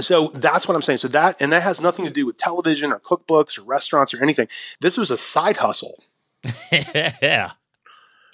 so 0.00 0.28
that's 0.34 0.68
what 0.68 0.74
I'm 0.74 0.82
saying. 0.82 0.98
So 0.98 1.08
that 1.08 1.36
and 1.40 1.52
that 1.52 1.62
has 1.62 1.80
nothing 1.80 2.04
to 2.04 2.10
do 2.10 2.26
with 2.26 2.36
television 2.36 2.92
or 2.92 3.00
cookbooks 3.00 3.58
or 3.58 3.62
restaurants 3.62 4.12
or 4.12 4.22
anything. 4.22 4.48
This 4.80 4.96
was 4.98 5.10
a 5.10 5.16
side 5.16 5.58
hustle, 5.58 6.02
yeah. 6.72 7.52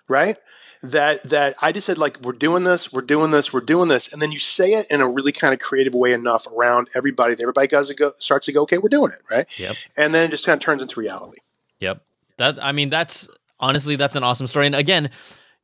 right? 0.08 0.36
That 0.82 1.22
that 1.28 1.54
I 1.62 1.70
just 1.70 1.86
said 1.86 1.98
like 1.98 2.20
we're 2.22 2.32
doing 2.32 2.64
this, 2.64 2.92
we're 2.92 3.02
doing 3.02 3.30
this, 3.30 3.52
we're 3.52 3.60
doing 3.60 3.88
this, 3.88 4.12
and 4.12 4.20
then 4.20 4.32
you 4.32 4.40
say 4.40 4.72
it 4.72 4.88
in 4.90 5.00
a 5.00 5.08
really 5.08 5.30
kind 5.30 5.54
of 5.54 5.60
creative 5.60 5.94
way 5.94 6.12
enough 6.12 6.46
around 6.48 6.88
everybody. 6.94 7.34
that 7.34 7.42
Everybody 7.42 7.68
goes 7.68 7.88
to 7.88 7.94
go 7.94 8.12
starts 8.18 8.46
to 8.46 8.52
go, 8.52 8.62
okay, 8.62 8.78
we're 8.78 8.88
doing 8.88 9.12
it, 9.12 9.20
right? 9.30 9.46
Yep. 9.56 9.76
And 9.96 10.12
then 10.12 10.26
it 10.26 10.30
just 10.32 10.44
kind 10.44 10.56
of 10.56 10.60
turns 10.60 10.82
into 10.82 10.98
reality. 10.98 11.38
Yep. 11.78 12.02
That 12.38 12.58
I 12.60 12.72
mean 12.72 12.90
that's 12.90 13.28
honestly 13.62 13.96
that's 13.96 14.16
an 14.16 14.22
awesome 14.22 14.46
story. 14.46 14.66
And 14.66 14.74
again, 14.74 15.10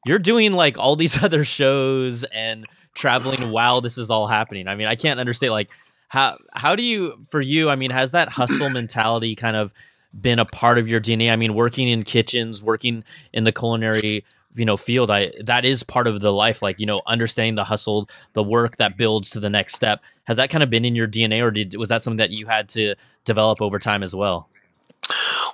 you're 0.06 0.18
doing 0.18 0.52
like 0.52 0.78
all 0.78 0.96
these 0.96 1.22
other 1.22 1.44
shows 1.44 2.24
and 2.24 2.66
traveling 2.94 3.50
while 3.50 3.80
this 3.80 3.98
is 3.98 4.10
all 4.10 4.26
happening. 4.26 4.68
I 4.68 4.74
mean, 4.74 4.86
I 4.86 4.96
can't 4.96 5.20
understand 5.20 5.52
like 5.52 5.70
how 6.08 6.38
how 6.54 6.74
do 6.74 6.82
you 6.82 7.22
for 7.28 7.40
you, 7.40 7.68
I 7.68 7.74
mean, 7.74 7.90
has 7.90 8.12
that 8.12 8.30
hustle 8.30 8.70
mentality 8.70 9.34
kind 9.34 9.56
of 9.56 9.74
been 10.18 10.38
a 10.38 10.46
part 10.46 10.78
of 10.78 10.88
your 10.88 11.00
DNA? 11.00 11.30
I 11.30 11.36
mean, 11.36 11.52
working 11.52 11.88
in 11.88 12.02
kitchens, 12.04 12.62
working 12.62 13.04
in 13.32 13.44
the 13.44 13.52
culinary 13.52 14.24
you 14.54 14.64
know 14.64 14.78
field 14.78 15.10
i 15.10 15.30
that 15.44 15.64
is 15.66 15.82
part 15.82 16.06
of 16.06 16.20
the 16.20 16.32
life 16.32 16.62
like 16.62 16.80
you 16.80 16.86
know 16.86 17.02
understanding 17.06 17.54
the 17.54 17.64
hustle 17.64 18.08
the 18.32 18.42
work 18.42 18.76
that 18.76 18.96
builds 18.96 19.30
to 19.30 19.38
the 19.38 19.50
next 19.50 19.74
step 19.74 20.00
has 20.24 20.38
that 20.38 20.48
kind 20.48 20.64
of 20.64 20.70
been 20.70 20.86
in 20.86 20.96
your 20.96 21.06
dna 21.06 21.42
or 21.42 21.50
did 21.50 21.76
was 21.76 21.90
that 21.90 22.02
something 22.02 22.16
that 22.16 22.30
you 22.30 22.46
had 22.46 22.66
to 22.68 22.94
develop 23.24 23.60
over 23.60 23.78
time 23.78 24.02
as 24.02 24.14
well 24.16 24.48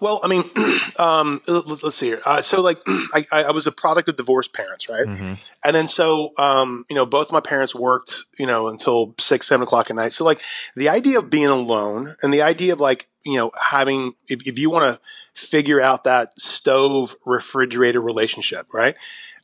Well, 0.00 0.20
I 0.22 0.28
mean, 0.28 0.44
um, 0.98 1.40
let- 1.46 1.82
let's 1.82 1.96
see 1.96 2.06
here. 2.06 2.20
Uh, 2.24 2.42
so, 2.42 2.60
like, 2.60 2.80
I, 2.86 3.24
I 3.32 3.50
was 3.52 3.66
a 3.66 3.72
product 3.72 4.08
of 4.08 4.16
divorced 4.16 4.52
parents, 4.52 4.88
right? 4.88 5.06
Mhm. 5.06 5.38
And 5.64 5.76
then 5.76 5.88
so, 5.88 6.32
um, 6.38 6.84
you 6.88 6.96
know, 6.96 7.06
both 7.06 7.30
my 7.32 7.40
parents 7.40 7.74
worked, 7.74 8.24
you 8.38 8.46
know, 8.46 8.68
until 8.68 9.14
six, 9.18 9.46
seven 9.46 9.64
o'clock 9.64 9.90
at 9.90 9.96
night. 9.96 10.12
So 10.12 10.24
like 10.24 10.40
the 10.76 10.88
idea 10.88 11.18
of 11.18 11.30
being 11.30 11.46
alone 11.46 12.16
and 12.22 12.32
the 12.32 12.42
idea 12.42 12.72
of 12.72 12.80
like, 12.80 13.08
you 13.24 13.36
know, 13.36 13.50
having, 13.58 14.12
if, 14.28 14.46
if 14.46 14.58
you 14.58 14.68
want 14.70 14.94
to 14.94 15.00
figure 15.40 15.80
out 15.80 16.04
that 16.04 16.38
stove 16.40 17.16
refrigerator 17.24 18.00
relationship, 18.00 18.72
right? 18.74 18.96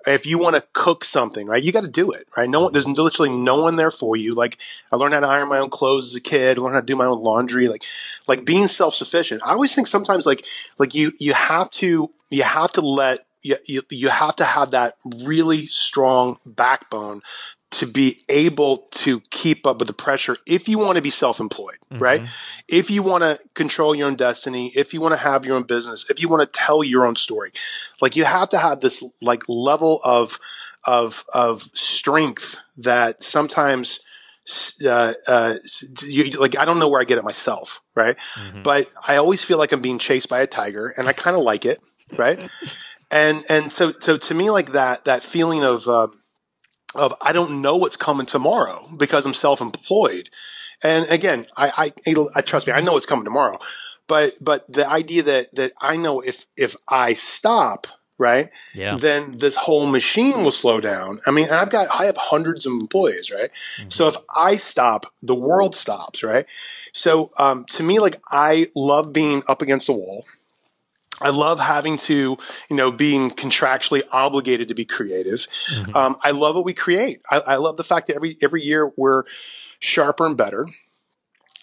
If 0.07 0.25
you 0.25 0.39
want 0.39 0.57
to 0.57 0.65
cook 0.73 1.05
something, 1.05 1.47
right, 1.47 1.63
you 1.63 1.73
got 1.73 1.83
to 1.83 1.91
do 1.91 2.11
it, 2.11 2.27
right? 2.37 2.49
No 2.49 2.63
one, 2.63 2.73
there's 2.73 2.89
literally 2.89 3.31
no 3.31 3.63
one 3.63 3.77
there 3.77 3.91
for 3.91 4.17
you. 4.17 4.35
Like 4.35 4.57
I 4.91 4.97
learned 4.97 5.15
how 5.15 5.21
to 5.21 5.27
iron 5.27 5.49
my 5.49 5.59
own 5.59 5.71
clothes 5.71 6.07
as 6.07 6.15
a 6.15 6.21
kid, 6.21 6.59
I 6.59 6.63
learned 6.63 6.75
how 6.75 6.81
to 6.81 6.87
do 6.87 6.97
my 6.97 7.05
own 7.05 7.23
laundry, 7.23 7.69
like, 7.69 7.85
like 8.27 8.45
being 8.45 8.67
self-sufficient. 8.67 9.43
I 9.45 9.53
always 9.53 9.75
think 9.75 9.87
sometimes 9.87 10.25
like, 10.25 10.45
like 10.79 10.95
you, 10.95 11.13
you 11.19 11.35
have 11.35 11.71
to, 11.73 12.11
you 12.31 12.43
have 12.43 12.73
to 12.73 12.81
let 12.81 13.27
you, 13.43 13.57
you, 13.65 13.83
you 13.91 14.09
have 14.09 14.37
to 14.37 14.45
have 14.45 14.71
that 14.73 14.97
really 15.25 15.67
strong 15.69 16.39
backbone 16.45 17.23
to 17.71 17.87
be 17.87 18.23
able 18.29 18.79
to 18.91 19.21
keep 19.31 19.67
up 19.67 19.79
with 19.79 19.87
the 19.89 19.95
pressure 19.95 20.37
if 20.47 20.69
you 20.69 20.79
want 20.79 20.97
to 20.97 21.03
be 21.03 21.11
self-employed 21.11 21.79
right 21.93 22.23
if 22.69 22.91
you 22.91 23.03
want 23.03 23.23
to 23.23 23.39
control 23.55 23.95
your 23.95 24.07
own 24.07 24.17
destiny 24.17 24.73
if 24.75 24.93
you 24.95 25.01
want 25.01 25.13
to 25.13 25.19
have 25.19 25.45
your 25.45 25.57
own 25.57 25.63
business 25.63 26.09
if 26.11 26.21
you 26.21 26.29
want 26.29 26.41
to 26.41 26.59
tell 26.59 26.83
your 26.83 27.07
own 27.07 27.17
story 27.17 27.53
like 28.01 28.17
you 28.17 28.25
have 28.25 28.49
to 28.49 28.59
have 28.59 28.81
this 28.81 29.03
like 29.23 29.43
level 29.49 30.01
of 30.05 30.39
of 30.85 31.25
of 31.33 31.63
strength 31.75 32.61
that 32.77 33.23
sometimes 33.23 34.01
uh, 34.85 35.13
uh, 35.29 35.55
you, 36.03 36.31
like 36.31 36.59
I 36.59 36.65
don't 36.65 36.79
know 36.79 36.89
where 36.89 37.01
I 37.01 37.05
get 37.05 37.19
it 37.19 37.25
myself, 37.25 37.83
right? 37.95 38.17
Mhm. 38.37 38.63
But 38.63 38.89
I 39.07 39.17
always 39.17 39.45
feel 39.45 39.59
like 39.59 39.71
I'm 39.71 39.83
being 39.83 39.99
chased 39.99 40.29
by 40.29 40.41
a 40.41 40.47
tiger, 40.47 40.89
and 40.89 41.09
I 41.09 41.13
kind 41.13 41.37
of 41.37 41.43
like 41.43 41.65
it, 41.65 41.79
right? 42.17 42.51
and 43.11 43.45
and 43.49 43.73
so 43.73 43.93
so 44.01 44.17
to 44.17 44.35
me, 44.35 44.51
like 44.51 44.73
that 44.73 45.05
that 45.05 45.23
feeling 45.23 45.63
of 45.63 45.87
um, 45.89 46.20
of 46.95 47.15
I 47.21 47.33
don't 47.33 47.63
know 47.63 47.77
what's 47.77 47.97
coming 47.97 48.27
tomorrow 48.27 48.89
because 48.97 49.27
I'm 49.27 49.35
self-employed. 49.35 50.31
And 50.83 51.07
again, 51.07 51.47
I, 51.57 51.93
I, 52.07 52.15
I 52.35 52.41
trust 52.41 52.67
me, 52.67 52.73
I 52.73 52.81
know 52.81 52.95
what's 52.95 53.07
coming 53.07 53.25
tomorrow. 53.25 53.59
But 54.07 54.35
but 54.41 54.71
the 54.73 54.89
idea 54.89 55.23
that 55.23 55.55
that 55.55 55.73
I 55.81 55.97
know 55.97 56.21
if 56.21 56.47
if 56.57 56.75
I 56.89 57.13
stop, 57.13 57.87
right? 58.19 58.51
Yeah. 58.75 58.97
Then 58.97 59.39
this 59.39 59.55
whole 59.55 59.87
machine 59.87 60.43
will 60.43 60.51
slow 60.51 60.81
down. 60.81 61.21
I 61.27 61.31
mean, 61.31 61.49
I've 61.49 61.71
got 61.71 61.89
I 61.91 62.07
have 62.07 62.17
hundreds 62.17 62.67
of 62.67 62.73
employees, 62.73 63.31
right? 63.31 63.51
Mm-hmm. 63.79 63.91
So 63.91 64.09
if 64.09 64.17
I 64.35 64.57
stop, 64.57 65.07
the 65.23 65.35
world 65.37 65.77
stops, 65.77 66.25
right? 66.25 66.47
So 66.93 67.31
um, 67.39 67.67
to 67.67 67.85
me, 67.85 68.01
like 68.01 68.21
I 68.29 68.67
love 68.75 69.13
being 69.13 69.45
up 69.47 69.63
against 69.63 69.87
the 69.87 69.93
wall. 69.93 70.25
I 71.21 71.31
love 71.31 71.61
having 71.61 71.99
to, 71.99 72.39
you 72.71 72.77
know, 72.77 72.91
being 72.91 73.31
contractually 73.31 74.03
obligated 74.11 74.69
to 74.69 74.75
be 74.75 74.85
creative. 74.85 75.47
Mhm. 75.71 75.95
Um, 75.95 76.17
I 76.23 76.31
love 76.31 76.55
what 76.55 76.65
we 76.65 76.73
create. 76.75 77.21
I, 77.31 77.41
I 77.41 77.57
love 77.57 77.77
the 77.77 77.85
fact 77.85 78.07
that 78.07 78.17
every 78.17 78.39
every 78.43 78.63
year 78.63 78.91
we're 78.97 79.25
sharper 79.81 80.27
and 80.27 80.37
better. 80.37 80.67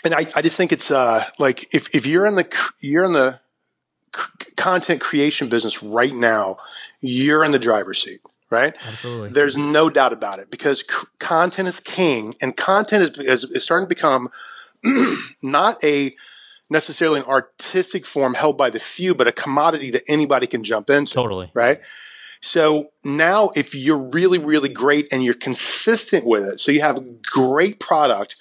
And 0.04 0.14
I, 0.14 0.28
I 0.36 0.42
just 0.42 0.56
think 0.56 0.72
it's 0.72 0.92
uh, 0.92 1.26
like 1.40 1.74
if, 1.74 1.94
if 1.94 2.06
you're 2.06 2.26
in 2.28 2.36
the 2.36 2.48
you're 2.80 3.04
in 3.04 3.14
the 3.14 3.40
c- 4.16 4.52
content 4.56 5.02
creation 5.02 5.50
business 5.50 5.82
right 5.82 6.14
now, 6.14 6.58
you're 7.02 7.44
in 7.44 7.52
the 7.52 7.60
driver's 7.60 8.02
seat, 8.04 8.20
right? 8.52 8.76
Absolutely. 8.88 9.30
There's 9.32 9.58
no 9.58 9.90
doubt 9.90 10.14
about 10.14 10.38
it 10.40 10.52
because 10.52 10.82
c- 10.82 11.08
content 11.20 11.68
is 11.68 11.80
king, 11.80 12.36
and 12.42 12.56
content 12.56 13.04
is, 13.04 13.44
is, 13.44 13.52
is 13.52 13.64
starting 13.64 13.86
to 13.86 13.90
become 13.90 14.30
not 15.42 15.84
a 15.84 16.16
necessarily 16.70 17.20
an 17.20 17.26
artistic 17.26 18.06
form 18.06 18.34
held 18.34 18.58
by 18.58 18.70
the 18.70 18.80
few, 18.80 19.16
but 19.16 19.28
a 19.28 19.32
commodity 19.32 19.92
that 19.92 20.04
anybody 20.08 20.48
can 20.48 20.64
jump 20.64 20.90
into 20.90 21.14
totally. 21.14 21.52
right? 21.54 21.80
So 22.42 22.92
now, 23.04 23.52
if 23.56 23.74
you're 23.74 23.98
really, 23.98 24.38
really 24.38 24.70
great 24.70 25.08
and 25.12 25.24
you're 25.24 25.34
consistent 25.34 26.26
with 26.26 26.44
it, 26.44 26.60
so 26.60 26.72
you 26.72 26.82
have 26.82 26.98
a 26.98 27.02
great 27.02 27.80
product, 27.80 28.36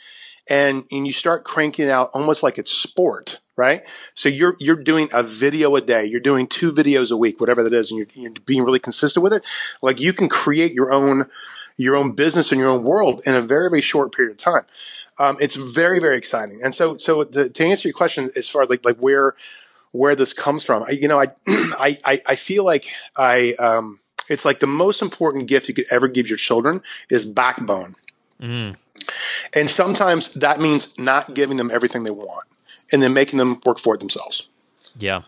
and 0.48 0.84
and 0.90 1.06
you 1.06 1.12
start 1.12 1.44
cranking 1.44 1.90
out 1.90 2.10
almost 2.14 2.42
like 2.42 2.58
it's 2.58 2.70
sport, 2.70 3.40
right? 3.56 3.82
So 4.14 4.28
you're 4.28 4.56
you're 4.60 4.76
doing 4.76 5.08
a 5.12 5.22
video 5.22 5.74
a 5.76 5.80
day, 5.80 6.04
you're 6.04 6.20
doing 6.20 6.46
two 6.46 6.72
videos 6.72 7.10
a 7.10 7.16
week, 7.16 7.40
whatever 7.40 7.62
that 7.64 7.74
is, 7.74 7.90
and 7.90 7.98
you're, 7.98 8.08
you're 8.14 8.32
being 8.44 8.62
really 8.62 8.78
consistent 8.78 9.22
with 9.22 9.32
it. 9.32 9.44
Like 9.82 10.00
you 10.00 10.12
can 10.12 10.28
create 10.28 10.72
your 10.72 10.92
own 10.92 11.26
your 11.76 11.96
own 11.96 12.12
business 12.12 12.52
and 12.52 12.60
your 12.60 12.70
own 12.70 12.84
world 12.84 13.22
in 13.26 13.34
a 13.34 13.42
very 13.42 13.70
very 13.70 13.82
short 13.82 14.14
period 14.14 14.32
of 14.32 14.38
time. 14.38 14.64
Um, 15.18 15.36
it's 15.40 15.56
very 15.56 15.98
very 16.00 16.16
exciting. 16.16 16.62
And 16.62 16.74
so 16.74 16.96
so 16.96 17.24
the, 17.24 17.48
to 17.48 17.64
answer 17.64 17.88
your 17.88 17.94
question, 17.94 18.30
as 18.36 18.48
far 18.48 18.62
as 18.62 18.70
like 18.70 18.84
like 18.84 18.98
where 18.98 19.34
where 19.96 20.14
this 20.14 20.32
comes 20.32 20.62
from. 20.62 20.84
I, 20.84 20.90
you 20.90 21.08
know, 21.08 21.18
I, 21.46 21.98
I, 22.04 22.22
I- 22.26 22.36
feel 22.36 22.64
like 22.64 22.88
I, 23.16 23.54
um, 23.54 24.00
it's 24.28 24.44
like 24.44 24.60
the 24.60 24.66
most 24.66 25.02
important 25.02 25.46
gift 25.46 25.68
you 25.68 25.74
could 25.74 25.86
ever 25.90 26.08
give 26.08 26.28
your 26.28 26.36
children 26.36 26.82
is 27.10 27.24
backbone. 27.24 27.96
Mm. 28.40 28.76
And 29.54 29.70
sometimes 29.70 30.34
that 30.34 30.60
means 30.60 30.98
not 30.98 31.34
giving 31.34 31.56
them 31.56 31.70
everything 31.72 32.04
they 32.04 32.10
want 32.10 32.44
and 32.92 33.02
then 33.02 33.12
making 33.12 33.38
them 33.38 33.60
work 33.64 33.78
for 33.78 33.94
it 33.94 34.00
themselves. 34.00 34.48
Yeah. 34.98 35.22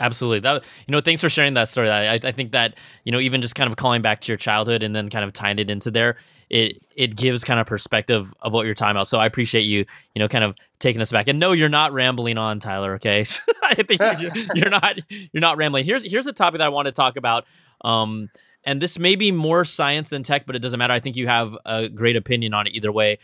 Absolutely. 0.00 0.40
That 0.40 0.64
you 0.86 0.92
know, 0.92 1.00
thanks 1.00 1.20
for 1.20 1.28
sharing 1.28 1.54
that 1.54 1.68
story. 1.68 1.90
I, 1.90 2.14
I 2.14 2.32
think 2.32 2.52
that 2.52 2.74
you 3.04 3.12
know, 3.12 3.20
even 3.20 3.42
just 3.42 3.54
kind 3.54 3.68
of 3.68 3.76
calling 3.76 4.00
back 4.00 4.22
to 4.22 4.32
your 4.32 4.38
childhood 4.38 4.82
and 4.82 4.96
then 4.96 5.10
kind 5.10 5.24
of 5.24 5.32
tying 5.32 5.58
it 5.58 5.70
into 5.70 5.90
there, 5.90 6.16
it 6.48 6.82
it 6.96 7.16
gives 7.16 7.44
kind 7.44 7.60
of 7.60 7.66
perspective 7.66 8.32
of 8.40 8.52
what 8.52 8.64
you're 8.64 8.74
talking 8.74 8.92
about. 8.92 9.08
So 9.08 9.18
I 9.18 9.26
appreciate 9.26 9.62
you, 9.62 9.84
you 10.14 10.20
know, 10.20 10.26
kind 10.26 10.42
of 10.42 10.56
taking 10.78 11.02
us 11.02 11.12
back. 11.12 11.28
And 11.28 11.38
no, 11.38 11.52
you're 11.52 11.68
not 11.68 11.92
rambling 11.92 12.38
on, 12.38 12.60
Tyler. 12.60 12.94
Okay, 12.94 13.20
I 13.62 13.74
think 13.74 14.00
you're, 14.00 14.46
you're 14.54 14.70
not 14.70 14.98
you're 15.08 15.40
not 15.40 15.58
rambling. 15.58 15.84
Here's 15.84 16.10
here's 16.10 16.26
a 16.26 16.32
topic 16.32 16.58
that 16.58 16.64
I 16.66 16.70
want 16.70 16.86
to 16.86 16.92
talk 16.92 17.16
about. 17.16 17.44
Um, 17.82 18.30
and 18.64 18.80
this 18.80 18.98
may 18.98 19.16
be 19.16 19.32
more 19.32 19.64
science 19.64 20.10
than 20.10 20.22
tech, 20.22 20.46
but 20.46 20.56
it 20.56 20.60
doesn't 20.60 20.78
matter. 20.78 20.92
I 20.92 21.00
think 21.00 21.16
you 21.16 21.26
have 21.28 21.56
a 21.64 21.88
great 21.88 22.16
opinion 22.16 22.54
on 22.54 22.66
it 22.66 22.74
either 22.74 22.92
way. 22.92 23.18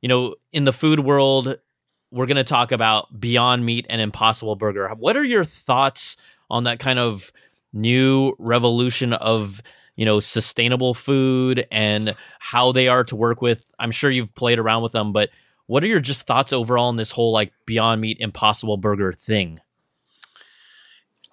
You 0.00 0.08
know, 0.08 0.34
in 0.52 0.64
the 0.64 0.72
food 0.72 1.00
world, 1.00 1.58
we're 2.12 2.26
going 2.26 2.36
to 2.36 2.44
talk 2.44 2.72
about 2.72 3.18
Beyond 3.18 3.64
Meat 3.64 3.86
and 3.88 4.00
Impossible 4.00 4.54
Burger. 4.54 4.88
What 4.90 5.16
are 5.16 5.24
your 5.24 5.44
thoughts 5.44 6.18
on 6.50 6.64
that 6.64 6.78
kind 6.78 6.98
of 6.98 7.32
new 7.72 8.34
revolution 8.38 9.14
of 9.14 9.62
you 9.96 10.04
know 10.04 10.20
sustainable 10.20 10.92
food 10.94 11.66
and 11.72 12.14
how 12.38 12.70
they 12.70 12.86
are 12.86 13.02
to 13.04 13.16
work 13.16 13.40
with? 13.40 13.64
I'm 13.78 13.90
sure 13.90 14.10
you've 14.10 14.34
played 14.34 14.58
around 14.58 14.82
with 14.82 14.92
them, 14.92 15.12
but 15.12 15.30
what 15.66 15.82
are 15.82 15.86
your 15.86 16.00
just 16.00 16.26
thoughts 16.26 16.52
overall 16.52 16.88
on 16.88 16.96
this 16.96 17.10
whole 17.10 17.32
like 17.32 17.52
Beyond 17.64 18.00
Meat 18.00 18.18
Impossible 18.20 18.76
Burger 18.76 19.12
thing? 19.12 19.60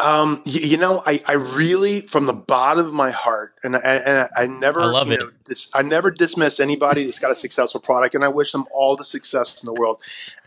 Um, 0.01 0.41
you, 0.45 0.61
you 0.61 0.77
know, 0.77 1.03
I, 1.05 1.21
I 1.25 1.33
really, 1.33 2.01
from 2.01 2.25
the 2.25 2.33
bottom 2.33 2.85
of 2.85 2.93
my 2.93 3.11
heart, 3.11 3.55
and 3.63 3.75
I, 3.75 3.79
and 3.79 4.29
I 4.33 4.45
never, 4.45 4.81
I 4.81 4.85
love 4.85 5.11
it. 5.11 5.19
know, 5.19 5.31
dis, 5.43 5.69
I 5.73 5.81
never 5.81 6.09
dismiss 6.09 6.61
anybody 6.61 7.03
that's 7.03 7.19
got 7.19 7.31
a 7.31 7.35
successful 7.35 7.81
product, 7.81 8.15
and 8.15 8.23
I 8.23 8.29
wish 8.29 8.53
them 8.53 8.65
all 8.71 8.95
the 8.95 9.03
success 9.03 9.61
in 9.61 9.65
the 9.65 9.73
world. 9.73 9.99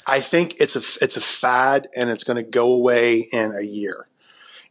I 0.06 0.20
think 0.20 0.60
it's 0.60 0.76
a, 0.76 1.04
it's 1.04 1.16
a 1.16 1.20
fad, 1.20 1.88
and 1.94 2.10
it's 2.10 2.24
going 2.24 2.36
to 2.36 2.42
go 2.42 2.72
away 2.72 3.18
in 3.20 3.54
a 3.54 3.62
year. 3.62 4.08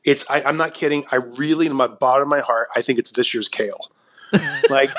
It's, 0.04 0.30
I, 0.30 0.42
I'm 0.44 0.58
not 0.58 0.74
kidding. 0.74 1.06
I 1.12 1.18
really, 1.18 1.68
in 1.68 1.74
my 1.74 1.88
bottom 1.88 2.24
of 2.24 2.28
my 2.28 2.40
heart, 2.40 2.70
I 2.76 2.82
think 2.82 3.00
it's 3.00 3.12
this 3.12 3.34
year's 3.34 3.48
kale. 3.48 3.92
like, 4.70 4.90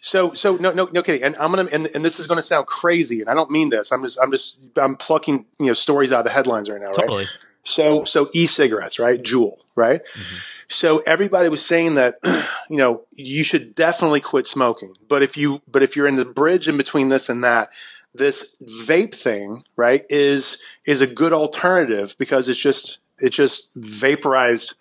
so, 0.00 0.34
so 0.34 0.56
no, 0.56 0.72
no, 0.72 0.88
no 0.92 1.02
kidding. 1.02 1.22
And 1.22 1.34
I'm 1.36 1.50
gonna, 1.50 1.68
and, 1.72 1.86
and 1.94 2.04
this 2.04 2.20
is 2.20 2.26
going 2.26 2.36
to 2.36 2.42
sound 2.42 2.66
crazy, 2.66 3.20
and 3.20 3.28
I 3.28 3.34
don't 3.34 3.50
mean 3.50 3.70
this. 3.70 3.90
I'm 3.90 4.02
just, 4.02 4.18
I'm 4.22 4.30
just, 4.30 4.58
I'm 4.76 4.96
plucking, 4.96 5.46
you 5.58 5.66
know, 5.66 5.74
stories 5.74 6.12
out 6.12 6.20
of 6.20 6.24
the 6.24 6.30
headlines 6.30 6.70
right 6.70 6.80
now, 6.80 6.88
right? 6.88 6.94
Totally. 6.94 7.26
So, 7.64 8.04
so 8.04 8.28
e-cigarettes, 8.34 8.98
right? 8.98 9.20
Juul, 9.22 9.56
right? 9.74 10.02
Mm-hmm. 10.02 10.36
So 10.68 10.98
everybody 11.00 11.48
was 11.48 11.64
saying 11.64 11.94
that, 11.94 12.18
you 12.68 12.76
know, 12.76 13.02
you 13.14 13.44
should 13.44 13.74
definitely 13.74 14.20
quit 14.20 14.46
smoking. 14.46 14.94
But 15.08 15.22
if 15.22 15.36
you, 15.36 15.62
but 15.66 15.82
if 15.82 15.96
you're 15.96 16.06
in 16.06 16.16
the 16.16 16.24
bridge 16.24 16.68
in 16.68 16.76
between 16.76 17.08
this 17.08 17.28
and 17.28 17.42
that, 17.44 17.70
this 18.14 18.56
vape 18.62 19.14
thing, 19.14 19.64
right, 19.76 20.04
is 20.08 20.62
is 20.86 21.00
a 21.00 21.06
good 21.06 21.32
alternative 21.32 22.14
because 22.18 22.48
it's 22.48 22.60
just 22.60 22.98
it's 23.18 23.36
just 23.36 23.70
vaporized, 23.74 24.74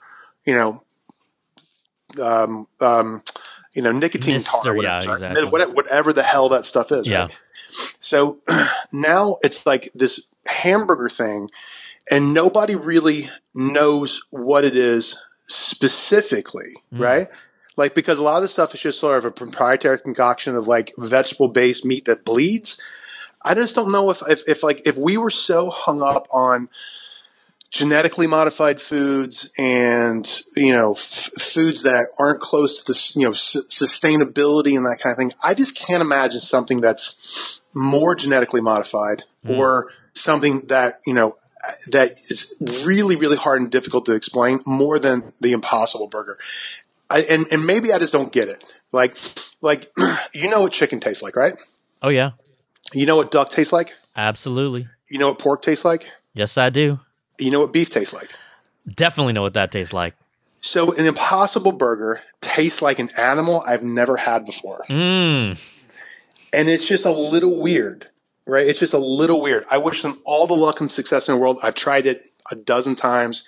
you 0.46 0.54
know, 0.56 0.84
um, 2.22 2.68
um, 2.80 3.24
you 3.74 3.82
know, 3.82 3.92
nicotine 3.92 4.40
tar, 4.40 4.62
or 4.74 4.84
yeah, 4.84 4.98
whatever, 5.00 5.14
exactly. 5.14 5.46
Whatever- 5.50 5.72
whatever 5.74 6.14
the 6.14 6.24
hell 6.24 6.50
that 6.50 6.66
stuff 6.66 6.92
is. 6.92 7.08
Yeah. 7.08 7.24
Right? 7.24 7.32
So 8.02 8.40
now 8.92 9.38
it's 9.44 9.66
like 9.66 9.92
this 9.96 10.28
hamburger 10.46 11.10
thing, 11.10 11.50
and 12.12 12.34
nobody 12.34 12.76
really 12.76 13.30
knows 13.56 14.22
what 14.30 14.64
it 14.64 14.76
is 14.78 15.20
specifically, 15.48 16.74
Mm. 16.94 17.00
right? 17.00 17.28
Like 17.76 17.96
because 17.96 18.20
a 18.20 18.24
lot 18.24 18.36
of 18.36 18.44
this 18.44 18.52
stuff 18.52 18.76
is 18.76 18.82
just 18.82 19.00
sort 19.00 19.18
of 19.18 19.26
a 19.26 19.32
proprietary 19.32 20.00
concoction 20.00 20.56
of 20.56 20.68
like 20.68 20.94
vegetable 20.98 21.48
based 21.48 21.84
meat 21.86 22.06
that 22.06 22.24
bleeds. 22.24 22.80
I 23.44 23.54
just 23.56 23.76
don't 23.76 23.92
know 23.92 24.10
if, 24.10 24.22
if 24.28 24.48
if 24.48 24.64
like 24.64 24.84
if 24.86 24.96
we 24.98 25.18
were 25.18 25.32
so 25.32 25.70
hung 25.70 26.02
up 26.02 26.28
on 26.32 26.70
genetically 27.72 28.28
modified 28.28 28.80
foods 28.80 29.52
and 29.58 30.42
you 30.56 30.74
know 30.74 30.92
f- 30.92 31.00
foods 31.40 31.82
that 31.84 32.08
aren't 32.20 32.40
close 32.40 32.82
to 32.82 32.92
this 32.92 33.16
you 33.16 33.24
know 33.24 33.32
s- 33.32 33.58
sustainability 33.72 34.76
and 34.78 34.86
that 34.86 35.00
kind 35.02 35.12
of 35.12 35.18
thing 35.18 35.34
i 35.42 35.56
just 35.56 35.76
can't 35.76 36.02
imagine 36.02 36.40
something 36.40 36.80
that's 36.82 37.62
more 37.74 38.16
genetically 38.16 38.62
modified 38.62 39.24
Mm. 39.44 39.58
or 39.58 39.90
something 40.14 40.62
that 40.68 41.02
you 41.06 41.14
know 41.14 41.36
that 41.88 42.18
is 42.30 42.56
really 42.86 43.16
really 43.18 43.36
hard 43.38 43.60
and 43.60 43.70
difficult 43.72 44.06
to 44.06 44.14
explain 44.14 44.62
more 44.66 45.00
than 45.00 45.34
the 45.42 45.52
impossible 45.52 46.08
burger 46.08 46.38
I, 47.10 47.24
and 47.24 47.48
and 47.52 47.66
maybe 47.66 47.92
i 47.92 47.98
just 48.00 48.14
don't 48.14 48.32
get 48.32 48.48
it 48.50 48.64
like 48.94 49.18
like 49.62 49.92
you 50.34 50.48
know 50.50 50.62
what 50.62 50.72
chicken 50.72 51.00
tastes 51.00 51.24
like 51.24 51.36
right 51.36 51.56
Oh 52.06 52.10
yeah. 52.10 52.32
You 52.92 53.06
know 53.06 53.16
what 53.16 53.32
duck 53.32 53.50
tastes 53.50 53.72
like 53.74 53.94
Absolutely. 54.16 54.88
you 55.10 55.18
know 55.18 55.30
what 55.30 55.40
pork 55.40 55.62
tastes 55.62 55.86
like 55.86 56.08
Yes, 56.36 56.58
I 56.58 56.70
do. 56.72 57.00
you 57.38 57.52
know 57.52 57.60
what 57.60 57.72
beef 57.74 57.90
tastes 57.90 58.14
like 58.14 58.30
Definitely 58.88 59.32
know 59.34 59.42
what 59.42 59.54
that 59.54 59.72
tastes 59.72 59.94
like. 59.94 60.14
So 60.60 60.92
an 60.94 61.06
impossible 61.06 61.72
burger 61.72 62.20
tastes 62.42 62.82
like 62.82 63.00
an 63.00 63.10
animal 63.18 63.64
I've 63.66 63.82
never 63.84 64.18
had 64.18 64.46
before. 64.46 64.84
Mm. 64.90 65.58
And 66.52 66.68
it's 66.70 66.86
just 66.88 67.06
a 67.06 67.12
little 67.12 67.62
weird, 67.62 68.10
right? 68.46 68.68
It's 68.68 68.80
just 68.82 68.94
a 68.94 68.98
little 68.98 69.40
weird. 69.42 69.66
I 69.72 69.78
wish 69.78 70.02
them 70.02 70.20
all 70.26 70.48
the 70.48 70.54
luck 70.56 70.82
and 70.82 70.92
success 70.92 71.30
in 71.30 71.36
the 71.36 71.40
world. 71.42 71.60
I've 71.64 71.76
tried 71.76 72.06
it 72.06 72.32
a 72.52 72.56
dozen 72.56 72.96
times. 72.98 73.46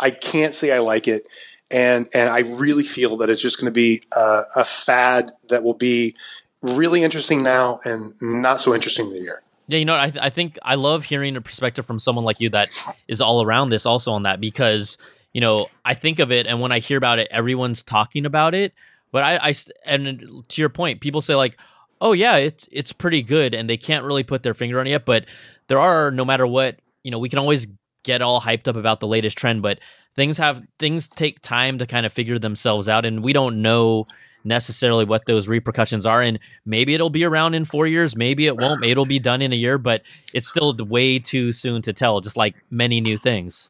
I 0.00 0.10
can't 0.10 0.54
say 0.54 0.72
I 0.74 0.78
like 0.78 1.06
it. 1.06 1.26
And, 1.70 2.08
and 2.14 2.28
I 2.30 2.40
really 2.40 2.84
feel 2.84 3.18
that 3.18 3.28
it's 3.30 3.42
just 3.42 3.58
going 3.58 3.66
to 3.66 3.70
be 3.72 4.02
a, 4.16 4.42
a 4.56 4.64
fad 4.64 5.32
that 5.48 5.62
will 5.64 5.74
be 5.74 6.16
really 6.62 7.02
interesting 7.02 7.42
now 7.42 7.80
and 7.84 8.14
not 8.20 8.60
so 8.60 8.74
interesting 8.74 9.08
in 9.08 9.16
a 9.16 9.20
year. 9.20 9.42
Yeah, 9.68 9.78
you 9.78 9.84
know, 9.84 9.94
I, 9.94 10.12
I 10.20 10.30
think 10.30 10.58
I 10.62 10.74
love 10.74 11.04
hearing 11.04 11.36
a 11.36 11.40
perspective 11.40 11.86
from 11.86 11.98
someone 11.98 12.24
like 12.24 12.40
you 12.40 12.48
that 12.50 12.68
is 13.08 13.20
all 13.20 13.42
around 13.42 13.70
this 13.70 13.86
also 13.86 14.12
on 14.12 14.24
that 14.24 14.40
because, 14.40 14.98
you 15.32 15.40
know, 15.40 15.68
I 15.84 15.94
think 15.94 16.18
of 16.18 16.32
it 16.32 16.46
and 16.46 16.60
when 16.60 16.72
I 16.72 16.78
hear 16.80 16.98
about 16.98 17.18
it, 17.18 17.28
everyone's 17.30 17.82
talking 17.82 18.26
about 18.26 18.54
it. 18.54 18.72
But 19.12 19.22
I, 19.22 19.50
I 19.50 19.54
and 19.84 20.44
to 20.48 20.60
your 20.60 20.70
point, 20.70 21.00
people 21.00 21.20
say 21.20 21.34
like, 21.34 21.58
oh 22.00 22.12
yeah, 22.12 22.36
it's 22.36 22.68
it's 22.72 22.92
pretty 22.92 23.22
good, 23.22 23.54
and 23.54 23.70
they 23.70 23.76
can't 23.76 24.04
really 24.04 24.24
put 24.24 24.42
their 24.42 24.54
finger 24.54 24.80
on 24.80 24.86
it 24.86 24.90
yet. 24.90 25.04
But 25.04 25.26
there 25.68 25.78
are, 25.78 26.10
no 26.10 26.24
matter 26.24 26.46
what, 26.46 26.80
you 27.04 27.10
know, 27.10 27.18
we 27.18 27.28
can 27.28 27.38
always 27.38 27.66
get 28.02 28.22
all 28.22 28.40
hyped 28.40 28.68
up 28.68 28.76
about 28.76 29.00
the 29.00 29.06
latest 29.06 29.38
trend, 29.38 29.62
but 29.62 29.78
things 30.16 30.38
have 30.38 30.62
things 30.78 31.08
take 31.08 31.40
time 31.40 31.78
to 31.78 31.86
kind 31.86 32.04
of 32.04 32.12
figure 32.12 32.38
themselves 32.38 32.88
out, 32.88 33.04
and 33.04 33.22
we 33.22 33.32
don't 33.32 33.62
know 33.62 34.06
necessarily 34.44 35.04
what 35.04 35.26
those 35.26 35.48
repercussions 35.48 36.06
are 36.06 36.22
and 36.22 36.38
maybe 36.64 36.94
it'll 36.94 37.10
be 37.10 37.24
around 37.24 37.54
in 37.54 37.64
four 37.64 37.86
years 37.86 38.16
maybe 38.16 38.46
it 38.46 38.56
won't 38.56 38.80
maybe 38.80 38.90
it'll 38.90 39.04
be 39.04 39.18
done 39.18 39.42
in 39.42 39.52
a 39.52 39.56
year 39.56 39.78
but 39.78 40.02
it's 40.34 40.48
still 40.48 40.74
way 40.88 41.18
too 41.18 41.52
soon 41.52 41.82
to 41.82 41.92
tell 41.92 42.20
just 42.20 42.36
like 42.36 42.54
many 42.70 43.00
new 43.00 43.16
things 43.16 43.68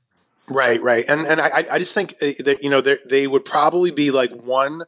Right, 0.50 0.82
right, 0.82 1.04
and 1.08 1.24
and 1.24 1.40
I 1.40 1.64
I 1.70 1.78
just 1.78 1.94
think 1.94 2.16
uh, 2.20 2.32
that 2.40 2.64
you 2.64 2.70
know 2.70 2.80
they 2.80 3.28
would 3.28 3.44
probably 3.44 3.92
be 3.92 4.10
like 4.10 4.32
one 4.32 4.82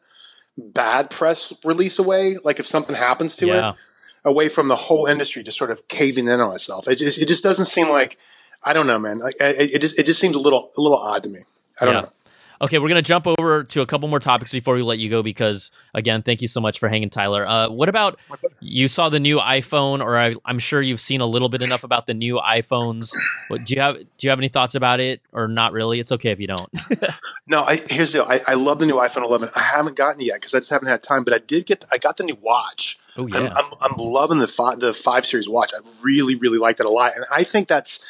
bad 0.59 1.11
press 1.11 1.53
release 1.65 1.99
away. 1.99 2.37
Like 2.43 2.59
if 2.59 2.67
something 2.67 2.97
happens 2.97 3.37
to 3.37 3.47
yeah. 3.47 3.71
it, 3.71 3.77
away 4.25 4.49
from 4.49 4.69
the 4.69 4.77
whole 4.77 5.07
industry 5.07 5.43
just 5.43 5.57
sort 5.57 5.71
of 5.71 5.87
caving 5.89 6.27
in 6.27 6.41
on 6.41 6.55
itself. 6.55 6.89
It 6.89 6.97
just 6.97 7.21
it 7.21 7.27
just 7.27 7.45
doesn't 7.45 7.67
seem 7.67 7.89
like 7.89 8.19
I 8.65 8.73
don't 8.73 8.89
know, 8.89 8.99
man. 8.99 9.19
Like 9.19 9.37
it, 9.41 9.75
it 9.75 9.79
just 9.81 9.99
it 9.99 10.07
just 10.07 10.19
seems 10.19 10.35
a 10.35 10.41
little 10.41 10.73
a 10.77 10.81
little 10.81 10.99
odd 10.99 11.23
to 11.23 11.29
me. 11.29 11.45
I 11.81 11.85
don't 11.85 11.95
yeah. 11.95 12.01
know. 12.01 12.13
Okay, 12.61 12.79
we're 12.79 12.89
gonna 12.89 13.03
jump 13.03 13.27
over 13.27 13.65
to 13.65 13.81
a 13.81 13.87
couple 13.87 14.09
more 14.09 14.21
topics 14.21 14.53
before 14.53 14.75
we 14.75 14.83
let 14.83 14.99
you 14.99 15.11
go 15.11 15.23
because 15.23 15.71
again, 15.93 16.23
thank 16.23 16.41
you 16.41 16.49
so 16.49 16.61
much 16.61 16.79
for 16.79 16.89
hanging, 16.89 17.11
Tyler. 17.11 17.43
Uh, 17.43 17.69
what 17.69 17.89
about 17.89 18.19
you 18.61 18.89
saw 18.89 19.09
the 19.09 19.21
new 19.21 19.39
iPhone, 19.39 20.03
or 20.03 20.17
I, 20.17 20.35
am 20.47 20.59
sure 20.59 20.81
you've 20.81 21.01
seen 21.01 21.21
a 21.21 21.27
little 21.27 21.49
bit 21.49 21.63
enough 21.63 21.85
about 21.85 22.07
the 22.07 22.15
new 22.15 22.39
iPhones. 22.39 23.13
What, 23.49 23.65
do 23.65 23.75
you 23.75 23.81
have? 23.81 23.99
Do 23.99 24.27
you 24.27 24.31
have 24.31 24.39
any 24.39 24.49
thoughts 24.49 24.75
about 24.75 25.01
it, 25.01 25.21
or 25.33 25.49
not 25.49 25.73
really? 25.73 26.01
It's 26.01 26.13
okay 26.13 26.31
if 26.31 26.41
you 26.41 26.47
don't. 26.47 26.71
no, 27.47 27.65
I, 27.65 27.77
here's 27.77 28.13
the. 28.13 28.25
I, 28.25 28.41
I 28.47 28.55
love 28.55 28.79
the 28.79 28.87
new 28.87 28.95
iPhone 28.95 29.25
11. 29.25 29.51
I 29.55 29.61
haven't 29.61 29.97
gotten 29.97 30.21
it 30.21 30.27
yet 30.27 30.37
because 30.37 30.55
I 30.55 30.59
just 30.59 30.71
haven't 30.71 30.89
had 30.89 31.03
time. 31.03 31.25
But 31.25 31.35
I 31.35 31.39
did 31.39 31.67
get. 31.67 31.85
I 31.91 31.99
got 31.99 32.17
the 32.17 32.25
new 32.25 32.37
watch. 32.41 32.99
Oh 33.17 33.27
yeah. 33.27 33.53
I'm, 33.57 33.67
I'm, 33.67 33.73
I'm 33.83 33.97
loving 33.97 34.39
the 34.39 34.47
five, 34.47 34.81
the 34.81 34.93
five 34.93 35.27
series 35.27 35.49
watch. 35.49 35.73
I 35.75 35.81
really 36.03 36.35
really 36.35 36.59
liked 36.59 36.81
it 36.81 36.87
a 36.87 36.91
lot, 36.91 37.17
and 37.17 37.25
I 37.33 37.45
think 37.45 37.69
that's 37.69 38.05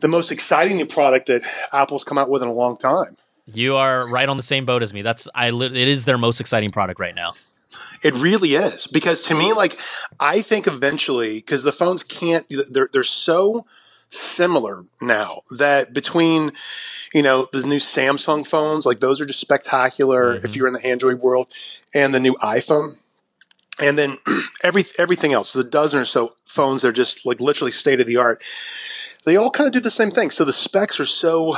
the 0.00 0.08
most 0.08 0.32
exciting 0.32 0.76
new 0.76 0.86
product 0.86 1.28
that 1.28 1.42
Apple's 1.72 2.04
come 2.04 2.18
out 2.18 2.28
with 2.28 2.42
in 2.42 2.48
a 2.48 2.52
long 2.52 2.76
time. 2.76 3.16
You 3.52 3.76
are 3.76 4.08
right 4.10 4.28
on 4.28 4.36
the 4.36 4.42
same 4.42 4.64
boat 4.64 4.82
as 4.82 4.92
me. 4.92 5.02
That's 5.02 5.28
I. 5.34 5.48
It 5.48 5.76
is 5.76 6.04
their 6.04 6.18
most 6.18 6.40
exciting 6.40 6.70
product 6.70 6.98
right 6.98 7.14
now. 7.14 7.34
It 8.02 8.14
really 8.14 8.54
is 8.54 8.86
because 8.86 9.22
to 9.24 9.34
me, 9.34 9.52
like 9.52 9.78
I 10.18 10.40
think 10.40 10.66
eventually, 10.66 11.36
because 11.36 11.62
the 11.62 11.72
phones 11.72 12.04
can't. 12.04 12.46
They're 12.70 12.88
they're 12.92 13.04
so 13.04 13.66
similar 14.10 14.84
now 15.00 15.42
that 15.50 15.92
between 15.92 16.52
you 17.12 17.22
know 17.22 17.46
the 17.52 17.66
new 17.66 17.78
Samsung 17.78 18.46
phones, 18.46 18.86
like 18.86 19.00
those 19.00 19.20
are 19.20 19.26
just 19.26 19.40
spectacular. 19.40 20.36
Mm-hmm. 20.36 20.46
If 20.46 20.56
you're 20.56 20.66
in 20.66 20.74
the 20.74 20.86
Android 20.86 21.20
world, 21.20 21.48
and 21.92 22.14
the 22.14 22.20
new 22.20 22.34
iPhone, 22.34 22.98
and 23.78 23.98
then 23.98 24.18
every 24.62 24.86
everything 24.98 25.32
else, 25.32 25.52
the 25.52 25.64
dozen 25.64 26.00
or 26.00 26.06
so 26.06 26.34
phones 26.46 26.84
are 26.84 26.92
just 26.92 27.26
like 27.26 27.40
literally 27.40 27.72
state 27.72 28.00
of 28.00 28.06
the 28.06 28.16
art. 28.16 28.42
They 29.24 29.36
all 29.36 29.50
kind 29.50 29.66
of 29.66 29.72
do 29.72 29.80
the 29.80 29.90
same 29.90 30.10
thing. 30.10 30.30
So 30.30 30.44
the 30.44 30.52
specs 30.52 31.00
are 31.00 31.06
so 31.06 31.56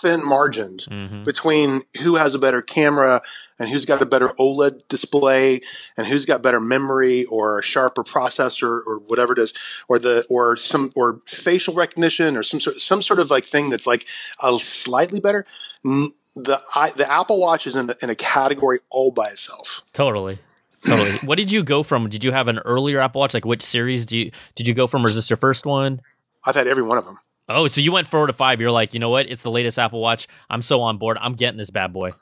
thin 0.00 0.24
margins 0.24 0.86
mm-hmm. 0.86 1.24
between 1.24 1.82
who 2.02 2.16
has 2.16 2.34
a 2.34 2.38
better 2.38 2.62
camera 2.62 3.22
and 3.58 3.68
who's 3.68 3.84
got 3.84 4.02
a 4.02 4.06
better 4.06 4.28
OLED 4.40 4.88
display 4.88 5.60
and 5.96 6.06
who's 6.06 6.24
got 6.24 6.42
better 6.42 6.60
memory 6.60 7.24
or 7.26 7.58
a 7.58 7.62
sharper 7.62 8.02
processor 8.02 8.80
or 8.86 8.98
whatever 9.06 9.32
it 9.32 9.38
is, 9.38 9.52
or 9.88 9.98
the 9.98 10.24
or 10.28 10.56
some 10.56 10.92
or 10.94 11.20
facial 11.26 11.74
recognition 11.74 12.36
or 12.36 12.42
some 12.42 12.60
sort 12.60 12.80
some 12.80 13.02
sort 13.02 13.20
of 13.20 13.30
like 13.30 13.44
thing 13.44 13.70
that's 13.70 13.86
like 13.86 14.06
a 14.42 14.56
slightly 14.58 15.20
better. 15.20 15.46
The 15.82 16.62
I, 16.74 16.90
the 16.90 17.10
Apple 17.10 17.40
Watch 17.40 17.66
is 17.66 17.74
in, 17.76 17.88
the, 17.88 17.98
in 18.00 18.08
a 18.08 18.14
category 18.14 18.80
all 18.88 19.10
by 19.10 19.28
itself. 19.28 19.82
Totally. 19.92 20.38
Totally. 20.86 21.18
what 21.24 21.36
did 21.36 21.50
you 21.50 21.62
go 21.62 21.82
from? 21.82 22.08
Did 22.08 22.24
you 22.24 22.32
have 22.32 22.48
an 22.48 22.58
earlier 22.60 23.00
Apple 23.00 23.20
Watch? 23.20 23.34
Like 23.34 23.44
which 23.44 23.62
series 23.62 24.06
do 24.06 24.16
you 24.18 24.30
did 24.54 24.66
you 24.66 24.74
go 24.74 24.86
from? 24.86 25.04
Or 25.04 25.08
is 25.08 25.16
this 25.16 25.28
your 25.28 25.36
first 25.36 25.66
one? 25.66 26.00
I've 26.44 26.54
had 26.54 26.66
every 26.66 26.82
one 26.82 26.96
of 26.96 27.04
them. 27.04 27.18
Oh, 27.50 27.66
so 27.66 27.80
you 27.80 27.90
went 27.90 28.06
four 28.06 28.26
to 28.26 28.32
five. 28.32 28.60
You're 28.60 28.70
like, 28.70 28.94
you 28.94 29.00
know 29.00 29.10
what? 29.10 29.26
It's 29.26 29.42
the 29.42 29.50
latest 29.50 29.78
Apple 29.78 30.00
Watch. 30.00 30.28
I'm 30.48 30.62
so 30.62 30.80
on 30.82 30.98
board. 30.98 31.18
I'm 31.20 31.34
getting 31.34 31.58
this 31.58 31.70
bad 31.70 31.92
boy. 31.92 32.12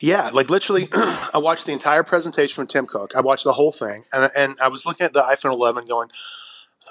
Yeah, 0.00 0.30
like 0.32 0.48
literally, 0.48 0.88
I 0.92 1.38
watched 1.38 1.66
the 1.66 1.72
entire 1.72 2.04
presentation 2.04 2.54
from 2.54 2.66
Tim 2.68 2.86
Cook. 2.86 3.16
I 3.16 3.20
watched 3.20 3.44
the 3.44 3.52
whole 3.52 3.72
thing, 3.72 4.04
and 4.12 4.30
and 4.36 4.56
I 4.60 4.68
was 4.68 4.86
looking 4.86 5.04
at 5.04 5.12
the 5.12 5.22
iPhone 5.22 5.52
11, 5.52 5.86
going, 5.88 6.08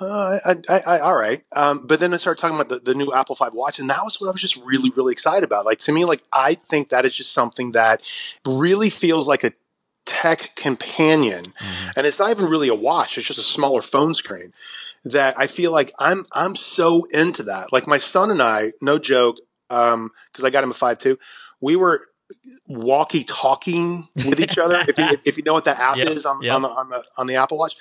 uh, 0.02 0.40
I, 0.46 0.56
I, 0.70 0.80
I, 0.80 1.00
all 1.00 1.18
right. 1.18 1.42
Um, 1.54 1.86
but 1.86 2.00
then 2.00 2.14
I 2.14 2.18
started 2.18 2.40
talking 2.40 2.56
about 2.56 2.70
the, 2.70 2.80
the 2.80 2.94
new 2.94 3.14
Apple 3.14 3.36
5 3.36 3.54
watch, 3.54 3.80
and 3.80 3.90
that 3.90 4.04
was 4.04 4.20
what 4.20 4.28
I 4.28 4.32
was 4.32 4.42
just 4.42 4.58
really, 4.66 4.92
really 4.96 5.12
excited 5.12 5.44
about. 5.44 5.66
Like 5.66 5.80
to 5.80 5.92
me, 5.92 6.06
like 6.06 6.22
I 6.34 6.56
think 6.56 6.90
that 6.90 7.06
is 7.06 7.16
just 7.16 7.34
something 7.34 7.72
that 7.74 8.02
really 8.46 8.90
feels 8.90 9.28
like 9.28 9.44
a 9.44 9.54
tech 10.06 10.56
companion, 10.56 11.46
mm-hmm. 11.46 11.90
and 11.96 12.06
it's 12.06 12.20
not 12.20 12.30
even 12.32 12.46
really 12.46 12.68
a 12.68 12.76
watch; 12.76 13.18
it's 13.18 13.28
just 13.28 13.40
a 13.40 13.44
smaller 13.44 13.82
phone 13.82 14.14
screen 14.14 14.54
that 15.06 15.36
I 15.38 15.47
feel 15.47 15.72
like 15.72 15.93
I'm 16.00 16.26
I'm 16.32 16.56
so 16.56 17.06
into 17.12 17.43
that. 17.43 17.72
Like 17.72 17.88
my 17.88 17.97
son 17.97 18.32
and 18.32 18.41
I, 18.41 18.74
no 18.82 19.00
joke, 19.00 19.38
um, 19.70 20.12
because 20.32 20.43
um, 20.43 20.47
I 20.47 20.50
got 20.50 20.64
him 20.64 20.72
a 20.72 20.76
five 20.76 20.97
two. 20.97 21.18
We 21.62 21.76
were 21.76 22.08
walkie 22.68 23.24
talking 23.24 24.08
with 24.16 24.39
each 24.39 24.58
other. 24.58 24.84
if, 24.88 24.97
you, 24.97 25.18
if 25.26 25.38
you 25.38 25.43
know 25.43 25.54
what 25.54 25.66
that 25.66 25.80
app 25.80 25.97
yep, 25.97 26.08
is 26.08 26.26
on, 26.26 26.41
yep. 26.41 26.56
on, 26.56 26.62
the 26.62 26.70
on 26.70 26.89
the 26.89 27.04
on 27.18 27.28
the 27.28 27.36
Apple 27.36 27.58
Watch, 27.58 27.76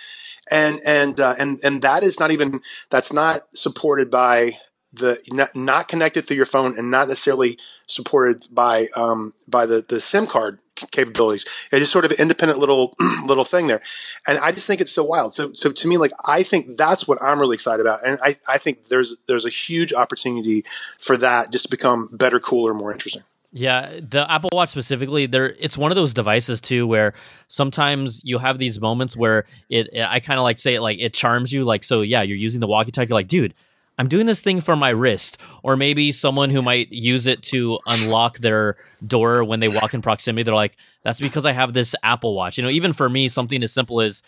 and 0.50 0.80
and 0.84 1.18
uh, 1.20 1.34
and 1.38 1.58
and 1.62 1.82
that 1.82 2.02
is 2.02 2.18
not 2.18 2.30
even 2.30 2.60
that's 2.90 3.12
not 3.12 3.42
supported 3.54 4.10
by 4.10 4.58
the 4.92 5.20
not, 5.30 5.54
not, 5.54 5.88
connected 5.88 6.26
through 6.26 6.36
your 6.36 6.46
phone 6.46 6.78
and 6.78 6.90
not 6.90 7.08
necessarily 7.08 7.58
supported 7.86 8.46
by 8.50 8.88
um, 8.96 9.34
by 9.46 9.66
the 9.66 9.84
the 9.86 10.00
SIM 10.00 10.26
card 10.26 10.60
capabilities. 10.90 11.46
It 11.72 11.82
is 11.82 11.90
sort 11.90 12.04
of 12.04 12.12
an 12.12 12.18
independent 12.18 12.58
little 12.58 12.94
little 13.24 13.44
thing 13.44 13.66
there, 13.66 13.82
and 14.26 14.38
I 14.38 14.52
just 14.52 14.66
think 14.66 14.80
it's 14.80 14.92
so 14.92 15.04
wild. 15.04 15.34
So 15.34 15.52
so 15.54 15.72
to 15.72 15.88
me, 15.88 15.96
like 15.96 16.12
I 16.24 16.42
think 16.42 16.76
that's 16.76 17.06
what 17.06 17.22
I'm 17.22 17.40
really 17.40 17.54
excited 17.54 17.84
about, 17.84 18.06
and 18.06 18.18
I 18.22 18.36
I 18.48 18.58
think 18.58 18.88
there's 18.88 19.16
there's 19.26 19.44
a 19.44 19.50
huge 19.50 19.92
opportunity 19.92 20.64
for 20.98 21.16
that 21.16 21.52
just 21.52 21.64
to 21.64 21.70
become 21.70 22.08
better, 22.12 22.40
cooler, 22.40 22.74
more 22.74 22.92
interesting. 22.92 23.22
Yeah, 23.50 24.00
the 24.00 24.30
Apple 24.30 24.50
Watch 24.52 24.68
specifically, 24.68 25.24
there 25.24 25.54
it's 25.58 25.78
one 25.78 25.90
of 25.90 25.96
those 25.96 26.12
devices 26.12 26.60
too 26.60 26.86
where 26.86 27.14
sometimes 27.46 28.22
you 28.22 28.38
have 28.38 28.58
these 28.58 28.78
moments 28.78 29.16
where 29.16 29.46
it, 29.70 29.88
I 29.98 30.20
kind 30.20 30.38
of 30.38 30.44
like 30.44 30.58
say 30.58 30.74
it 30.74 30.82
like 30.82 30.98
it 30.98 31.14
charms 31.14 31.50
you 31.50 31.64
like 31.64 31.82
so 31.82 32.02
yeah, 32.02 32.20
you're 32.20 32.36
using 32.36 32.60
the 32.60 32.66
walkie-talkie 32.66 33.12
like 33.12 33.26
dude, 33.26 33.54
I'm 33.98 34.08
doing 34.08 34.26
this 34.26 34.40
thing 34.40 34.60
for 34.60 34.76
my 34.76 34.90
wrist, 34.90 35.38
or 35.64 35.76
maybe 35.76 36.12
someone 36.12 36.50
who 36.50 36.62
might 36.62 36.90
use 36.92 37.26
it 37.26 37.42
to 37.44 37.80
unlock 37.84 38.38
their 38.38 38.76
door 39.04 39.42
when 39.42 39.58
they 39.58 39.68
walk 39.68 39.92
in 39.92 40.02
proximity. 40.02 40.44
They're 40.44 40.54
like, 40.54 40.76
that's 41.02 41.18
because 41.18 41.44
I 41.44 41.52
have 41.52 41.72
this 41.72 41.96
Apple 42.02 42.34
Watch. 42.34 42.58
You 42.58 42.64
know, 42.64 42.70
even 42.70 42.92
for 42.92 43.08
me, 43.08 43.28
something 43.28 43.60
as 43.62 43.72
simple 43.72 44.00
as 44.00 44.22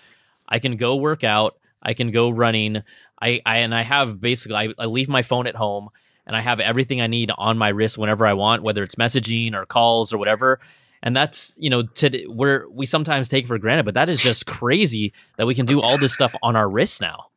I 0.48 0.58
can 0.58 0.76
go 0.76 0.96
work 0.96 1.22
out, 1.22 1.56
I 1.82 1.94
can 1.94 2.10
go 2.10 2.30
running, 2.30 2.82
I, 3.22 3.40
I 3.46 3.58
and 3.58 3.74
I 3.74 3.82
have 3.82 4.20
basically 4.20 4.56
I, 4.56 4.74
I 4.78 4.86
leave 4.86 5.08
my 5.08 5.22
phone 5.22 5.46
at 5.46 5.54
home 5.54 5.88
and 6.26 6.36
I 6.36 6.40
have 6.40 6.60
everything 6.60 7.00
I 7.00 7.06
need 7.06 7.30
on 7.38 7.56
my 7.56 7.70
wrist 7.70 7.96
whenever 7.96 8.26
I 8.26 8.34
want, 8.34 8.62
whether 8.62 8.82
it's 8.82 8.96
messaging 8.96 9.54
or 9.54 9.64
calls 9.66 10.12
or 10.12 10.18
whatever. 10.18 10.60
And 11.02 11.16
that's 11.16 11.54
you 11.56 11.70
know, 11.70 11.82
to, 11.82 12.26
where 12.26 12.68
we 12.68 12.86
sometimes 12.86 13.28
take 13.28 13.46
for 13.46 13.56
granted, 13.58 13.84
but 13.84 13.94
that 13.94 14.08
is 14.08 14.20
just 14.20 14.46
crazy 14.46 15.12
that 15.36 15.46
we 15.46 15.54
can 15.54 15.64
do 15.64 15.80
all 15.80 15.96
this 15.96 16.12
stuff 16.12 16.34
on 16.42 16.56
our 16.56 16.68
wrists 16.68 17.00
now. 17.00 17.29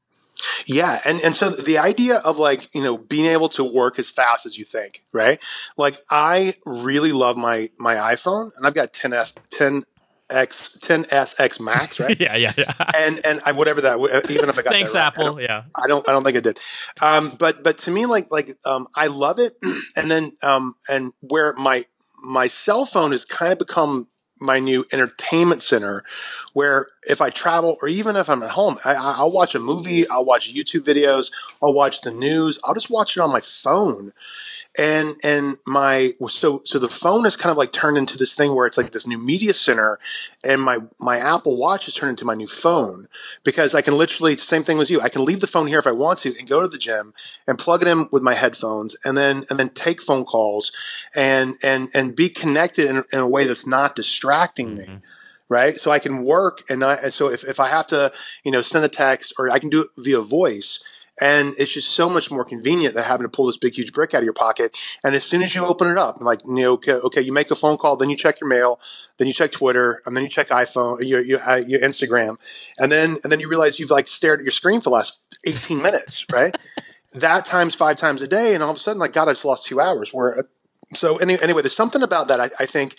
Yeah, 0.66 1.02
and 1.06 1.22
and 1.22 1.36
so 1.36 1.50
the 1.50 1.78
idea 1.78 2.18
of 2.18 2.38
like 2.38 2.74
you 2.74 2.84
know 2.84 2.98
being 2.98 3.26
able 3.26 3.50
to 3.50 3.64
work 3.64 4.00
as 4.00 4.10
fast 4.10 4.46
as 4.46 4.58
you 4.58 4.66
think, 4.66 5.04
right? 5.12 5.41
Like 5.78 6.00
I 6.10 6.56
really 6.66 7.12
love 7.12 7.38
my 7.38 7.70
my 7.78 7.96
iPhone, 7.96 8.52
and 8.56 8.66
I've 8.66 8.74
got 8.74 8.94
10s 8.94 9.38
10 9.50 9.84
X 10.30 10.78
10s 10.82 11.39
X 11.39 11.60
Max, 11.60 12.00
right? 12.00 12.20
yeah, 12.20 12.36
yeah, 12.36 12.54
yeah. 12.58 12.74
And 12.96 13.22
and 13.24 13.41
I, 13.46 13.52
whatever 13.52 13.82
that, 13.82 14.00
even 14.30 14.50
if 14.50 14.58
I 14.58 14.62
got 14.62 14.74
thanks 14.74 14.96
right, 14.96 15.06
Apple. 15.06 15.38
I 15.38 15.41
yeah, 15.41 15.64
I 15.76 15.88
don't 15.88 16.08
I 16.08 16.12
don't 16.12 16.24
think 16.24 16.38
it 16.38 16.44
did. 16.44 16.60
Um, 17.02 17.36
but 17.38 17.64
but 17.64 17.78
to 17.80 17.91
me, 17.91 18.06
like 18.06 18.32
like 18.32 18.50
um, 18.66 18.88
I 18.96 19.08
love 19.08 19.39
it, 19.39 19.54
and 19.96 20.10
then 20.10 20.34
um, 20.41 20.76
and 20.89 21.14
where 21.22 21.54
my 21.54 21.86
my 22.24 22.48
cell 22.48 22.86
phone 22.86 23.12
has 23.12 23.26
kind 23.26 23.52
of 23.52 23.60
become 23.60 24.08
my 24.44 24.60
new 24.60 24.86
entertainment 24.91 25.64
center 25.64 26.04
where 26.54 26.88
if 27.08 27.22
I 27.22 27.30
travel 27.30 27.78
or 27.82 27.88
even 27.88 28.16
if 28.16 28.30
I'm 28.30 28.44
at 28.44 28.52
home, 28.52 28.78
I, 28.86 29.24
will 29.24 29.32
watch 29.32 29.56
a 29.56 29.60
movie, 29.60 30.08
I'll 30.08 30.26
watch 30.26 30.54
YouTube 30.54 30.82
videos, 30.82 31.32
I'll 31.62 31.74
watch 31.74 32.02
the 32.02 32.12
news, 32.12 32.60
I'll 32.64 32.76
just 32.76 32.91
watch 32.91 33.18
it 33.18 33.22
on 33.22 33.32
my 33.32 33.41
phone 33.41 34.14
and 34.78 35.18
and 35.24 35.58
my 35.68 36.14
so 36.28 36.62
so 36.66 36.80
the 36.80 36.90
phone 36.90 37.26
is 37.26 37.38
kind 37.38 37.52
of 37.52 37.58
like 37.58 37.72
turned 37.72 37.98
into 37.98 38.18
this 38.18 38.34
thing 38.34 38.56
where 38.56 38.66
it's 38.66 38.78
like 38.78 38.92
this 38.92 39.06
new 39.06 39.20
media 39.20 39.54
center 39.54 40.00
and 40.44 40.60
my 40.62 40.80
my 41.00 41.18
apple 41.18 41.56
watch 41.58 41.88
is 41.88 41.94
turned 41.94 42.12
into 42.12 42.26
my 42.26 42.34
new 42.34 42.48
phone 42.48 43.08
because 43.44 43.76
i 43.76 43.82
can 43.82 43.96
literally 43.96 44.36
same 44.36 44.64
thing 44.64 44.78
with 44.78 44.90
you 44.90 45.00
i 45.02 45.10
can 45.10 45.24
leave 45.24 45.42
the 45.42 45.48
phone 45.48 45.68
here 45.68 45.78
if 45.78 45.86
i 45.86 45.92
want 45.92 46.18
to 46.18 46.36
and 46.40 46.50
go 46.50 46.62
to 46.62 46.68
the 46.68 46.78
gym 46.78 47.14
and 47.46 47.60
plug 47.60 47.84
it 47.84 47.88
in 47.88 48.10
with 48.12 48.24
my 48.24 48.34
headphones 48.34 48.96
and 49.06 49.16
then 49.16 49.46
and 49.50 49.60
then 49.60 49.70
take 49.70 50.02
phone 50.02 50.26
calls 50.26 50.72
and 51.14 51.56
and 51.62 51.90
and 51.94 52.16
be 52.16 52.28
connected 52.28 52.88
in, 52.88 53.04
in 53.14 53.20
a 53.20 53.28
way 53.28 53.46
that's 53.46 53.68
not 53.68 53.96
distracting 53.96 54.76
me 54.76 54.86
mm-hmm 54.86 54.98
right? 55.50 55.80
So 55.80 55.92
I 55.92 56.00
can 56.00 56.24
work 56.24 56.64
and 56.68 56.80
not, 56.80 57.14
so 57.14 57.30
if, 57.30 57.44
if 57.44 57.60
I 57.60 57.70
have 57.70 57.86
to, 57.88 58.12
you 58.44 58.52
know, 58.52 58.62
send 58.62 58.86
a 58.86 58.90
text 58.90 59.34
or 59.38 59.52
I 59.52 59.60
can 59.60 59.70
do 59.70 59.82
it 59.82 59.90
via 59.98 60.22
voice, 60.22 60.84
and 61.22 61.53
it's 61.57 61.74
just 61.74 61.91
so 61.91 62.09
much 62.09 62.32
more 62.32 62.43
convenient 62.43 62.95
than 62.95 63.03
having 63.03 63.24
to 63.24 63.30
pull 63.30 63.45
this 63.45 63.57
big, 63.57 63.76
huge 63.76 63.93
brick 63.93 64.14
out 64.14 64.20
of 64.20 64.24
your 64.24 64.34
pocket. 64.34 64.76
And 65.03 65.14
as 65.16 65.24
soon 65.24 65.43
as 65.43 65.53
you 65.53 65.66
open 65.66 65.89
it 65.89 65.97
up, 65.97 66.20
like, 66.22 66.43
you 66.43 66.53
know, 66.53 66.74
okay, 66.74 66.93
okay, 66.93 67.22
you 67.22 67.32
make 67.32 67.51
a 67.51 67.55
phone 67.55 67.78
call, 67.78 67.95
then 67.95 68.09
you 68.09 68.16
check 68.16 68.41
your 68.41 68.49
mail, 68.49 68.80
then 69.18 69.28
you 69.28 69.34
check 69.34 69.51
Twitter, 69.51 70.01
and 70.05 70.18
then 70.18 70.24
you 70.24 70.30
check 70.30 70.49
iPhone, 70.49 71.07
your, 71.07 71.22
your, 71.22 71.39
uh, 71.47 71.57
your 71.57 71.82
Instagram. 71.82 72.38
And 72.80 72.91
then, 72.91 73.20
and 73.24 73.32
then 73.32 73.39
you 73.39 73.47
realize 73.47 73.80
you've 73.80 73.91
like 73.91 74.07
stared 74.07 74.39
at 74.39 74.43
your 74.43 74.51
screen 74.51 74.80
for 74.80 74.86
the 74.86 74.95
last 74.95 75.20
18 75.45 75.82
minutes, 75.82 76.26
right? 76.32 76.57
that 77.14 77.45
times 77.45 77.76
five 77.76 77.97
times 77.97 78.22
a 78.22 78.28
day. 78.28 78.55
And 78.55 78.64
all 78.64 78.72
of 78.72 78.78
a 78.78 78.80
sudden, 78.80 78.99
like, 78.99 79.14
God, 79.14 79.28
I 79.28 79.34
just 79.34 79.45
lost 79.45 79.68
two 79.68 79.80
hours. 79.80 80.14
Where, 80.14 80.39
uh, 80.39 80.43
so 80.95 81.18
any, 81.18 81.39
anyway, 81.41 81.61
there's 81.61 81.76
something 81.76 82.01
about 82.01 82.28
that. 82.30 82.39
I, 82.39 82.49
I 82.59 82.66
think, 82.66 82.95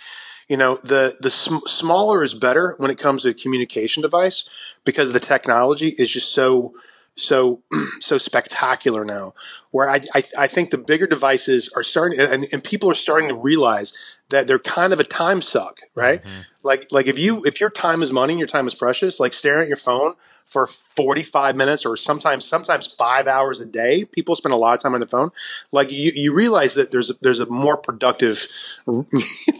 you 0.48 0.56
know, 0.56 0.76
the, 0.76 1.16
the 1.20 1.30
sm- 1.30 1.66
smaller 1.66 2.22
is 2.22 2.34
better 2.34 2.74
when 2.78 2.90
it 2.90 2.98
comes 2.98 3.22
to 3.22 3.34
communication 3.34 4.02
device 4.02 4.48
because 4.84 5.12
the 5.12 5.20
technology 5.20 5.88
is 5.88 6.12
just 6.12 6.32
so, 6.32 6.74
so 7.16 7.62
so 8.00 8.18
spectacular 8.18 9.04
now. 9.04 9.34
Where 9.70 9.90
I, 9.90 10.00
I, 10.14 10.24
I 10.38 10.46
think 10.46 10.70
the 10.70 10.78
bigger 10.78 11.06
devices 11.06 11.68
are 11.74 11.82
starting, 11.82 12.20
and, 12.20 12.46
and 12.52 12.62
people 12.62 12.90
are 12.90 12.94
starting 12.94 13.28
to 13.28 13.34
realize 13.34 13.92
that 14.28 14.46
they're 14.46 14.58
kind 14.58 14.92
of 14.92 15.00
a 15.00 15.04
time 15.04 15.42
suck, 15.42 15.80
right? 15.94 16.22
Mm-hmm. 16.22 16.40
Like 16.62 16.86
like 16.92 17.06
if 17.06 17.18
you 17.18 17.44
if 17.44 17.60
your 17.60 17.70
time 17.70 18.02
is 18.02 18.12
money, 18.12 18.34
and 18.34 18.40
your 18.40 18.48
time 18.48 18.66
is 18.66 18.74
precious. 18.74 19.18
Like 19.18 19.32
staring 19.32 19.62
at 19.62 19.68
your 19.68 19.76
phone 19.76 20.14
for 20.46 20.66
45 20.66 21.56
minutes 21.56 21.84
or 21.84 21.96
sometimes 21.96 22.44
sometimes 22.44 22.86
five 22.86 23.26
hours 23.26 23.60
a 23.60 23.66
day 23.66 24.04
people 24.04 24.36
spend 24.36 24.52
a 24.52 24.56
lot 24.56 24.74
of 24.74 24.80
time 24.80 24.94
on 24.94 25.00
the 25.00 25.06
phone 25.06 25.30
like 25.72 25.90
you, 25.90 26.12
you 26.14 26.32
realize 26.32 26.74
that 26.74 26.92
there's 26.92 27.10
a, 27.10 27.14
there's 27.22 27.40
a 27.40 27.46
more 27.46 27.76
productive 27.76 28.46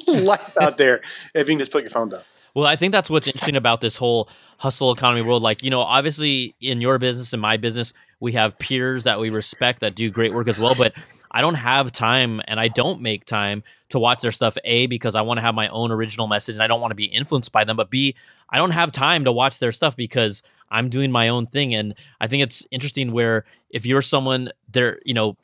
life 0.06 0.56
out 0.60 0.78
there 0.78 1.00
if 1.34 1.48
you 1.48 1.54
can 1.54 1.58
just 1.58 1.72
put 1.72 1.82
your 1.82 1.90
phone 1.90 2.10
down 2.10 2.20
well 2.54 2.66
i 2.66 2.76
think 2.76 2.92
that's 2.92 3.10
what's 3.10 3.26
interesting 3.26 3.56
about 3.56 3.80
this 3.80 3.96
whole 3.96 4.28
hustle 4.58 4.92
economy 4.92 5.22
world. 5.22 5.42
Like 5.42 5.62
you 5.62 5.70
know 5.70 5.80
obviously 5.80 6.54
in 6.60 6.80
your 6.80 6.98
business 6.98 7.32
and 7.32 7.42
my 7.42 7.56
business 7.56 7.92
we 8.20 8.32
have 8.32 8.58
peers 8.58 9.04
that 9.04 9.20
we 9.20 9.30
respect 9.30 9.80
that 9.80 9.94
do 9.94 10.10
great 10.10 10.32
work 10.32 10.48
as 10.48 10.58
well 10.58 10.74
but 10.74 10.94
i 11.30 11.40
don't 11.40 11.56
have 11.56 11.92
time 11.92 12.40
and 12.46 12.58
i 12.58 12.68
don't 12.68 13.00
make 13.00 13.24
time 13.24 13.62
to 13.90 13.98
watch 13.98 14.22
their 14.22 14.32
stuff 14.32 14.56
a 14.64 14.86
because 14.86 15.14
i 15.14 15.22
want 15.22 15.38
to 15.38 15.42
have 15.42 15.54
my 15.54 15.68
own 15.68 15.90
original 15.90 16.26
message 16.26 16.54
and 16.54 16.62
i 16.62 16.66
don't 16.66 16.80
want 16.80 16.90
to 16.92 16.96
be 16.96 17.04
influenced 17.04 17.52
by 17.52 17.64
them 17.64 17.76
but 17.76 17.90
b 17.90 18.14
i 18.48 18.56
don't 18.56 18.70
have 18.70 18.92
time 18.92 19.24
to 19.24 19.32
watch 19.32 19.58
their 19.58 19.72
stuff 19.72 19.96
because 19.96 20.42
i'm 20.70 20.88
doing 20.88 21.10
my 21.12 21.28
own 21.28 21.46
thing. 21.46 21.74
And 21.74 21.94
i 22.20 22.26
think 22.26 22.42
it's 22.42 22.66
interesting 22.70 23.12
where 23.12 23.44
if 23.70 23.84
you're 23.84 24.02
someone 24.02 24.50
there 24.68 25.00
you 25.04 25.14
know 25.14 25.36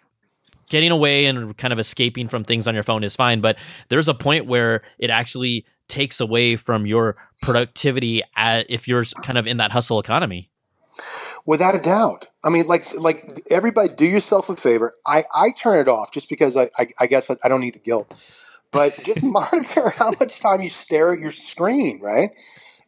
getting 0.70 0.92
away 0.92 1.26
and 1.26 1.58
kind 1.58 1.72
of 1.72 1.80
escaping 1.80 2.28
from 2.28 2.44
things 2.44 2.68
on 2.68 2.74
your 2.74 2.84
phone 2.84 3.02
is 3.02 3.16
fine 3.16 3.40
but 3.40 3.58
there's 3.88 4.06
a 4.06 4.14
point 4.14 4.46
where 4.46 4.82
it 4.98 5.10
actually 5.10 5.66
takes 5.90 6.20
away 6.20 6.56
from 6.56 6.86
your 6.86 7.16
productivity 7.42 8.22
at, 8.36 8.70
if 8.70 8.88
you're 8.88 9.04
kind 9.22 9.38
of 9.38 9.46
in 9.46 9.58
that 9.58 9.72
hustle 9.72 10.00
economy. 10.00 10.48
Without 11.46 11.74
a 11.74 11.78
doubt. 11.78 12.28
I 12.44 12.48
mean, 12.48 12.66
like, 12.66 12.94
like 12.94 13.42
everybody, 13.50 13.88
do 13.94 14.06
yourself 14.06 14.48
a 14.48 14.56
favor. 14.56 14.94
I, 15.06 15.24
I 15.34 15.50
turn 15.50 15.78
it 15.78 15.88
off 15.88 16.12
just 16.12 16.28
because 16.28 16.56
I, 16.56 16.70
I, 16.78 16.88
I 16.98 17.06
guess 17.06 17.30
I, 17.30 17.36
I 17.42 17.48
don't 17.48 17.60
need 17.60 17.74
the 17.74 17.80
guilt, 17.80 18.14
but 18.70 19.02
just 19.04 19.22
monitor 19.24 19.90
how 19.90 20.12
much 20.18 20.40
time 20.40 20.62
you 20.62 20.70
stare 20.70 21.12
at 21.12 21.18
your 21.18 21.32
screen, 21.32 22.00
right? 22.00 22.30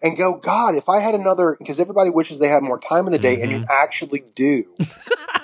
And 0.02 0.16
go, 0.16 0.34
God, 0.34 0.74
if 0.74 0.88
I 0.88 0.98
had 0.98 1.14
another, 1.14 1.56
because 1.58 1.78
everybody 1.78 2.10
wishes 2.10 2.38
they 2.38 2.48
had 2.48 2.62
more 2.62 2.78
time 2.78 3.06
in 3.06 3.12
the 3.12 3.18
day, 3.18 3.34
mm-hmm. 3.34 3.42
and 3.42 3.52
you 3.52 3.58
mm-hmm. 3.58 3.70
actually 3.70 4.24
do. 4.34 4.64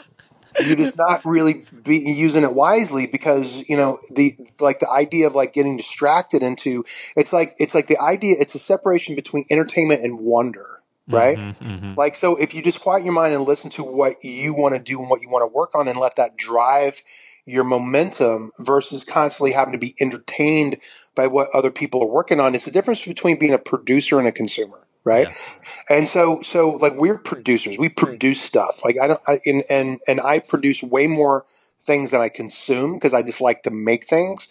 you're 0.60 0.76
just 0.76 0.98
not 0.98 1.24
really 1.24 1.66
be 1.82 1.98
using 1.98 2.42
it 2.42 2.54
wisely 2.54 3.06
because 3.06 3.68
you 3.68 3.76
know 3.76 4.00
the 4.10 4.36
like 4.60 4.80
the 4.80 4.90
idea 4.90 5.26
of 5.26 5.34
like 5.34 5.52
getting 5.52 5.76
distracted 5.76 6.42
into 6.42 6.84
it's 7.16 7.32
like 7.32 7.54
it's 7.58 7.74
like 7.74 7.86
the 7.86 7.98
idea 8.00 8.36
it's 8.38 8.54
a 8.54 8.58
separation 8.58 9.14
between 9.14 9.44
entertainment 9.50 10.02
and 10.02 10.18
wonder 10.18 10.80
right 11.08 11.38
mm-hmm, 11.38 11.70
mm-hmm. 11.70 11.94
like 11.94 12.14
so 12.14 12.36
if 12.36 12.54
you 12.54 12.62
just 12.62 12.80
quiet 12.80 13.04
your 13.04 13.12
mind 13.12 13.34
and 13.34 13.44
listen 13.44 13.70
to 13.70 13.82
what 13.82 14.22
you 14.24 14.52
want 14.52 14.74
to 14.74 14.78
do 14.78 15.00
and 15.00 15.08
what 15.08 15.22
you 15.22 15.28
want 15.28 15.42
to 15.42 15.54
work 15.54 15.74
on 15.74 15.88
and 15.88 15.98
let 15.98 16.16
that 16.16 16.36
drive 16.36 17.02
your 17.46 17.64
momentum 17.64 18.52
versus 18.58 19.04
constantly 19.04 19.52
having 19.52 19.72
to 19.72 19.78
be 19.78 19.94
entertained 20.00 20.76
by 21.14 21.26
what 21.26 21.48
other 21.54 21.70
people 21.70 22.02
are 22.02 22.08
working 22.08 22.40
on 22.40 22.54
it's 22.54 22.66
the 22.66 22.70
difference 22.70 23.04
between 23.04 23.38
being 23.38 23.54
a 23.54 23.58
producer 23.58 24.18
and 24.18 24.28
a 24.28 24.32
consumer 24.32 24.80
right? 25.04 25.28
Yeah. 25.28 25.96
And 25.96 26.08
so, 26.08 26.42
so 26.42 26.70
like 26.70 26.94
we're 26.96 27.18
producers, 27.18 27.78
we 27.78 27.88
produce 27.88 28.40
stuff. 28.40 28.84
Like 28.84 28.96
I 29.00 29.08
don't, 29.08 29.20
I, 29.26 29.40
and 29.46 29.64
and 29.70 30.00
and 30.06 30.20
I 30.20 30.38
produce 30.38 30.82
way 30.82 31.06
more 31.06 31.44
things 31.82 32.10
than 32.10 32.20
I 32.20 32.28
consume 32.28 32.94
because 32.94 33.14
I 33.14 33.22
just 33.22 33.40
like 33.40 33.62
to 33.62 33.70
make 33.70 34.06
things. 34.06 34.48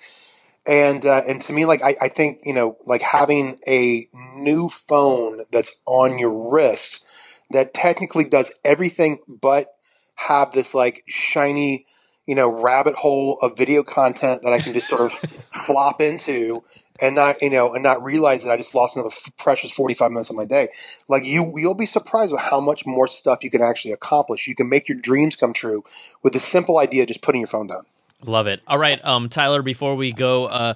And 0.66 1.06
uh, 1.06 1.22
and 1.28 1.42
to 1.44 1.54
me, 1.54 1.66
like 1.66 1.82
I, 1.84 1.96
I 2.02 2.10
think 2.10 2.42
you 2.44 2.54
know, 2.54 2.78
like 2.86 3.02
having 3.02 3.60
a 3.68 4.10
new 4.36 4.70
phone 4.70 5.42
that's 5.52 5.80
on 5.86 6.20
your 6.20 6.52
wrist 6.52 7.06
that 7.52 7.74
technically 7.74 8.26
does 8.26 8.54
everything 8.66 9.20
but 9.28 9.74
have 10.16 10.52
this 10.52 10.74
like 10.74 11.04
shiny 11.08 11.86
you 12.28 12.36
know 12.36 12.62
rabbit 12.62 12.94
hole 12.94 13.40
of 13.42 13.58
video 13.58 13.82
content 13.82 14.44
that 14.44 14.54
I 14.54 14.60
can 14.60 14.74
just 14.74 14.88
sort 14.88 15.02
of 15.02 15.14
flop 15.52 16.02
into 16.02 16.64
and 17.00 17.16
not 17.16 17.42
you 17.42 17.50
know 17.50 17.74
and 17.74 17.82
not 17.82 18.04
realize 18.04 18.44
that 18.44 18.52
I 18.52 18.58
just 18.58 18.76
lost 18.76 18.96
another 18.96 19.12
f- 19.12 19.32
precious 19.38 19.72
45 19.72 20.12
minutes 20.12 20.30
of 20.30 20.36
my 20.36 20.46
day. 20.46 20.70
Like 21.08 21.26
you 21.26 21.54
you'll 21.56 21.74
be 21.74 21.88
surprised 21.88 22.34
with 22.34 22.42
how 22.42 22.60
much 22.60 22.86
more 22.86 23.08
stuff 23.08 23.44
you 23.44 23.50
can 23.50 23.62
actually 23.62 23.94
accomplish. 23.94 24.48
You 24.48 24.56
can 24.56 24.70
make 24.70 24.88
your 24.88 24.98
dreams 25.00 25.36
come 25.36 25.54
true 25.54 25.84
with 26.22 26.34
the 26.34 26.40
simple 26.40 26.78
idea 26.78 27.04
of 27.04 27.08
just 27.08 27.24
putting 27.24 27.42
your 27.42 27.48
phone 27.48 27.68
down. 27.68 27.84
Love 28.24 28.48
it. 28.48 28.62
All 28.68 28.78
right, 28.78 29.04
um 29.04 29.30
Tyler, 29.30 29.62
before 29.62 29.96
we 29.96 30.12
go 30.12 30.46
uh 30.46 30.74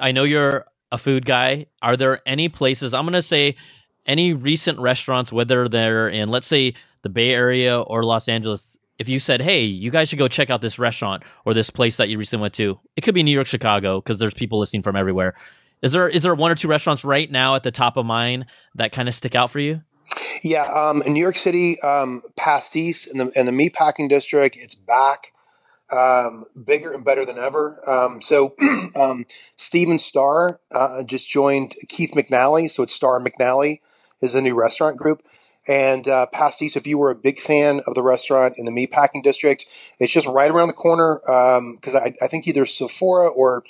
I 0.00 0.12
know 0.12 0.24
you're 0.24 0.66
a 0.90 0.98
food 0.98 1.24
guy. 1.24 1.66
Are 1.82 1.96
there 1.96 2.20
any 2.26 2.48
places 2.48 2.94
I'm 2.94 3.04
going 3.04 3.12
to 3.12 3.22
say 3.22 3.56
any 4.06 4.32
recent 4.32 4.78
restaurants 4.78 5.32
whether 5.32 5.68
they're 5.68 6.08
in 6.08 6.30
let's 6.30 6.46
say 6.46 6.74
the 7.02 7.08
Bay 7.08 7.30
Area 7.30 7.80
or 7.80 8.02
Los 8.02 8.28
Angeles 8.28 8.76
if 9.00 9.08
you 9.08 9.18
said, 9.18 9.40
"Hey, 9.40 9.62
you 9.64 9.90
guys 9.90 10.08
should 10.08 10.18
go 10.18 10.28
check 10.28 10.50
out 10.50 10.60
this 10.60 10.78
restaurant 10.78 11.24
or 11.44 11.54
this 11.54 11.70
place 11.70 11.96
that 11.96 12.08
you 12.08 12.18
recently 12.18 12.42
went 12.42 12.54
to," 12.54 12.78
it 12.94 13.00
could 13.00 13.14
be 13.14 13.22
New 13.22 13.32
York, 13.32 13.48
Chicago, 13.48 14.00
because 14.00 14.18
there's 14.18 14.34
people 14.34 14.60
listening 14.60 14.82
from 14.82 14.94
everywhere. 14.94 15.34
Is 15.82 15.92
there 15.92 16.08
is 16.08 16.22
there 16.22 16.34
one 16.34 16.50
or 16.50 16.54
two 16.54 16.68
restaurants 16.68 17.04
right 17.04 17.30
now 17.30 17.54
at 17.54 17.62
the 17.62 17.70
top 17.70 17.96
of 17.96 18.04
mind 18.06 18.46
that 18.74 18.92
kind 18.92 19.08
of 19.08 19.14
stick 19.14 19.34
out 19.34 19.50
for 19.50 19.58
you? 19.58 19.80
Yeah, 20.42 20.64
um, 20.64 21.02
in 21.02 21.14
New 21.14 21.20
York 21.20 21.38
City, 21.38 21.80
um, 21.80 22.22
Pastis 22.38 23.10
in 23.10 23.18
the 23.18 23.32
in 23.34 23.46
the 23.46 23.52
meatpacking 23.52 24.08
district, 24.08 24.56
it's 24.60 24.74
back, 24.74 25.32
um, 25.90 26.44
bigger 26.64 26.92
and 26.92 27.04
better 27.04 27.24
than 27.24 27.38
ever. 27.38 27.80
Um, 27.88 28.20
so, 28.20 28.54
um, 28.96 29.24
Stephen 29.56 29.98
Starr 29.98 30.60
uh, 30.72 31.02
just 31.04 31.30
joined 31.30 31.76
Keith 31.88 32.12
McNally, 32.12 32.70
so 32.70 32.82
it's 32.82 32.94
Starr 32.94 33.20
McNally 33.20 33.80
is 34.20 34.34
a 34.34 34.42
new 34.42 34.54
restaurant 34.54 34.98
group. 34.98 35.22
And 35.70 36.08
uh, 36.08 36.26
Pastis, 36.34 36.76
if 36.76 36.88
you 36.88 36.98
were 36.98 37.12
a 37.12 37.14
big 37.14 37.38
fan 37.38 37.80
of 37.86 37.94
the 37.94 38.02
restaurant 38.02 38.54
in 38.56 38.64
the 38.64 38.72
meatpacking 38.72 39.22
district, 39.22 39.66
it's 40.00 40.12
just 40.12 40.26
right 40.26 40.50
around 40.50 40.66
the 40.66 40.74
corner. 40.74 41.20
Because 41.20 41.94
um, 41.94 42.02
I, 42.02 42.12
I, 42.20 42.26
think 42.26 42.48
either 42.48 42.66
Sephora 42.66 43.28
or 43.28 43.62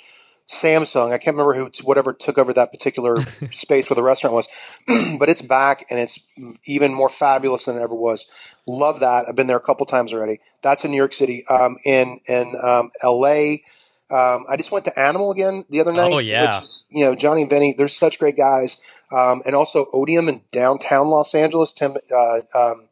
Samsung, 0.49 1.11
I 1.11 1.19
can't 1.19 1.37
remember 1.37 1.53
who, 1.53 1.69
whatever 1.83 2.11
took 2.11 2.39
over 2.39 2.53
that 2.53 2.71
particular 2.71 3.17
space 3.51 3.87
where 3.87 3.95
the 3.95 4.01
restaurant 4.01 4.33
was, 4.33 4.47
but 5.19 5.29
it's 5.29 5.43
back 5.43 5.85
and 5.91 5.99
it's 5.99 6.19
even 6.65 6.91
more 6.91 7.07
fabulous 7.07 7.65
than 7.65 7.77
it 7.77 7.81
ever 7.81 7.93
was. 7.93 8.25
Love 8.65 9.01
that. 9.01 9.29
I've 9.29 9.35
been 9.35 9.45
there 9.45 9.57
a 9.57 9.61
couple 9.61 9.85
times 9.85 10.11
already. 10.11 10.39
That's 10.63 10.83
in 10.83 10.89
New 10.89 10.97
York 10.97 11.13
City. 11.13 11.45
Um, 11.47 11.77
in 11.85 12.19
in 12.25 12.55
um, 12.63 12.89
L.A. 13.03 13.63
Um, 14.09 14.45
I 14.49 14.57
just 14.57 14.71
went 14.71 14.85
to 14.85 14.99
Animal 14.99 15.31
again 15.31 15.65
the 15.69 15.81
other 15.81 15.93
night. 15.93 16.11
Oh 16.11 16.17
yeah, 16.17 16.55
which 16.55 16.63
is, 16.63 16.85
you 16.89 17.05
know 17.05 17.13
Johnny 17.13 17.41
and 17.41 17.49
Vinny. 17.49 17.75
They're 17.77 17.87
such 17.87 18.17
great 18.17 18.37
guys 18.37 18.81
um, 19.11 19.41
and 19.45 19.55
also 19.55 19.85
Otium 19.93 20.29
in 20.29 20.41
downtown 20.51 21.07
Los 21.07 21.35
Angeles. 21.35 21.73
Tim, 21.73 21.97
uh, 22.11 22.41
um, 22.57 22.87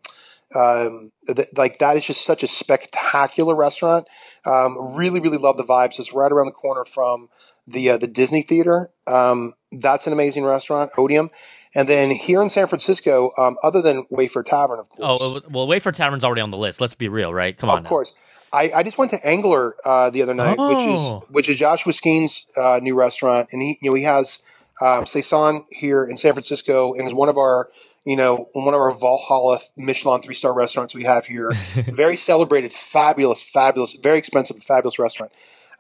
um, 0.56 1.12
th- 1.28 1.48
like 1.56 1.80
that 1.80 1.98
is 1.98 2.06
just 2.06 2.26
such 2.26 2.44
a 2.44 2.48
spectacular 2.48 3.56
restaurant. 3.56 4.08
Um, 4.46 4.96
really, 4.96 5.20
really 5.20 5.38
love 5.38 5.58
the 5.58 5.64
vibes. 5.64 6.00
It's 6.00 6.14
right 6.14 6.32
around 6.32 6.48
the 6.48 6.52
corner 6.52 6.86
from 6.86 7.30
the 7.68 7.92
uh, 7.92 7.98
the 7.98 8.08
Disney 8.08 8.42
Theater. 8.42 8.90
Um, 9.08 9.54
that's 9.72 10.08
an 10.08 10.14
amazing 10.14 10.44
restaurant, 10.44 10.92
Otium. 10.94 11.30
And 11.76 11.88
then 11.88 12.10
here 12.10 12.42
in 12.42 12.50
San 12.50 12.68
Francisco, 12.68 13.32
um, 13.38 13.58
other 13.62 13.82
than 13.82 14.06
Wayfare 14.12 14.44
Tavern, 14.44 14.80
of 14.80 14.90
course. 14.90 15.22
Oh 15.22 15.42
well, 15.50 15.68
Wayfare 15.68 15.94
Tavern's 15.94 16.24
already 16.24 16.42
on 16.42 16.52
the 16.52 16.58
list. 16.58 16.82
Let's 16.82 16.96
be 16.96 17.08
real, 17.10 17.34
right? 17.34 17.56
Come 17.56 17.70
on. 17.70 17.78
Of 17.78 17.84
now. 17.84 17.90
course. 17.90 18.16
I, 18.52 18.72
I, 18.78 18.82
just 18.82 18.98
went 18.98 19.12
to 19.12 19.24
Angler 19.24 19.76
uh, 19.86 20.10
the 20.10 20.24
other 20.24 20.34
night, 20.34 20.56
oh. 20.58 20.70
which 20.70 20.88
is 20.88 21.02
oh. 21.02 21.24
which 21.30 21.50
is 21.50 21.58
Joshua 21.58 21.94
Skenes' 21.94 22.48
uh, 22.58 22.80
new 22.82 22.96
restaurant, 22.96 23.50
and 23.52 23.62
he 23.62 23.78
you 23.82 23.92
know 23.92 23.96
he 23.96 24.04
has 24.04 24.42
um, 24.82 25.06
Saison 25.06 25.66
here 25.72 26.04
in 26.04 26.18
San 26.18 26.34
Francisco, 26.34 26.94
and 26.94 27.08
is 27.08 27.14
one 27.14 27.30
of 27.30 27.38
our, 27.38 27.70
you 28.06 28.16
know, 28.16 28.50
one 28.54 28.74
of 28.74 28.80
our 28.80 28.92
Valhalla 28.92 29.60
Michelin 29.78 30.22
three 30.22 30.36
star 30.36 30.54
restaurants 30.54 30.96
we 30.96 31.04
have 31.04 31.26
here. 31.26 31.52
very 31.76 32.16
celebrated, 32.16 32.74
fabulous, 32.74 33.44
fabulous, 33.44 33.94
very 33.94 34.18
expensive, 34.18 34.62
fabulous 34.64 35.00
restaurant. 35.00 35.32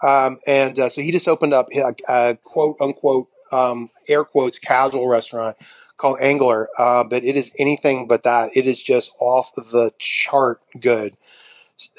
Um, 0.01 0.39
and 0.47 0.77
uh, 0.79 0.89
so 0.89 1.01
he 1.01 1.11
just 1.11 1.27
opened 1.27 1.53
up 1.53 1.67
a, 1.73 1.95
a 2.07 2.35
quote 2.43 2.77
unquote 2.79 3.27
um, 3.51 3.89
air 4.07 4.23
quotes 4.23 4.59
casual 4.59 5.07
restaurant 5.07 5.57
called 5.97 6.19
Angler, 6.21 6.69
uh, 6.77 7.03
but 7.03 7.23
it 7.23 7.35
is 7.35 7.51
anything 7.59 8.07
but 8.07 8.23
that. 8.23 8.55
It 8.55 8.67
is 8.67 8.81
just 8.81 9.11
off 9.19 9.53
the 9.55 9.91
chart 9.99 10.61
good. 10.79 11.17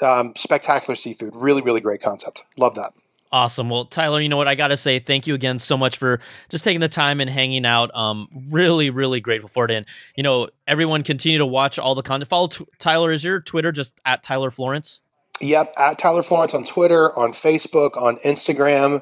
Um, 0.01 0.33
spectacular 0.35 0.95
seafood, 0.95 1.35
really, 1.35 1.61
really 1.63 1.81
great 1.81 2.01
concept. 2.01 2.43
Love 2.57 2.75
that. 2.75 2.93
Awesome. 3.33 3.69
Well, 3.69 3.85
Tyler, 3.85 4.19
you 4.19 4.27
know 4.27 4.35
what? 4.35 4.49
I 4.49 4.55
got 4.55 4.67
to 4.69 4.77
say 4.77 4.99
thank 4.99 5.25
you 5.25 5.33
again 5.33 5.57
so 5.57 5.77
much 5.77 5.97
for 5.97 6.19
just 6.49 6.65
taking 6.65 6.81
the 6.81 6.89
time 6.89 7.21
and 7.21 7.29
hanging 7.29 7.65
out. 7.65 7.89
Um, 7.95 8.27
really, 8.49 8.89
really 8.89 9.21
grateful 9.21 9.47
for 9.47 9.63
it. 9.63 9.71
And, 9.71 9.85
you 10.17 10.23
know, 10.23 10.49
everyone 10.67 11.03
continue 11.03 11.37
to 11.37 11.45
watch 11.45 11.79
all 11.79 11.95
the 11.95 12.01
content. 12.01 12.29
Follow 12.29 12.47
t- 12.47 12.65
Tyler. 12.77 13.09
Is 13.11 13.23
your 13.23 13.39
Twitter 13.39 13.71
just 13.71 14.01
at 14.03 14.21
Tyler 14.21 14.51
Florence? 14.51 14.99
Yep. 15.39 15.73
At 15.77 15.97
Tyler 15.97 16.23
Florence 16.23 16.53
on 16.53 16.65
Twitter, 16.65 17.17
on 17.17 17.31
Facebook, 17.31 17.95
on 17.95 18.17
Instagram 18.17 19.01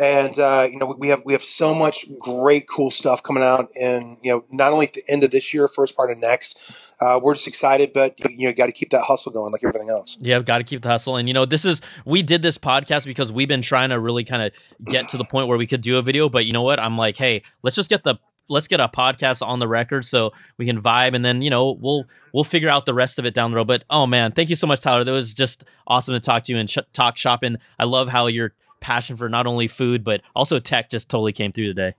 and 0.00 0.38
uh, 0.38 0.66
you 0.68 0.78
know 0.78 0.86
we 0.98 1.08
have 1.08 1.22
we 1.24 1.32
have 1.34 1.44
so 1.44 1.74
much 1.74 2.06
great 2.18 2.66
cool 2.66 2.90
stuff 2.90 3.22
coming 3.22 3.42
out 3.42 3.70
and 3.78 4.16
you 4.22 4.32
know 4.32 4.44
not 4.50 4.72
only 4.72 4.86
at 4.86 4.94
the 4.94 5.02
end 5.08 5.22
of 5.22 5.30
this 5.30 5.52
year 5.52 5.68
first 5.68 5.94
part 5.94 6.10
of 6.10 6.18
next 6.18 6.92
uh, 7.00 7.20
we're 7.22 7.34
just 7.34 7.46
excited 7.46 7.92
but 7.92 8.18
you 8.30 8.48
know 8.48 8.54
got 8.54 8.66
to 8.66 8.72
keep 8.72 8.90
that 8.90 9.02
hustle 9.02 9.30
going 9.30 9.52
like 9.52 9.62
everything 9.62 9.90
else 9.90 10.16
yeah 10.20 10.40
got 10.40 10.58
to 10.58 10.64
keep 10.64 10.82
the 10.82 10.88
hustle 10.88 11.16
and 11.16 11.28
you 11.28 11.34
know 11.34 11.44
this 11.44 11.64
is 11.64 11.82
we 12.06 12.22
did 12.22 12.40
this 12.40 12.56
podcast 12.56 13.06
because 13.06 13.30
we've 13.30 13.48
been 13.48 13.62
trying 13.62 13.90
to 13.90 14.00
really 14.00 14.24
kind 14.24 14.42
of 14.42 14.52
get 14.86 15.08
to 15.08 15.18
the 15.18 15.24
point 15.24 15.46
where 15.46 15.58
we 15.58 15.66
could 15.66 15.82
do 15.82 15.98
a 15.98 16.02
video 16.02 16.28
but 16.28 16.46
you 16.46 16.52
know 16.52 16.62
what 16.62 16.80
i'm 16.80 16.96
like 16.96 17.16
hey 17.16 17.42
let's 17.62 17.76
just 17.76 17.90
get 17.90 18.02
the 18.02 18.18
let's 18.48 18.66
get 18.66 18.80
a 18.80 18.88
podcast 18.88 19.46
on 19.46 19.60
the 19.60 19.68
record 19.68 20.04
so 20.04 20.32
we 20.58 20.66
can 20.66 20.82
vibe, 20.82 21.14
and 21.14 21.24
then 21.24 21.40
you 21.40 21.48
know 21.48 21.78
we'll 21.80 22.04
we'll 22.34 22.42
figure 22.42 22.68
out 22.68 22.84
the 22.84 22.92
rest 22.92 23.18
of 23.18 23.24
it 23.24 23.32
down 23.32 23.52
the 23.52 23.56
road. 23.56 23.68
But 23.68 23.84
oh 23.88 24.06
man, 24.06 24.32
thank 24.32 24.50
you 24.50 24.56
so 24.56 24.66
much, 24.66 24.80
Tyler. 24.80 25.04
That 25.04 25.12
was 25.12 25.32
just 25.32 25.64
awesome 25.86 26.14
to 26.14 26.20
talk 26.20 26.42
to 26.44 26.52
you 26.52 26.58
and 26.58 26.68
sh- 26.68 26.78
talk 26.92 27.16
shopping. 27.16 27.56
I 27.78 27.84
love 27.84 28.08
how 28.08 28.26
your 28.26 28.52
passion 28.80 29.16
for 29.16 29.28
not 29.28 29.46
only 29.46 29.68
food 29.68 30.02
but 30.04 30.22
also 30.34 30.58
tech 30.58 30.90
just 30.90 31.08
totally 31.08 31.32
came 31.32 31.52
through 31.52 31.66
today. 31.66 31.94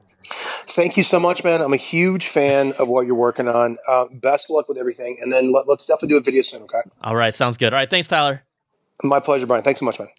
Thank 0.68 0.98
you 0.98 1.04
so 1.04 1.20
much, 1.20 1.44
man. 1.44 1.62
I'm 1.62 1.74
a 1.74 1.78
huge 1.78 2.28
fan 2.28 2.74
of 2.74 2.88
what 2.88 3.06
you're 3.06 3.16
working 3.16 3.48
on. 3.48 3.78
Uh, 3.88 4.06
best 4.14 4.50
luck 4.50 4.70
with 4.70 4.78
everything, 4.78 5.18
and 5.22 5.32
then 5.32 5.52
let, 5.52 5.68
us 5.68 5.86
definitely 5.86 6.10
do 6.10 6.18
a 6.18 6.22
video 6.22 6.42
soon. 6.44 6.64
Okay. 6.64 6.82
All 7.02 7.16
right, 7.16 7.34
sounds 7.34 7.58
good. 7.58 7.74
All 7.74 7.80
right, 7.80 7.90
thanks, 7.90 8.08
Tyler. 8.08 8.44
My 9.04 9.20
pleasure, 9.20 9.48
Brian. 9.48 9.64
Thanks 9.64 9.80
so 9.80 9.86
much, 9.86 10.00
man. 10.00 10.10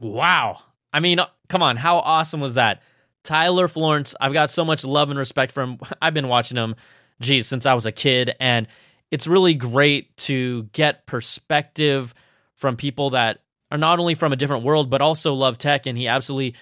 Wow. 0.00 0.58
I 0.92 1.00
mean, 1.00 1.18
uh, 1.18 1.26
come 1.48 1.62
on, 1.62 1.76
how 1.76 1.98
awesome 1.98 2.40
was 2.40 2.54
that? 2.54 2.82
Tyler 3.24 3.68
Florence, 3.68 4.14
I've 4.20 4.32
got 4.32 4.50
so 4.50 4.64
much 4.64 4.84
love 4.84 5.10
and 5.10 5.18
respect 5.18 5.52
for 5.52 5.62
him. 5.62 5.78
I've 6.02 6.14
been 6.14 6.28
watching 6.28 6.56
him, 6.56 6.74
geez, 7.20 7.46
since 7.46 7.66
I 7.66 7.74
was 7.74 7.86
a 7.86 7.92
kid, 7.92 8.34
and 8.40 8.66
it's 9.10 9.26
really 9.26 9.54
great 9.54 10.16
to 10.18 10.64
get 10.72 11.06
perspective 11.06 12.14
from 12.54 12.76
people 12.76 13.10
that 13.10 13.42
are 13.72 13.78
not 13.78 13.98
only 13.98 14.14
from 14.14 14.32
a 14.32 14.36
different 14.36 14.62
world 14.62 14.90
but 14.90 15.00
also 15.00 15.34
love 15.34 15.58
tech, 15.58 15.86
and 15.86 15.98
he 15.98 16.06
absolutely 16.06 16.54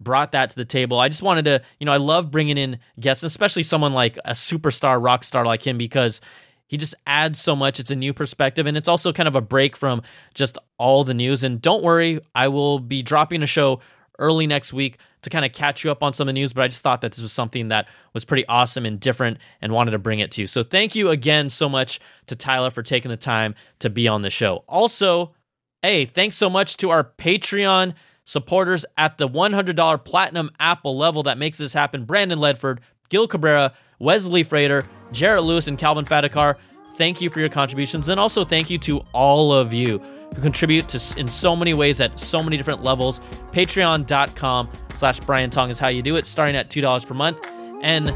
brought 0.00 0.32
that 0.32 0.50
to 0.50 0.56
the 0.56 0.64
table. 0.64 1.00
I 1.00 1.08
just 1.08 1.22
wanted 1.22 1.46
to, 1.46 1.62
you 1.80 1.86
know, 1.86 1.92
I 1.92 1.96
love 1.96 2.30
bringing 2.30 2.56
in 2.56 2.78
guests, 3.00 3.24
especially 3.24 3.64
someone 3.64 3.94
like 3.94 4.16
a 4.18 4.32
superstar 4.32 5.02
rock 5.02 5.24
star 5.24 5.44
like 5.44 5.66
him 5.66 5.78
because 5.78 6.20
he 6.68 6.76
just 6.76 6.94
adds 7.06 7.40
so 7.40 7.56
much. 7.56 7.80
It's 7.80 7.90
a 7.90 7.96
new 7.96 8.12
perspective 8.12 8.66
and 8.66 8.76
it's 8.76 8.86
also 8.86 9.12
kind 9.12 9.26
of 9.26 9.34
a 9.34 9.40
break 9.40 9.76
from 9.76 10.02
just 10.34 10.58
all 10.76 11.02
the 11.02 11.14
news. 11.14 11.42
And 11.42 11.60
don't 11.60 11.82
worry, 11.82 12.20
I 12.34 12.48
will 12.48 12.78
be 12.78 13.02
dropping 13.02 13.42
a 13.42 13.46
show 13.46 13.80
early 14.18 14.46
next 14.46 14.72
week 14.72 14.98
to 15.22 15.30
kind 15.30 15.44
of 15.44 15.52
catch 15.52 15.82
you 15.82 15.90
up 15.90 16.02
on 16.02 16.12
some 16.12 16.24
of 16.24 16.34
the 16.34 16.40
news, 16.40 16.52
but 16.52 16.62
I 16.62 16.68
just 16.68 16.82
thought 16.82 17.00
that 17.00 17.12
this 17.12 17.22
was 17.22 17.32
something 17.32 17.68
that 17.68 17.88
was 18.12 18.24
pretty 18.24 18.46
awesome 18.46 18.84
and 18.84 19.00
different 19.00 19.38
and 19.60 19.72
wanted 19.72 19.92
to 19.92 19.98
bring 19.98 20.20
it 20.20 20.30
to 20.32 20.42
you. 20.42 20.46
So 20.46 20.62
thank 20.62 20.94
you 20.94 21.08
again 21.08 21.48
so 21.48 21.68
much 21.68 21.98
to 22.26 22.36
Tyler 22.36 22.70
for 22.70 22.82
taking 22.82 23.10
the 23.10 23.16
time 23.16 23.54
to 23.80 23.90
be 23.90 24.06
on 24.06 24.22
the 24.22 24.30
show. 24.30 24.64
Also, 24.68 25.34
hey, 25.82 26.06
thanks 26.06 26.36
so 26.36 26.50
much 26.50 26.76
to 26.78 26.90
our 26.90 27.04
Patreon 27.04 27.94
supporters 28.24 28.84
at 28.96 29.16
the 29.18 29.28
$100 29.28 30.04
platinum 30.04 30.50
Apple 30.58 30.96
level 30.96 31.22
that 31.24 31.38
makes 31.38 31.58
this 31.58 31.72
happen. 31.72 32.04
Brandon 32.04 32.38
Ledford, 32.38 32.78
Gil 33.08 33.26
Cabrera, 33.26 33.72
Wesley 33.98 34.42
Frater, 34.42 34.84
Jarrett 35.12 35.44
Lewis, 35.44 35.66
and 35.66 35.78
Calvin 35.78 36.04
Fadakar. 36.04 36.56
Thank 36.96 37.20
you 37.20 37.30
for 37.30 37.40
your 37.40 37.48
contributions. 37.48 38.08
And 38.08 38.18
also 38.18 38.44
thank 38.44 38.68
you 38.68 38.78
to 38.78 38.98
all 39.12 39.52
of 39.52 39.72
you 39.72 39.98
who 40.34 40.42
contribute 40.42 40.88
to 40.88 41.18
in 41.18 41.28
so 41.28 41.56
many 41.56 41.72
ways 41.72 42.00
at 42.00 42.18
so 42.20 42.42
many 42.42 42.56
different 42.56 42.82
levels. 42.82 43.20
Patreon.com 43.52 44.68
slash 44.94 45.20
Brian 45.20 45.48
Tong 45.48 45.70
is 45.70 45.78
how 45.78 45.88
you 45.88 46.02
do 46.02 46.16
it, 46.16 46.26
starting 46.26 46.56
at 46.56 46.68
$2 46.68 47.06
per 47.06 47.14
month. 47.14 47.38
And 47.82 48.06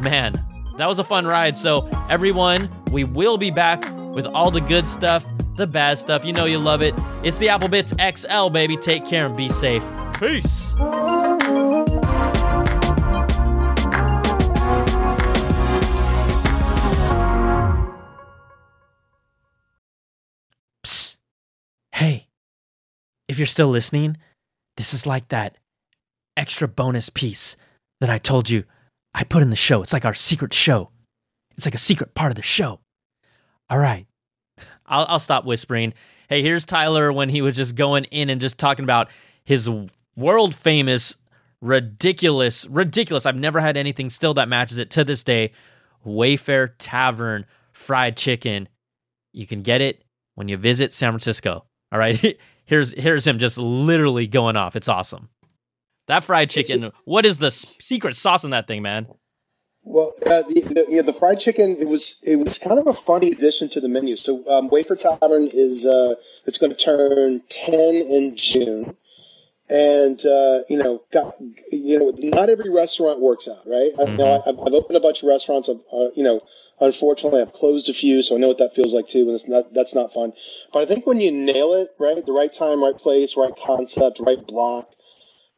man, 0.00 0.32
that 0.78 0.86
was 0.86 0.98
a 0.98 1.04
fun 1.04 1.26
ride. 1.26 1.56
So 1.56 1.88
everyone, 2.08 2.68
we 2.90 3.04
will 3.04 3.36
be 3.36 3.50
back 3.50 3.84
with 4.12 4.26
all 4.26 4.50
the 4.50 4.60
good 4.60 4.86
stuff 4.86 5.24
the 5.56 5.66
bad 5.66 5.98
stuff. 5.98 6.24
You 6.24 6.32
know 6.32 6.44
you 6.44 6.58
love 6.58 6.82
it. 6.82 6.94
It's 7.22 7.38
the 7.38 7.48
Apple 7.48 7.68
Bitz 7.68 7.92
XL, 8.18 8.50
baby. 8.50 8.76
Take 8.76 9.06
care 9.06 9.26
and 9.26 9.36
be 9.36 9.48
safe. 9.48 9.84
Peace. 10.18 10.74
Psst. 20.84 21.16
Hey, 21.92 22.28
if 23.28 23.38
you're 23.38 23.46
still 23.46 23.68
listening, 23.68 24.16
this 24.76 24.94
is 24.94 25.06
like 25.06 25.28
that 25.28 25.58
extra 26.36 26.66
bonus 26.66 27.10
piece 27.10 27.56
that 28.00 28.10
I 28.10 28.18
told 28.18 28.48
you 28.48 28.64
I 29.14 29.24
put 29.24 29.42
in 29.42 29.50
the 29.50 29.56
show. 29.56 29.82
It's 29.82 29.92
like 29.92 30.04
our 30.06 30.14
secret 30.14 30.54
show. 30.54 30.90
It's 31.56 31.66
like 31.66 31.74
a 31.74 31.78
secret 31.78 32.14
part 32.14 32.32
of 32.32 32.36
the 32.36 32.42
show. 32.42 32.81
All 33.70 33.78
right. 33.78 34.06
I'll, 34.86 35.06
I'll 35.08 35.18
stop 35.20 35.44
whispering. 35.44 35.94
Hey, 36.28 36.42
here's 36.42 36.64
Tyler 36.64 37.12
when 37.12 37.28
he 37.28 37.42
was 37.42 37.56
just 37.56 37.74
going 37.74 38.04
in 38.04 38.30
and 38.30 38.40
just 38.40 38.58
talking 38.58 38.84
about 38.84 39.08
his 39.44 39.68
world 40.16 40.54
famous, 40.54 41.16
ridiculous, 41.60 42.66
ridiculous. 42.66 43.26
I've 43.26 43.38
never 43.38 43.60
had 43.60 43.76
anything 43.76 44.10
still 44.10 44.34
that 44.34 44.48
matches 44.48 44.78
it 44.78 44.90
to 44.90 45.04
this 45.04 45.24
day. 45.24 45.52
Wayfare 46.06 46.70
Tavern 46.78 47.46
fried 47.72 48.16
chicken. 48.16 48.68
You 49.32 49.46
can 49.46 49.62
get 49.62 49.80
it 49.80 50.04
when 50.34 50.48
you 50.48 50.56
visit 50.56 50.92
San 50.92 51.10
Francisco. 51.10 51.64
All 51.90 51.98
right. 51.98 52.38
Here's 52.64 52.92
here's 52.92 53.26
him 53.26 53.40
just 53.40 53.58
literally 53.58 54.28
going 54.28 54.54
off. 54.56 54.76
It's 54.76 54.86
awesome. 54.86 55.28
That 56.06 56.22
fried 56.22 56.48
chicken. 56.48 56.92
What 57.04 57.26
is 57.26 57.36
the 57.38 57.50
secret 57.50 58.14
sauce 58.14 58.44
in 58.44 58.50
that 58.50 58.68
thing, 58.68 58.82
man? 58.82 59.08
Well, 59.84 60.12
uh, 60.24 60.42
the, 60.42 60.60
the, 60.60 60.86
yeah, 60.88 61.02
the 61.02 61.12
fried 61.12 61.40
chicken 61.40 61.76
it 61.78 61.88
was 61.88 62.20
it 62.22 62.36
was 62.36 62.58
kind 62.58 62.78
of 62.78 62.86
a 62.86 62.92
funny 62.92 63.32
addition 63.32 63.68
to 63.70 63.80
the 63.80 63.88
menu. 63.88 64.16
So 64.16 64.36
um, 64.48 64.70
Wayfare 64.70 64.98
Tavern 64.98 65.48
is 65.52 65.86
uh, 65.86 66.14
it's 66.46 66.58
going 66.58 66.70
to 66.70 66.78
turn 66.78 67.42
ten 67.48 67.94
in 67.96 68.36
June, 68.36 68.96
and 69.68 70.24
uh, 70.24 70.60
you 70.68 70.76
know, 70.76 71.02
got, 71.10 71.34
you 71.72 71.98
know, 71.98 72.12
not 72.16 72.48
every 72.48 72.70
restaurant 72.70 73.20
works 73.20 73.48
out, 73.48 73.66
right? 73.66 73.90
Mm-hmm. 73.92 74.00
I, 74.00 74.10
you 74.12 74.18
know, 74.18 74.42
I've, 74.46 74.58
I've, 74.60 74.74
opened 74.74 74.96
a 74.96 75.00
bunch 75.00 75.24
of 75.24 75.28
restaurants. 75.28 75.68
I've, 75.68 75.82
uh, 75.92 76.10
you 76.14 76.22
know, 76.22 76.42
unfortunately, 76.80 77.42
I've 77.42 77.52
closed 77.52 77.88
a 77.88 77.92
few, 77.92 78.22
so 78.22 78.36
I 78.36 78.38
know 78.38 78.48
what 78.48 78.58
that 78.58 78.76
feels 78.76 78.94
like 78.94 79.08
too, 79.08 79.22
and 79.22 79.30
it's 79.30 79.48
not 79.48 79.74
that's 79.74 79.96
not 79.96 80.12
fun. 80.12 80.32
But 80.72 80.82
I 80.82 80.86
think 80.86 81.08
when 81.08 81.20
you 81.20 81.32
nail 81.32 81.74
it, 81.74 81.88
right, 81.98 82.24
the 82.24 82.32
right 82.32 82.52
time, 82.52 82.84
right 82.84 82.96
place, 82.96 83.36
right 83.36 83.54
concept, 83.56 84.20
right 84.20 84.46
block 84.46 84.88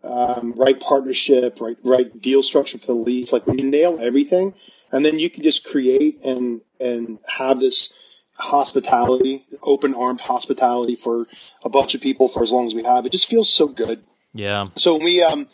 um, 0.04 0.54
right 0.56 0.78
partnership, 0.78 1.60
right 1.60 1.76
right 1.82 2.20
deal 2.20 2.42
structure 2.42 2.78
for 2.78 2.86
the 2.86 2.92
leagues. 2.92 3.32
Like 3.32 3.46
when 3.46 3.58
you 3.58 3.64
nail 3.64 3.98
everything, 4.00 4.54
and 4.92 5.04
then 5.04 5.18
you 5.18 5.30
can 5.30 5.42
just 5.42 5.66
create 5.66 6.22
and 6.24 6.60
and 6.78 7.18
have 7.26 7.60
this 7.60 7.92
hospitality, 8.36 9.46
open 9.62 9.94
armed 9.94 10.20
hospitality 10.20 10.96
for 10.96 11.26
a 11.64 11.68
bunch 11.68 11.94
of 11.94 12.00
people 12.00 12.28
for 12.28 12.42
as 12.42 12.52
long 12.52 12.66
as 12.66 12.74
we 12.74 12.82
have. 12.84 13.06
It 13.06 13.12
just 13.12 13.28
feels 13.28 13.52
so 13.52 13.68
good. 13.68 14.02
Yeah. 14.32 14.68
So 14.76 14.94
when 14.94 15.04
we 15.04 15.22
um 15.22 15.48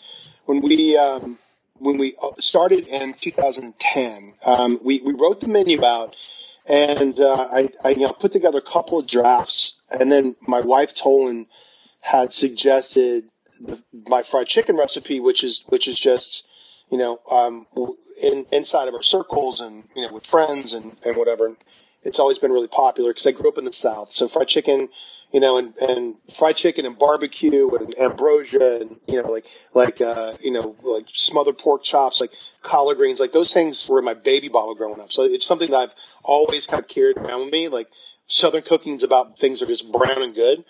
when 0.46 0.60
we 0.60 0.96
um 0.96 1.38
when 1.78 1.98
we 1.98 2.16
started 2.38 2.88
in 2.88 3.14
2010, 3.14 4.34
um, 4.44 4.80
we 4.82 5.00
we 5.00 5.14
wrote 5.14 5.40
the 5.40 5.48
menu 5.48 5.84
out. 5.84 6.16
And 6.68 7.18
uh, 7.18 7.48
I, 7.50 7.70
I, 7.82 7.88
you 7.90 8.06
know, 8.06 8.12
put 8.12 8.32
together 8.32 8.58
a 8.58 8.62
couple 8.62 9.00
of 9.00 9.08
drafts, 9.08 9.80
and 9.90 10.12
then 10.12 10.36
my 10.46 10.60
wife 10.60 10.94
Tolan 10.94 11.46
had 12.00 12.32
suggested 12.32 13.29
the, 13.60 13.82
my 14.08 14.22
fried 14.22 14.46
chicken 14.46 14.76
recipe, 14.76 15.20
which 15.20 15.44
is 15.44 15.64
which 15.68 15.88
is 15.88 15.98
just 15.98 16.46
you 16.90 16.98
know 16.98 17.20
um, 17.30 17.66
in, 18.20 18.46
inside 18.52 18.88
of 18.88 18.94
our 18.94 19.02
circles 19.02 19.60
and 19.60 19.84
you 19.94 20.06
know 20.06 20.12
with 20.12 20.26
friends 20.26 20.74
and, 20.74 20.96
and 21.04 21.16
whatever. 21.16 21.56
It's 22.02 22.18
always 22.18 22.38
been 22.38 22.52
really 22.52 22.68
popular 22.68 23.10
because 23.10 23.26
I 23.26 23.32
grew 23.32 23.48
up 23.50 23.58
in 23.58 23.64
the 23.66 23.72
South. 23.72 24.10
So 24.10 24.26
fried 24.26 24.48
chicken, 24.48 24.88
you 25.32 25.40
know, 25.40 25.58
and, 25.58 25.76
and 25.76 26.14
fried 26.34 26.56
chicken 26.56 26.86
and 26.86 26.98
barbecue 26.98 27.68
and 27.76 27.94
ambrosia 27.98 28.80
and 28.80 28.98
you 29.06 29.22
know 29.22 29.28
like 29.30 29.44
like 29.74 30.00
uh, 30.00 30.34
you 30.40 30.50
know 30.50 30.76
like 30.82 31.06
smothered 31.08 31.58
pork 31.58 31.84
chops, 31.84 32.20
like 32.20 32.32
collard 32.62 32.96
greens, 32.96 33.20
like 33.20 33.32
those 33.32 33.52
things 33.52 33.86
were 33.88 33.98
in 33.98 34.04
my 34.04 34.14
baby 34.14 34.48
bottle 34.48 34.74
growing 34.74 35.00
up. 35.00 35.12
So 35.12 35.24
it's 35.24 35.46
something 35.46 35.70
that 35.70 35.76
I've 35.76 35.94
always 36.24 36.66
kind 36.66 36.82
of 36.82 36.88
carried 36.88 37.18
around 37.18 37.44
with 37.44 37.52
me. 37.52 37.68
Like 37.68 37.88
Southern 38.26 38.62
cooking 38.62 38.94
is 38.94 39.02
about 39.02 39.38
things 39.38 39.60
that 39.60 39.66
are 39.66 39.72
just 39.72 39.90
brown 39.92 40.22
and 40.22 40.34
good. 40.34 40.64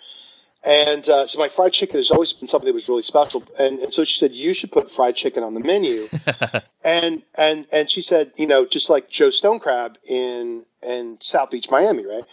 And 0.62 1.08
uh, 1.08 1.26
so 1.26 1.38
my 1.38 1.48
fried 1.48 1.72
chicken 1.72 1.96
has 1.96 2.11
always 2.11 2.32
been 2.34 2.48
something 2.48 2.66
that 2.66 2.74
was 2.74 2.88
really 2.88 3.02
special. 3.02 3.42
And, 3.58 3.78
and 3.78 3.92
so 3.92 4.04
she 4.04 4.18
said, 4.18 4.32
you 4.32 4.52
should 4.52 4.70
put 4.70 4.90
fried 4.90 5.16
chicken 5.16 5.42
on 5.42 5.54
the 5.54 5.61
menu. 5.61 6.08
and, 6.84 7.22
and, 7.34 7.66
and 7.72 7.88
she 7.88 8.02
said, 8.02 8.32
you 8.36 8.46
know, 8.46 8.66
just 8.66 8.90
like 8.90 9.08
Joe's 9.08 9.38
Stone 9.38 9.61
Crab 9.61 9.96
in, 10.06 10.66
in 10.82 11.16
South 11.20 11.50
Beach, 11.50 11.70
Miami, 11.70 12.04
right? 12.04 12.24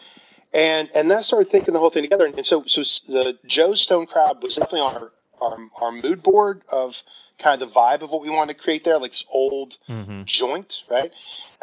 And, 0.53 0.89
and 0.93 1.11
that 1.11 1.23
started 1.23 1.49
thinking 1.49 1.73
the 1.73 1.79
whole 1.79 1.89
thing 1.89 2.03
together. 2.03 2.25
And 2.25 2.45
so, 2.45 2.63
so 2.65 2.81
the 3.11 3.37
Joe's 3.45 3.81
Stone 3.81 4.07
Crab 4.07 4.43
was 4.43 4.55
definitely 4.55 4.81
on 4.81 4.95
our, 4.95 5.11
our, 5.41 5.57
our 5.81 5.91
mood 5.91 6.23
board 6.23 6.61
of 6.71 7.03
kind 7.39 7.61
of 7.61 7.67
the 7.67 7.79
vibe 7.79 8.01
of 8.01 8.09
what 8.09 8.21
we 8.21 8.29
want 8.29 8.49
to 8.49 8.55
create 8.55 8.83
there, 8.83 8.97
like 8.97 9.11
this 9.11 9.25
old 9.31 9.77
mm-hmm. 9.87 10.23
joint, 10.25 10.83
right? 10.89 11.11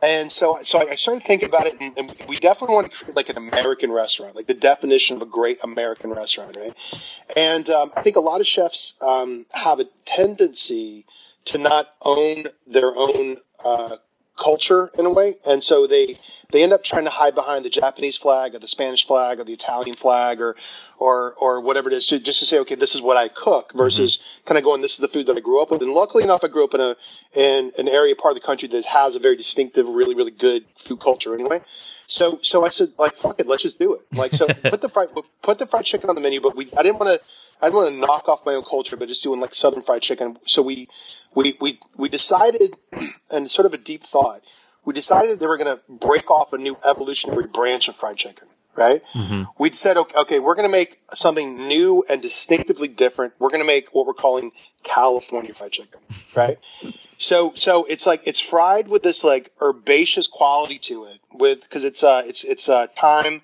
And 0.03 0.31
so, 0.31 0.59
so 0.63 0.89
I 0.89 0.95
started 0.97 1.23
thinking 1.23 1.49
about 1.49 1.67
it, 1.67 1.77
and, 1.81 1.99
and, 1.99 2.27
we 2.29 2.37
definitely 2.37 2.75
want 2.75 2.91
to 2.91 2.97
create 2.97 3.17
like 3.17 3.29
an 3.29 3.37
American 3.37 3.91
restaurant, 3.91 4.37
like 4.37 4.47
the 4.47 4.55
definition 4.55 5.17
of 5.17 5.23
a 5.23 5.27
great 5.27 5.59
American 5.63 6.11
restaurant, 6.11 6.57
right? 6.57 6.75
And 7.37 7.69
um, 7.71 7.93
I 7.97 8.03
think 8.03 8.17
a 8.17 8.21
lot 8.21 8.41
of 8.41 8.47
chefs 8.47 8.99
um, 9.01 9.47
have 9.53 9.81
a 9.81 9.85
tendency 10.05 11.07
to 11.47 11.59
not 11.59 11.89
own 12.03 12.47
their 12.67 12.95
own 12.95 13.37
uh, 13.65 13.97
culture 14.37 14.91
in 14.99 15.07
a 15.07 15.11
way, 15.11 15.37
and 15.47 15.63
so 15.63 15.87
they 15.87 16.19
they 16.51 16.63
end 16.63 16.73
up 16.73 16.85
trying 16.85 17.05
to 17.05 17.11
hide 17.11 17.35
behind 17.35 17.65
the 17.65 17.71
Japanese 17.71 18.17
flag 18.17 18.55
or 18.55 18.59
the 18.59 18.69
Spanish 18.69 19.07
flag 19.07 19.41
or 19.41 19.45
the 19.45 19.53
Italian 19.53 19.97
flag 19.97 20.41
or 20.41 20.57
or 20.99 21.35
or 21.35 21.61
whatever 21.61 21.89
it 21.91 21.95
is, 21.95 22.07
to, 22.09 22.21
just 22.21 22.41
to 22.41 22.47
say, 22.47 22.59
okay, 22.61 22.75
this 22.75 22.95
is 22.95 23.03
what 23.03 23.17
I 23.17 23.29
cook, 23.29 23.73
versus 23.75 24.19
mm-hmm. 24.19 24.49
kind 24.49 24.59
of 24.59 24.65
going, 24.65 24.81
this 24.81 24.95
is 24.95 24.99
the 24.99 25.09
food 25.09 25.27
that 25.27 25.37
I 25.37 25.41
grew 25.41 25.61
up 25.61 25.71
with. 25.71 25.83
And 25.83 25.93
luckily 25.93 26.23
enough, 26.23 26.45
I 26.45 26.49
grew 26.49 26.65
up 26.65 26.75
in 26.75 26.81
a 26.81 26.97
in 27.33 27.73
an 27.79 27.89
area 27.89 28.15
part 28.15 28.37
of 28.37 28.41
the 28.41 28.47
country 28.47 28.69
that 28.69 28.85
has 28.85 29.17
a 29.17 29.19
very 29.19 29.37
distinctive, 29.37 29.89
really 29.89 30.15
really 30.15 30.31
good 30.31 30.65
food 30.77 31.01
culture 31.01 31.35
anyway. 31.35 31.61
So 32.07 32.39
so 32.43 32.65
I 32.65 32.69
said 32.69 32.93
like 32.99 33.17
fuck 33.17 33.41
it, 33.41 33.47
let's 33.47 33.63
just 33.63 33.79
do 33.79 33.95
it. 33.95 34.03
Like 34.13 34.33
so 34.35 34.47
put 34.71 34.81
the 34.81 34.89
fried 34.89 35.09
put 35.43 35.59
the 35.59 35.67
fried 35.67 35.85
chicken 35.85 36.09
on 36.09 36.15
the 36.15 36.21
menu, 36.21 36.41
but 36.41 36.57
we 36.57 36.69
I 36.77 36.83
didn't 36.83 36.99
want 36.99 37.21
to 37.21 37.27
I 37.61 37.67
didn't 37.67 37.77
want 37.77 37.95
to 37.95 37.99
knock 37.99 38.29
off 38.29 38.45
my 38.45 38.55
own 38.55 38.65
culture, 38.65 38.97
but 38.97 39.09
just 39.09 39.23
doing 39.23 39.41
like 39.41 39.55
Southern 39.55 39.83
fried 39.83 40.03
chicken. 40.03 40.39
So 40.47 40.63
we, 40.63 40.89
we, 41.35 41.57
we, 41.61 41.79
we 41.97 42.09
decided, 42.09 42.77
and 43.31 43.51
sort 43.51 43.67
of 43.67 43.75
a 43.75 43.79
deep 43.79 44.03
thought, 44.03 44.43
we 44.85 44.93
decided 44.93 45.39
they 45.39 45.47
were 45.47 45.57
going 45.57 45.77
to 45.77 45.83
break 45.89 46.31
off 46.31 46.53
a 46.53 46.59
new 46.59 46.77
evolutionary 46.85 47.47
branch 47.47 47.89
of 47.89 47.97
fried 47.97 48.17
chicken, 48.17 48.49
right? 48.77 49.03
Mm-hmm. 49.15 49.45
We 49.59 49.73
said, 49.73 49.97
okay, 49.97 50.15
okay 50.19 50.39
we're 50.39 50.55
going 50.55 50.69
to 50.69 50.73
make 50.73 51.01
something 51.15 51.69
new 51.69 52.05
and 52.09 52.21
distinctively 52.21 52.89
different. 52.89 53.35
We're 53.39 53.51
going 53.51 53.63
to 53.63 53.67
make 53.67 53.95
what 53.95 54.07
we're 54.07 54.15
calling 54.15 54.53
California 54.83 55.55
fried 55.55 55.73
chicken, 55.73 56.01
right? 56.35 56.59
so, 57.19 57.53
so 57.57 57.85
it's 57.85 58.07
like, 58.07 58.23
it's 58.27 58.41
fried 58.41 58.89
with 58.89 59.03
this 59.03 59.25
like 59.25 59.53
herbaceous 59.61 60.27
quality 60.27 60.79
to 60.81 61.05
it 61.05 61.21
with, 61.33 61.69
cause 61.71 61.85
it's, 61.85 62.05
uh, 62.05 62.23
it's, 62.27 62.45
it's, 62.45 62.69
uh, 62.69 62.89
thyme, 62.89 63.41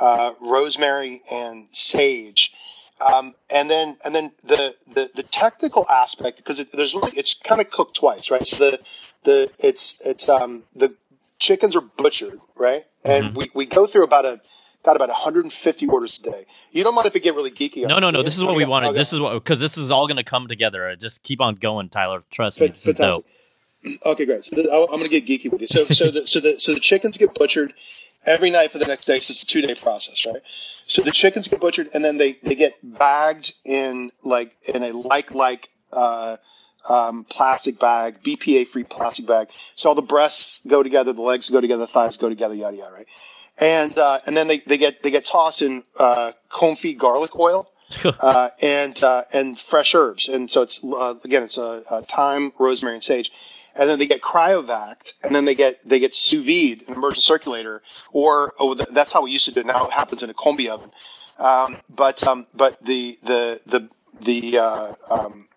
uh, 0.00 0.32
rosemary 0.40 1.22
and 1.30 1.68
sage. 1.70 2.52
Um, 3.00 3.34
and 3.48 3.70
then, 3.70 3.96
and 4.04 4.14
then 4.14 4.32
the, 4.44 4.74
the, 4.92 5.10
the 5.14 5.22
technical 5.22 5.86
aspect, 5.88 6.36
because 6.36 6.60
it, 6.60 6.68
there's 6.72 6.94
really, 6.94 7.12
it's 7.16 7.34
kind 7.34 7.60
of 7.60 7.70
cooked 7.70 7.96
twice, 7.96 8.30
right? 8.30 8.46
So 8.46 8.70
the, 8.70 8.80
the, 9.24 9.50
it's, 9.58 10.00
it's, 10.04 10.28
um, 10.28 10.64
the 10.76 10.94
chickens 11.38 11.76
are 11.76 11.80
butchered, 11.80 12.38
right? 12.56 12.84
And 13.04 13.26
mm-hmm. 13.26 13.38
we, 13.38 13.50
we 13.54 13.66
go 13.66 13.86
through 13.86 14.04
about 14.04 14.24
a, 14.26 14.40
got 14.82 14.96
about 14.96 15.08
150 15.08 15.86
orders 15.86 16.18
a 16.18 16.30
day. 16.30 16.46
You 16.72 16.84
don't 16.84 16.94
mind 16.94 17.06
if 17.06 17.16
it 17.16 17.20
get 17.20 17.34
really 17.34 17.50
geeky? 17.50 17.86
No, 17.86 17.98
no, 17.98 18.10
no. 18.10 18.22
This 18.22 18.36
is 18.36 18.44
what 18.44 18.56
we 18.56 18.64
wanted. 18.64 18.88
Okay. 18.88 18.98
This 18.98 19.12
is 19.12 19.20
what, 19.20 19.34
because 19.34 19.60
this 19.60 19.76
is 19.76 19.90
all 19.90 20.06
going 20.06 20.16
to 20.16 20.24
come 20.24 20.48
together. 20.48 20.94
Just 20.96 21.22
keep 21.22 21.40
on 21.40 21.54
going, 21.56 21.88
Tyler. 21.88 22.22
Trust 22.30 22.60
me. 22.60 22.68
This 22.68 22.84
Fantastic. 22.84 23.04
is 23.04 23.14
dope. 23.14 23.26
Okay, 24.04 24.26
great. 24.26 24.44
So 24.44 24.56
I'm 24.58 24.98
going 24.98 25.08
to 25.08 25.20
get 25.20 25.26
geeky 25.26 25.50
with 25.50 25.62
you. 25.62 25.66
So, 25.66 25.86
so 25.86 26.10
the, 26.10 26.26
so 26.26 26.40
the, 26.40 26.60
so 26.60 26.74
the 26.74 26.80
chickens 26.80 27.16
get 27.16 27.34
butchered 27.34 27.72
every 28.24 28.50
night 28.50 28.72
for 28.72 28.78
the 28.78 28.86
next 28.86 29.06
day. 29.06 29.20
So 29.20 29.32
it's 29.32 29.42
a 29.42 29.46
two 29.46 29.62
day 29.62 29.74
process, 29.74 30.24
right? 30.26 30.42
So 30.86 31.02
the 31.02 31.12
chickens 31.12 31.48
get 31.48 31.60
butchered 31.60 31.88
and 31.94 32.04
then 32.04 32.18
they, 32.18 32.32
they 32.32 32.54
get 32.54 32.74
bagged 32.82 33.54
in 33.64 34.10
like 34.22 34.56
in 34.66 34.82
a 34.82 34.92
like 34.92 35.32
like 35.32 35.68
uh, 35.92 36.36
um, 36.88 37.24
plastic 37.24 37.78
bag, 37.78 38.22
BPA 38.22 38.66
free 38.66 38.84
plastic 38.84 39.26
bag. 39.26 39.48
So 39.74 39.88
all 39.88 39.94
the 39.94 40.02
breasts 40.02 40.60
go 40.66 40.82
together, 40.82 41.12
the 41.12 41.22
legs 41.22 41.50
go 41.50 41.60
together, 41.60 41.80
the 41.80 41.86
thighs 41.86 42.16
go 42.16 42.28
together, 42.28 42.54
yada 42.54 42.76
yada, 42.76 42.92
right? 42.92 43.06
And 43.58 43.96
uh, 43.98 44.20
and 44.26 44.36
then 44.36 44.48
they, 44.48 44.58
they 44.58 44.78
get 44.78 45.02
they 45.02 45.10
get 45.10 45.24
tossed 45.24 45.62
in 45.62 45.82
uh, 45.96 46.32
confit 46.50 46.98
garlic 46.98 47.38
oil. 47.38 47.70
uh, 48.04 48.50
and 48.62 49.02
uh, 49.02 49.24
and 49.32 49.58
fresh 49.58 49.96
herbs, 49.96 50.28
and 50.28 50.48
so 50.48 50.62
it's 50.62 50.84
uh, 50.84 51.14
again 51.24 51.42
it's 51.42 51.58
a, 51.58 51.82
a 51.90 52.02
thyme, 52.02 52.52
rosemary, 52.56 52.94
and 52.94 53.02
sage 53.02 53.32
and 53.74 53.88
then 53.88 53.98
they 53.98 54.06
get 54.06 54.20
cryovaced, 54.20 55.14
and 55.22 55.34
then 55.34 55.44
they 55.44 55.54
get 55.54 55.86
they 55.88 55.98
get 55.98 56.14
sous 56.14 56.44
vide 56.44 56.82
in 56.82 56.94
immersion 56.94 57.20
circulator, 57.20 57.82
or 58.12 58.54
oh, 58.58 58.74
that's 58.74 59.12
how 59.12 59.22
we 59.22 59.30
used 59.30 59.46
to 59.46 59.52
do 59.52 59.60
it. 59.60 59.66
Now 59.66 59.86
it 59.86 59.92
happens 59.92 60.22
in 60.22 60.30
a 60.30 60.34
combi 60.34 60.68
oven. 60.68 60.90
Um, 61.38 61.78
but 61.88 62.26
um, 62.26 62.46
but 62.54 62.82
the 62.84 63.18
the 63.22 63.60
the 63.66 63.88
the 64.20 64.58
uh, 64.58 64.94
um, 65.10 65.48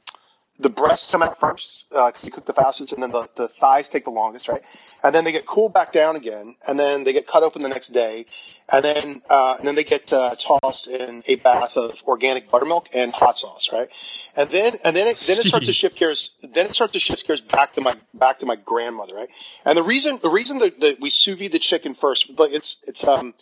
the 0.64 0.70
breasts 0.70 1.12
come 1.12 1.22
out 1.22 1.40
first 1.40 1.86
because 1.90 2.16
uh, 2.16 2.26
you 2.26 2.32
cook 2.32 2.46
the 2.46 2.54
fastest, 2.54 2.94
and 2.94 3.04
then 3.04 3.12
the, 3.12 3.30
the 3.36 3.48
thighs 3.48 3.90
take 3.90 4.06
the 4.06 4.10
longest, 4.10 4.48
right? 4.48 4.62
And 5.04 5.14
then 5.14 5.26
they 5.26 5.34
get 5.34 5.46
cooled 5.46 5.74
back 5.74 5.92
down 5.92 6.16
again, 6.16 6.56
and 6.66 6.80
then 6.80 7.04
they 7.04 7.12
get 7.12 7.28
cut 7.28 7.44
open 7.44 7.62
the 7.62 7.70
next 7.70 7.90
day, 7.90 8.26
and 8.70 8.84
then 8.84 9.22
uh, 9.30 9.56
and 9.60 9.68
then 9.68 9.76
they 9.76 9.84
get 9.84 10.12
uh, 10.14 10.36
tossed 10.36 10.88
in 10.88 11.22
a 11.28 11.36
bath 11.36 11.78
of 11.78 12.02
organic 12.08 12.50
buttermilk 12.50 12.88
and 12.94 13.12
hot 13.12 13.38
sauce, 13.38 13.70
right? 13.72 13.90
And 14.36 14.50
then 14.50 14.80
and 14.84 14.96
then 14.96 15.08
it, 15.10 15.18
then 15.28 15.38
it 15.40 15.46
starts 15.46 15.68
to 15.68 15.74
shift 15.74 15.98
gears. 15.98 16.32
Then 16.42 16.68
it 16.68 16.74
starts 16.74 16.94
to 16.94 17.00
shift 17.00 17.28
gears 17.28 17.42
back 17.42 17.74
to 17.74 17.82
my 17.82 17.98
back 18.14 18.40
to 18.40 18.46
my 18.46 18.56
grandmother, 18.56 19.16
right? 19.16 19.30
And 19.66 19.78
the 19.78 19.84
reason 19.84 20.20
the 20.22 20.32
reason 20.32 20.60
that, 20.60 20.80
that 20.80 21.02
we 21.02 21.10
sous 21.10 21.38
vide 21.38 21.52
the 21.52 21.60
chicken 21.60 21.94
first, 21.94 22.36
but 22.36 22.54
it's 22.54 22.78
it's 22.88 23.04
um 23.04 23.34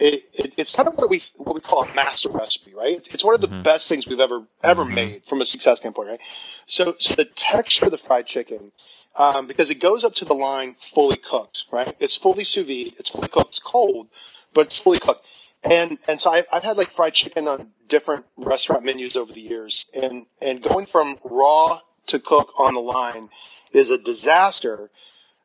it, 0.00 0.24
it, 0.32 0.54
it's 0.56 0.74
kind 0.74 0.88
of 0.88 0.94
what 0.96 1.10
we 1.10 1.20
what 1.36 1.54
we 1.54 1.60
call 1.60 1.84
a 1.84 1.94
master 1.94 2.30
recipe, 2.30 2.74
right? 2.74 3.06
It's 3.12 3.22
one 3.22 3.34
of 3.34 3.40
the 3.40 3.48
mm-hmm. 3.48 3.62
best 3.62 3.88
things 3.88 4.06
we've 4.06 4.20
ever 4.20 4.44
ever 4.64 4.84
mm-hmm. 4.84 4.94
made 4.94 5.26
from 5.26 5.40
a 5.42 5.44
success 5.44 5.80
standpoint, 5.80 6.08
right? 6.08 6.20
So 6.66 6.96
so 6.98 7.14
the 7.14 7.26
texture 7.26 7.84
of 7.84 7.90
the 7.90 7.98
fried 7.98 8.26
chicken, 8.26 8.72
um, 9.14 9.46
because 9.46 9.70
it 9.70 9.76
goes 9.76 10.02
up 10.02 10.14
to 10.16 10.24
the 10.24 10.34
line 10.34 10.74
fully 10.78 11.18
cooked, 11.18 11.64
right? 11.70 11.94
It's 12.00 12.16
fully 12.16 12.44
sous 12.44 12.66
vide, 12.66 12.94
it's 12.98 13.10
fully 13.10 13.28
cooked, 13.28 13.50
it's 13.50 13.58
cold, 13.58 14.08
but 14.54 14.66
it's 14.66 14.78
fully 14.78 15.00
cooked. 15.00 15.24
And 15.62 15.98
and 16.08 16.18
so 16.18 16.32
I've, 16.32 16.46
I've 16.50 16.64
had 16.64 16.78
like 16.78 16.90
fried 16.90 17.12
chicken 17.12 17.46
on 17.46 17.68
different 17.88 18.24
restaurant 18.38 18.84
menus 18.84 19.16
over 19.16 19.32
the 19.32 19.42
years, 19.42 19.86
and 19.94 20.24
and 20.40 20.62
going 20.62 20.86
from 20.86 21.18
raw 21.22 21.80
to 22.06 22.18
cook 22.18 22.54
on 22.58 22.72
the 22.72 22.80
line 22.80 23.28
is 23.72 23.90
a 23.90 23.98
disaster 23.98 24.90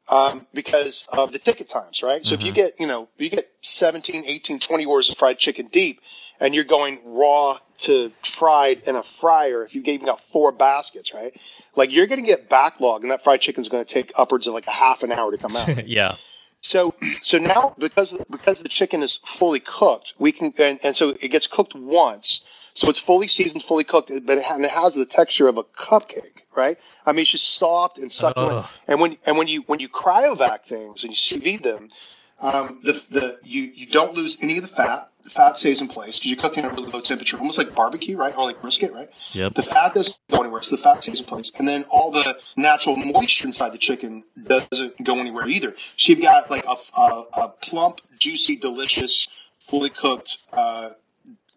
um, 0.07 0.45
because 0.53 1.07
of 1.11 1.31
the 1.31 1.39
ticket 1.39 1.69
times, 1.69 2.03
right? 2.03 2.23
So 2.23 2.35
mm-hmm. 2.35 2.41
if 2.41 2.45
you 2.45 2.51
mm-hmm. 2.51 2.55
get, 2.55 2.79
you 2.79 2.87
know, 2.87 3.07
you 3.17 3.29
get 3.29 3.49
17, 3.61 4.23
18, 4.25 4.59
20 4.59 4.85
orders 4.85 5.09
of 5.09 5.17
fried 5.17 5.39
chicken 5.39 5.67
deep 5.67 6.01
and 6.39 6.53
you're 6.53 6.63
going 6.63 6.99
raw 7.05 7.57
to 7.79 8.11
fried 8.23 8.83
in 8.85 8.95
a 8.95 9.03
fryer, 9.03 9.63
if 9.63 9.73
you 9.75 9.81
gave 9.81 10.01
me 10.01 10.09
out 10.09 10.21
four 10.21 10.51
baskets, 10.51 11.13
right? 11.13 11.35
Like 11.75 11.91
you're 11.91 12.07
going 12.07 12.21
to 12.21 12.25
get 12.25 12.49
backlog 12.49 13.01
and 13.01 13.11
that 13.11 13.23
fried 13.23 13.41
chicken 13.41 13.61
is 13.61 13.69
going 13.69 13.83
to 13.83 13.93
take 13.93 14.11
upwards 14.15 14.47
of 14.47 14.53
like 14.53 14.67
a 14.67 14.71
half 14.71 15.03
an 15.03 15.11
hour 15.11 15.31
to 15.31 15.37
come 15.37 15.55
out. 15.55 15.87
yeah. 15.87 16.15
So, 16.61 16.95
so 17.21 17.37
now 17.37 17.75
because, 17.77 18.13
because 18.29 18.59
the 18.59 18.69
chicken 18.69 19.03
is 19.03 19.17
fully 19.25 19.59
cooked, 19.59 20.13
we 20.17 20.31
can, 20.31 20.53
and, 20.57 20.79
and 20.83 20.95
so 20.95 21.09
it 21.09 21.29
gets 21.29 21.47
cooked 21.47 21.75
once. 21.75 22.45
So 22.75 22.89
it's 22.89 22.99
fully 22.99 23.27
seasoned, 23.27 23.63
fully 23.63 23.85
cooked, 23.85 24.11
but 24.25 24.37
it 24.37 24.43
has 24.43 24.95
the 24.95 25.05
texture 25.05 25.47
of 25.47 25.57
a 25.57 25.63
cupcake, 25.63 26.43
right? 26.53 26.77
I 27.05 27.13
mean, 27.13 27.21
it's 27.21 27.31
just 27.31 27.55
soft 27.55 27.97
and 27.97 28.11
succulent. 28.11 28.67
And 28.85 28.99
when 28.99 29.17
and 29.25 29.37
when 29.37 29.47
you 29.47 29.61
when 29.61 29.79
you 29.79 29.87
cryovac 29.87 30.65
things 30.65 31.05
and 31.05 31.15
you 31.15 31.39
vide 31.39 31.63
them, 31.63 31.87
um, 32.41 32.81
the 32.83 32.91
the 33.09 33.39
you 33.43 33.61
you 33.63 33.87
don't 33.87 34.13
lose 34.13 34.39
any 34.41 34.57
of 34.57 34.63
the 34.63 34.67
fat. 34.67 35.09
The 35.23 35.29
fat 35.29 35.57
stays 35.57 35.79
in 35.81 35.87
place 35.87 36.19
because 36.19 36.29
you're 36.29 36.39
cooking 36.39 36.65
at 36.65 36.71
a 36.71 36.75
really 36.75 36.91
low 36.91 36.99
temperature, 36.99 37.37
almost 37.37 37.57
like 37.57 37.73
barbecue, 37.73 38.17
right, 38.17 38.37
or 38.37 38.43
like 38.43 38.61
brisket, 38.61 38.91
right? 38.93 39.07
Yep. 39.31 39.53
The 39.53 39.63
fat 39.63 39.93
doesn't 39.93 40.17
go 40.29 40.41
anywhere, 40.41 40.61
so 40.61 40.75
the 40.75 40.81
fat 40.81 41.01
stays 41.01 41.21
in 41.21 41.25
place, 41.25 41.53
and 41.57 41.65
then 41.65 41.85
all 41.85 42.11
the 42.11 42.37
natural 42.57 42.97
moisture 42.97 43.47
inside 43.47 43.71
the 43.71 43.77
chicken 43.77 44.25
doesn't 44.43 45.01
go 45.01 45.17
anywhere 45.19 45.47
either. 45.47 45.73
So 45.95 46.11
you've 46.11 46.21
got 46.21 46.51
like 46.51 46.65
a, 46.65 46.75
a, 46.99 47.25
a 47.33 47.47
plump, 47.47 48.01
juicy, 48.19 48.57
delicious, 48.57 49.29
fully 49.61 49.89
cooked. 49.89 50.37
Uh, 50.51 50.89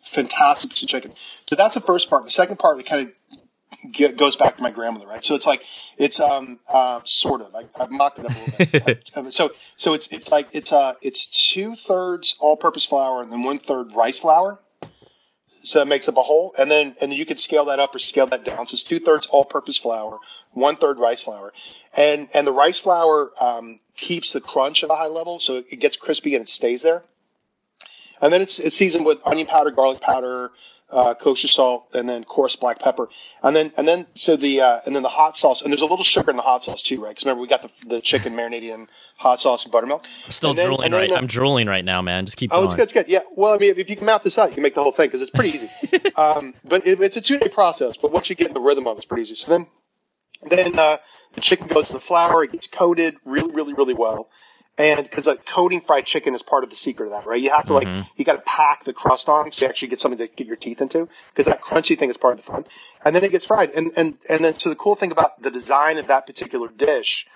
fantastic 0.02 0.70
piece 0.70 0.82
of 0.82 0.88
chicken. 0.88 1.12
So 1.46 1.56
that's 1.56 1.74
the 1.74 1.80
first 1.80 2.10
part. 2.10 2.24
The 2.24 2.30
second 2.30 2.58
part 2.58 2.76
that 2.76 2.86
kind 2.86 3.08
of 3.08 3.92
get, 3.92 4.16
goes 4.16 4.36
back 4.36 4.56
to 4.56 4.62
my 4.62 4.70
grandmother, 4.70 5.06
right? 5.06 5.24
So 5.24 5.34
it's 5.34 5.46
like 5.46 5.62
it's 5.96 6.20
um 6.20 6.58
uh, 6.68 7.00
sort 7.04 7.40
of. 7.40 7.54
I, 7.54 7.64
I've 7.82 7.90
mocked 7.90 8.18
it 8.18 8.26
up 8.26 8.32
a 8.32 8.38
little 8.38 8.80
bit. 8.80 9.10
I, 9.16 9.28
so 9.30 9.50
so 9.76 9.94
it's 9.94 10.08
it's 10.08 10.30
like 10.30 10.48
it's 10.52 10.72
uh 10.72 10.94
it's 11.02 11.52
two 11.52 11.74
thirds 11.74 12.36
all-purpose 12.40 12.84
flour 12.84 13.22
and 13.22 13.32
then 13.32 13.42
one 13.42 13.58
third 13.58 13.92
rice 13.94 14.18
flour. 14.18 14.58
So 15.62 15.82
it 15.82 15.88
makes 15.88 16.08
up 16.08 16.16
a 16.16 16.22
whole, 16.22 16.54
and 16.56 16.70
then 16.70 16.94
and 17.00 17.10
then 17.10 17.18
you 17.18 17.26
can 17.26 17.36
scale 17.36 17.66
that 17.66 17.80
up 17.80 17.94
or 17.94 17.98
scale 17.98 18.26
that 18.28 18.44
down. 18.44 18.66
So 18.68 18.74
it's 18.74 18.84
two 18.84 19.00
thirds 19.00 19.26
all-purpose 19.26 19.76
flour, 19.76 20.18
one 20.52 20.76
third 20.76 20.98
rice 20.98 21.22
flour, 21.22 21.52
and 21.94 22.28
and 22.32 22.46
the 22.46 22.52
rice 22.52 22.78
flour 22.78 23.32
um, 23.40 23.80
keeps 23.96 24.32
the 24.32 24.40
crunch 24.40 24.84
at 24.84 24.90
a 24.90 24.94
high 24.94 25.08
level, 25.08 25.40
so 25.40 25.64
it 25.68 25.80
gets 25.80 25.96
crispy 25.96 26.36
and 26.36 26.42
it 26.42 26.48
stays 26.48 26.82
there. 26.82 27.02
And 28.20 28.32
then 28.32 28.42
it's, 28.42 28.58
it's 28.58 28.76
seasoned 28.76 29.04
with 29.04 29.18
onion 29.24 29.46
powder, 29.46 29.70
garlic 29.70 30.00
powder, 30.00 30.50
uh, 30.90 31.14
kosher 31.14 31.48
salt, 31.48 31.94
and 31.94 32.08
then 32.08 32.24
coarse 32.24 32.56
black 32.56 32.78
pepper. 32.78 33.08
And 33.42 33.54
then, 33.54 33.72
and 33.76 33.86
then, 33.86 34.06
so 34.10 34.36
the, 34.36 34.62
uh, 34.62 34.80
and 34.86 34.96
then 34.96 35.02
the 35.02 35.08
hot 35.08 35.36
sauce, 35.36 35.60
and 35.60 35.70
there's 35.70 35.82
a 35.82 35.86
little 35.86 36.04
sugar 36.04 36.30
in 36.30 36.36
the 36.36 36.42
hot 36.42 36.64
sauce 36.64 36.82
too, 36.82 37.02
right? 37.02 37.10
Because 37.10 37.24
remember, 37.24 37.42
we 37.42 37.48
got 37.48 37.62
the, 37.62 37.70
the 37.86 38.00
chicken 38.00 38.34
marinated 38.34 38.70
in 38.70 38.88
hot 39.16 39.40
sauce 39.40 39.64
and 39.64 39.72
buttermilk. 39.72 40.06
I'm 40.24 40.32
still 40.32 40.54
then, 40.54 40.66
drooling 40.66 40.92
right. 40.92 41.10
Uh, 41.10 41.16
I'm 41.16 41.26
drooling 41.26 41.66
right 41.66 41.84
now, 41.84 42.00
man. 42.00 42.24
Just 42.24 42.38
keep 42.38 42.50
going. 42.50 42.58
oh, 42.58 42.66
going. 42.66 42.66
it's 42.66 42.92
good. 42.92 43.00
It's 43.00 43.08
good. 43.08 43.08
Yeah. 43.08 43.20
Well, 43.36 43.54
I 43.54 43.58
mean, 43.58 43.74
if 43.76 43.90
you 43.90 43.96
can 43.96 44.06
map 44.06 44.22
this 44.22 44.38
out, 44.38 44.48
you 44.48 44.54
can 44.54 44.62
make 44.62 44.74
the 44.74 44.82
whole 44.82 44.92
thing 44.92 45.08
because 45.08 45.20
it's 45.20 45.30
pretty 45.30 45.58
easy. 45.58 45.68
um, 46.16 46.54
but 46.64 46.86
it, 46.86 47.00
it's 47.00 47.16
a 47.16 47.20
two 47.20 47.38
day 47.38 47.48
process, 47.48 47.96
but 47.96 48.10
once 48.10 48.30
you 48.30 48.36
get 48.36 48.48
in 48.48 48.54
the 48.54 48.60
rhythm 48.60 48.86
of 48.86 48.96
it, 48.96 48.98
it's 48.98 49.06
pretty 49.06 49.22
easy. 49.22 49.34
So 49.34 49.50
then, 49.50 49.66
then, 50.48 50.78
uh, 50.78 50.98
the 51.34 51.42
chicken 51.42 51.66
goes 51.66 51.90
in 51.90 51.94
the 51.94 52.00
flour, 52.00 52.44
it 52.44 52.52
gets 52.52 52.66
coated 52.66 53.16
really, 53.24 53.52
really, 53.52 53.74
really 53.74 53.94
well 53.94 54.30
and 54.78 55.02
because 55.02 55.26
like 55.26 55.44
coating 55.44 55.80
fried 55.80 56.06
chicken 56.06 56.34
is 56.34 56.42
part 56.42 56.62
of 56.62 56.70
the 56.70 56.76
secret 56.76 57.06
of 57.06 57.12
that, 57.12 57.26
right? 57.26 57.40
You 57.40 57.50
have 57.50 57.66
to 57.66 57.74
like 57.74 57.88
mm-hmm. 57.88 58.02
you 58.16 58.24
got 58.24 58.36
to 58.36 58.42
pack 58.42 58.84
the 58.84 58.92
crust 58.92 59.28
on 59.28 59.50
so 59.50 59.64
you 59.64 59.68
actually 59.68 59.88
get 59.88 60.00
something 60.00 60.18
to 60.18 60.28
get 60.28 60.46
your 60.46 60.56
teeth 60.56 60.80
into 60.80 61.08
because 61.34 61.46
that 61.46 61.60
crunchy 61.60 61.98
thing 61.98 62.08
is 62.08 62.16
part 62.16 62.38
of 62.38 62.44
the 62.44 62.50
fun, 62.50 62.64
and 63.04 63.14
then 63.14 63.24
it 63.24 63.32
gets 63.32 63.44
fried. 63.44 63.72
And 63.72 63.92
and 63.96 64.16
and 64.28 64.44
then 64.44 64.54
so 64.54 64.70
the 64.70 64.76
cool 64.76 64.94
thing 64.94 65.10
about 65.10 65.42
the 65.42 65.50
design 65.50 65.98
of 65.98 66.06
that 66.06 66.26
particular 66.26 66.68
dish, 66.68 67.26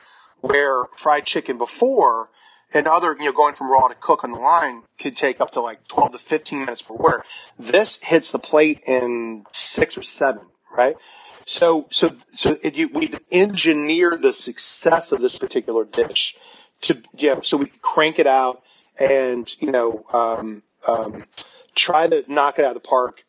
where 0.40 0.84
fried 0.96 1.26
chicken 1.26 1.58
before 1.58 2.28
and 2.72 2.86
other 2.86 3.16
you 3.18 3.24
know 3.24 3.32
going 3.32 3.56
from 3.56 3.70
raw 3.70 3.88
to 3.88 3.94
cook 3.96 4.22
on 4.22 4.30
the 4.30 4.38
line 4.38 4.82
could 5.00 5.16
take 5.16 5.40
up 5.40 5.50
to 5.50 5.60
like 5.60 5.86
12 5.88 6.12
to 6.12 6.18
15 6.18 6.60
minutes 6.60 6.82
per 6.82 6.94
order. 6.94 7.24
This 7.58 8.00
hits 8.00 8.30
the 8.30 8.38
plate 8.38 8.82
in 8.86 9.44
six 9.50 9.98
or 9.98 10.02
seven, 10.02 10.42
right? 10.74 10.96
So 11.44 11.88
so 11.90 12.12
so 12.30 12.56
it, 12.62 12.76
you, 12.76 12.88
we've 12.88 13.18
engineered 13.32 14.22
the 14.22 14.32
success 14.32 15.10
of 15.10 15.20
this 15.20 15.36
particular 15.38 15.84
dish 15.84 16.36
to 16.82 17.02
yeah, 17.14 17.40
so 17.42 17.56
we 17.56 17.66
crank 17.80 18.18
it 18.18 18.26
out 18.26 18.62
and 18.98 19.52
you 19.60 19.70
know 19.70 20.04
um, 20.12 20.62
um, 20.86 21.24
try 21.74 22.06
to 22.06 22.24
knock 22.28 22.58
it 22.58 22.64
out 22.64 22.76
of 22.76 22.82
the 22.82 22.88
park. 22.88 23.24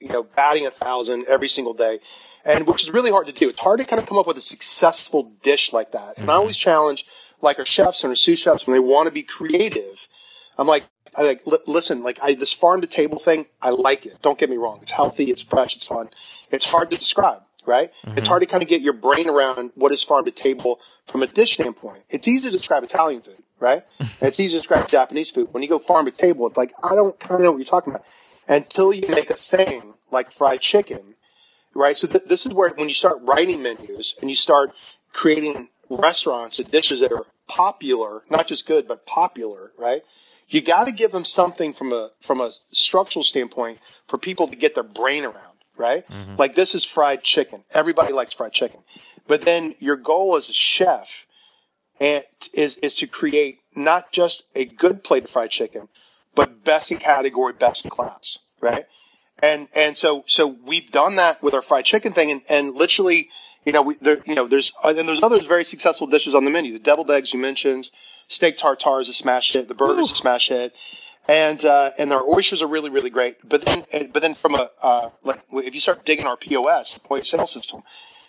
You 0.00 0.08
know, 0.08 0.24
batting 0.24 0.66
a 0.66 0.70
thousand 0.72 1.26
every 1.28 1.48
single 1.48 1.74
day, 1.74 2.00
and 2.44 2.66
which 2.66 2.82
is 2.82 2.90
really 2.90 3.12
hard 3.12 3.28
to 3.28 3.32
do. 3.32 3.48
It's 3.48 3.60
hard 3.60 3.78
to 3.78 3.84
kind 3.84 4.02
of 4.02 4.08
come 4.08 4.18
up 4.18 4.26
with 4.26 4.36
a 4.36 4.42
successful 4.42 5.32
dish 5.42 5.72
like 5.72 5.92
that. 5.92 6.18
And 6.18 6.24
I 6.24 6.32
mm-hmm. 6.32 6.40
always 6.40 6.58
challenge 6.58 7.06
like 7.40 7.60
our 7.60 7.66
chefs 7.66 8.02
and 8.02 8.10
our 8.10 8.16
sous 8.16 8.40
chefs 8.40 8.66
when 8.66 8.74
they 8.74 8.80
want 8.80 9.06
to 9.06 9.12
be 9.12 9.22
creative. 9.22 10.08
I'm 10.58 10.66
like, 10.66 10.84
I 11.14 11.22
like 11.22 11.46
li- 11.46 11.58
listen, 11.66 12.02
like 12.02 12.18
I 12.22 12.34
this 12.34 12.52
farm 12.52 12.80
to 12.80 12.86
table 12.86 13.18
thing, 13.18 13.46
I 13.60 13.70
like 13.70 14.06
it. 14.06 14.18
Don't 14.22 14.38
get 14.38 14.50
me 14.50 14.56
wrong. 14.56 14.80
It's 14.82 14.90
healthy, 14.90 15.30
it's 15.30 15.42
fresh, 15.42 15.76
it's 15.76 15.84
fun. 15.84 16.08
It's 16.50 16.64
hard 16.64 16.90
to 16.90 16.96
describe, 16.96 17.42
right? 17.66 17.90
Mm-hmm. 18.04 18.18
It's 18.18 18.28
hard 18.28 18.42
to 18.42 18.46
kind 18.46 18.62
of 18.62 18.68
get 18.68 18.82
your 18.82 18.92
brain 18.92 19.28
around 19.28 19.72
what 19.74 19.92
is 19.92 20.02
farm 20.02 20.24
to 20.24 20.30
table 20.30 20.80
from 21.06 21.22
a 21.22 21.26
dish 21.26 21.54
standpoint. 21.54 22.04
It's 22.10 22.28
easy 22.28 22.48
to 22.48 22.50
describe 22.50 22.82
Italian 22.82 23.22
food, 23.22 23.42
right? 23.60 23.84
it's 24.20 24.40
easy 24.40 24.52
to 24.52 24.58
describe 24.58 24.88
Japanese 24.88 25.30
food. 25.30 25.48
When 25.52 25.62
you 25.62 25.68
go 25.68 25.78
farm 25.78 26.06
to 26.06 26.12
table, 26.12 26.46
it's 26.46 26.56
like 26.56 26.72
I 26.82 26.94
don't 26.94 27.18
kind 27.18 27.34
of 27.34 27.40
know 27.40 27.52
what 27.52 27.58
you're 27.58 27.64
talking 27.64 27.92
about 27.92 28.04
until 28.48 28.92
you 28.92 29.08
make 29.08 29.30
a 29.30 29.36
thing 29.36 29.94
like 30.10 30.32
fried 30.32 30.60
chicken, 30.60 31.14
right? 31.74 31.96
So 31.96 32.06
th- 32.06 32.24
this 32.26 32.46
is 32.46 32.52
where 32.52 32.70
when 32.70 32.88
you 32.88 32.94
start 32.94 33.18
writing 33.22 33.62
menus 33.62 34.14
and 34.20 34.28
you 34.28 34.36
start 34.36 34.72
creating 35.12 35.68
restaurants 35.88 36.58
and 36.58 36.70
dishes 36.70 37.00
that 37.00 37.12
are 37.12 37.26
popular, 37.48 38.22
not 38.30 38.46
just 38.46 38.66
good, 38.66 38.88
but 38.88 39.06
popular, 39.06 39.72
right? 39.78 40.02
You 40.48 40.60
got 40.60 40.84
to 40.84 40.92
give 40.92 41.12
them 41.12 41.24
something 41.24 41.72
from 41.72 41.92
a 41.92 42.10
from 42.20 42.40
a 42.40 42.50
structural 42.72 43.22
standpoint 43.22 43.78
for 44.08 44.18
people 44.18 44.48
to 44.48 44.56
get 44.56 44.74
their 44.74 44.84
brain 44.84 45.24
around, 45.24 45.51
right? 45.76 46.06
Mm-hmm. 46.06 46.34
Like 46.36 46.54
this 46.54 46.74
is 46.74 46.84
fried 46.84 47.22
chicken. 47.22 47.64
Everybody 47.70 48.12
likes 48.12 48.34
fried 48.34 48.52
chicken, 48.52 48.80
but 49.26 49.42
then 49.42 49.74
your 49.78 49.96
goal 49.96 50.36
as 50.36 50.48
a 50.48 50.52
chef 50.52 51.26
and 52.00 52.24
is 52.52 52.78
is 52.78 52.96
to 52.96 53.06
create 53.06 53.60
not 53.74 54.12
just 54.12 54.44
a 54.54 54.64
good 54.64 55.04
plate 55.04 55.24
of 55.24 55.30
fried 55.30 55.50
chicken, 55.50 55.88
but 56.34 56.64
best 56.64 56.92
in 56.92 56.98
category, 56.98 57.52
best 57.52 57.84
in 57.84 57.90
class, 57.90 58.38
right? 58.60 58.86
And 59.38 59.68
and 59.74 59.96
so 59.96 60.24
so 60.26 60.46
we've 60.46 60.90
done 60.90 61.16
that 61.16 61.42
with 61.42 61.54
our 61.54 61.62
fried 61.62 61.84
chicken 61.84 62.12
thing, 62.12 62.30
and, 62.30 62.42
and 62.48 62.74
literally 62.74 63.28
you 63.64 63.72
know, 63.72 63.82
we, 63.82 63.94
there, 64.00 64.18
you 64.26 64.34
know, 64.34 64.48
there's 64.48 64.72
and 64.82 65.08
there's 65.08 65.22
other 65.22 65.40
very 65.40 65.64
successful 65.64 66.06
dishes 66.06 66.34
on 66.34 66.44
the 66.44 66.50
menu. 66.50 66.72
The 66.72 66.78
deviled 66.78 67.10
eggs 67.10 67.32
you 67.32 67.40
mentioned, 67.40 67.88
steak 68.28 68.56
tartare 68.56 69.00
is 69.00 69.08
a 69.08 69.12
smash 69.12 69.52
hit. 69.52 69.68
The 69.68 69.74
burger's 69.74 70.10
a 70.10 70.14
smash 70.14 70.48
hit, 70.48 70.72
and 71.28 71.64
uh, 71.64 71.90
and 71.98 72.12
our 72.12 72.22
oysters 72.22 72.62
are 72.62 72.68
really 72.68 72.90
really 72.90 73.10
great. 73.10 73.36
But 73.48 73.64
then 73.64 73.84
but 74.12 74.22
then 74.22 74.34
from 74.34 74.54
a 74.54 74.70
uh, 74.82 75.10
like 75.22 75.40
if 75.52 75.74
you 75.74 75.80
start 75.80 76.04
digging 76.04 76.26
our 76.26 76.36
POS 76.36 76.98
point 76.98 77.22
of 77.22 77.26
sale 77.26 77.46
system, 77.46 77.82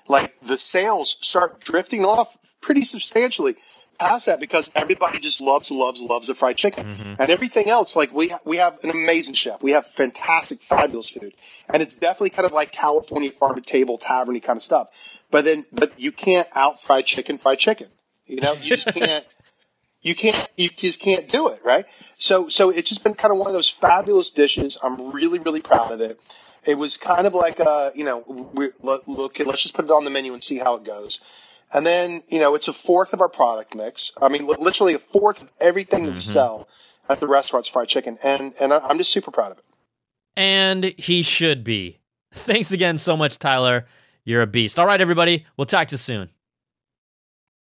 like 0.07 0.37
the 0.39 0.57
sales 0.57 1.17
start 1.21 1.61
drifting 1.61 2.05
off 2.05 2.37
pretty 2.61 2.81
substantially 2.81 3.55
past 3.99 4.25
that 4.25 4.39
because 4.39 4.69
everybody 4.75 5.19
just 5.19 5.41
loves, 5.41 5.71
loves, 5.71 5.99
loves 6.01 6.27
the 6.27 6.33
fried 6.33 6.57
chicken 6.57 6.85
mm-hmm. 6.85 7.21
and 7.21 7.29
everything 7.29 7.69
else. 7.69 7.95
Like 7.95 8.13
we, 8.13 8.33
we 8.45 8.57
have 8.57 8.83
an 8.83 8.89
amazing 8.89 9.35
chef. 9.35 9.61
We 9.61 9.71
have 9.71 9.85
fantastic, 9.87 10.61
fabulous 10.61 11.09
food 11.09 11.33
and 11.69 11.81
it's 11.81 11.95
definitely 11.95 12.31
kind 12.31 12.45
of 12.45 12.51
like 12.51 12.71
California 12.71 13.31
farm 13.31 13.55
to 13.55 13.61
table 13.61 13.97
taverny 13.97 14.41
kind 14.41 14.57
of 14.57 14.63
stuff. 14.63 14.87
But 15.31 15.45
then, 15.45 15.65
but 15.71 15.99
you 15.99 16.11
can't 16.11 16.47
out 16.53 16.81
fried 16.81 17.05
chicken, 17.05 17.37
fried 17.37 17.59
chicken. 17.59 17.87
You 18.25 18.41
know, 18.41 18.53
you 18.53 18.75
just 18.75 18.87
can't, 18.87 19.25
you 20.03 20.13
can't, 20.13 20.47
you 20.55 20.69
just 20.69 20.99
can't 21.01 21.27
do 21.27 21.47
it. 21.47 21.61
Right. 21.65 21.85
So, 22.17 22.49
so 22.49 22.69
it's 22.69 22.89
just 22.89 23.03
been 23.03 23.15
kind 23.15 23.31
of 23.31 23.39
one 23.39 23.47
of 23.47 23.53
those 23.53 23.69
fabulous 23.69 24.29
dishes. 24.29 24.77
I'm 24.83 25.11
really, 25.11 25.39
really 25.39 25.61
proud 25.61 25.91
of 25.91 26.01
it. 26.01 26.19
It 26.65 26.75
was 26.75 26.97
kind 26.97 27.25
of 27.25 27.33
like, 27.33 27.59
a 27.59 27.91
you 27.95 28.05
know, 28.05 28.23
we, 28.53 28.69
look, 28.81 29.39
let's 29.39 29.63
just 29.63 29.73
put 29.73 29.85
it 29.85 29.91
on 29.91 30.05
the 30.05 30.11
menu 30.11 30.33
and 30.33 30.43
see 30.43 30.59
how 30.59 30.75
it 30.75 30.83
goes. 30.83 31.19
And 31.73 31.85
then, 31.85 32.21
you 32.29 32.39
know, 32.39 32.53
it's 32.53 32.67
a 32.67 32.73
fourth 32.73 33.13
of 33.13 33.21
our 33.21 33.29
product 33.29 33.73
mix. 33.73 34.11
I 34.21 34.29
mean, 34.29 34.45
literally 34.45 34.93
a 34.93 34.99
fourth 34.99 35.41
of 35.41 35.51
everything 35.59 36.03
mm-hmm. 36.03 36.13
we 36.13 36.19
sell 36.19 36.67
at 37.09 37.19
the 37.19 37.27
restaurant's 37.27 37.67
fried 37.67 37.87
chicken. 37.87 38.17
And, 38.23 38.53
and 38.61 38.71
I'm 38.71 38.97
just 38.97 39.11
super 39.11 39.31
proud 39.31 39.53
of 39.53 39.57
it. 39.57 39.63
And 40.37 40.83
he 40.97 41.23
should 41.23 41.63
be. 41.63 41.99
Thanks 42.31 42.71
again 42.71 42.97
so 42.97 43.17
much, 43.17 43.39
Tyler. 43.39 43.87
You're 44.23 44.41
a 44.41 44.47
beast. 44.47 44.79
All 44.79 44.85
right, 44.85 45.01
everybody. 45.01 45.45
We'll 45.57 45.65
talk 45.65 45.87
to 45.89 45.93
you 45.93 45.97
soon. 45.97 46.29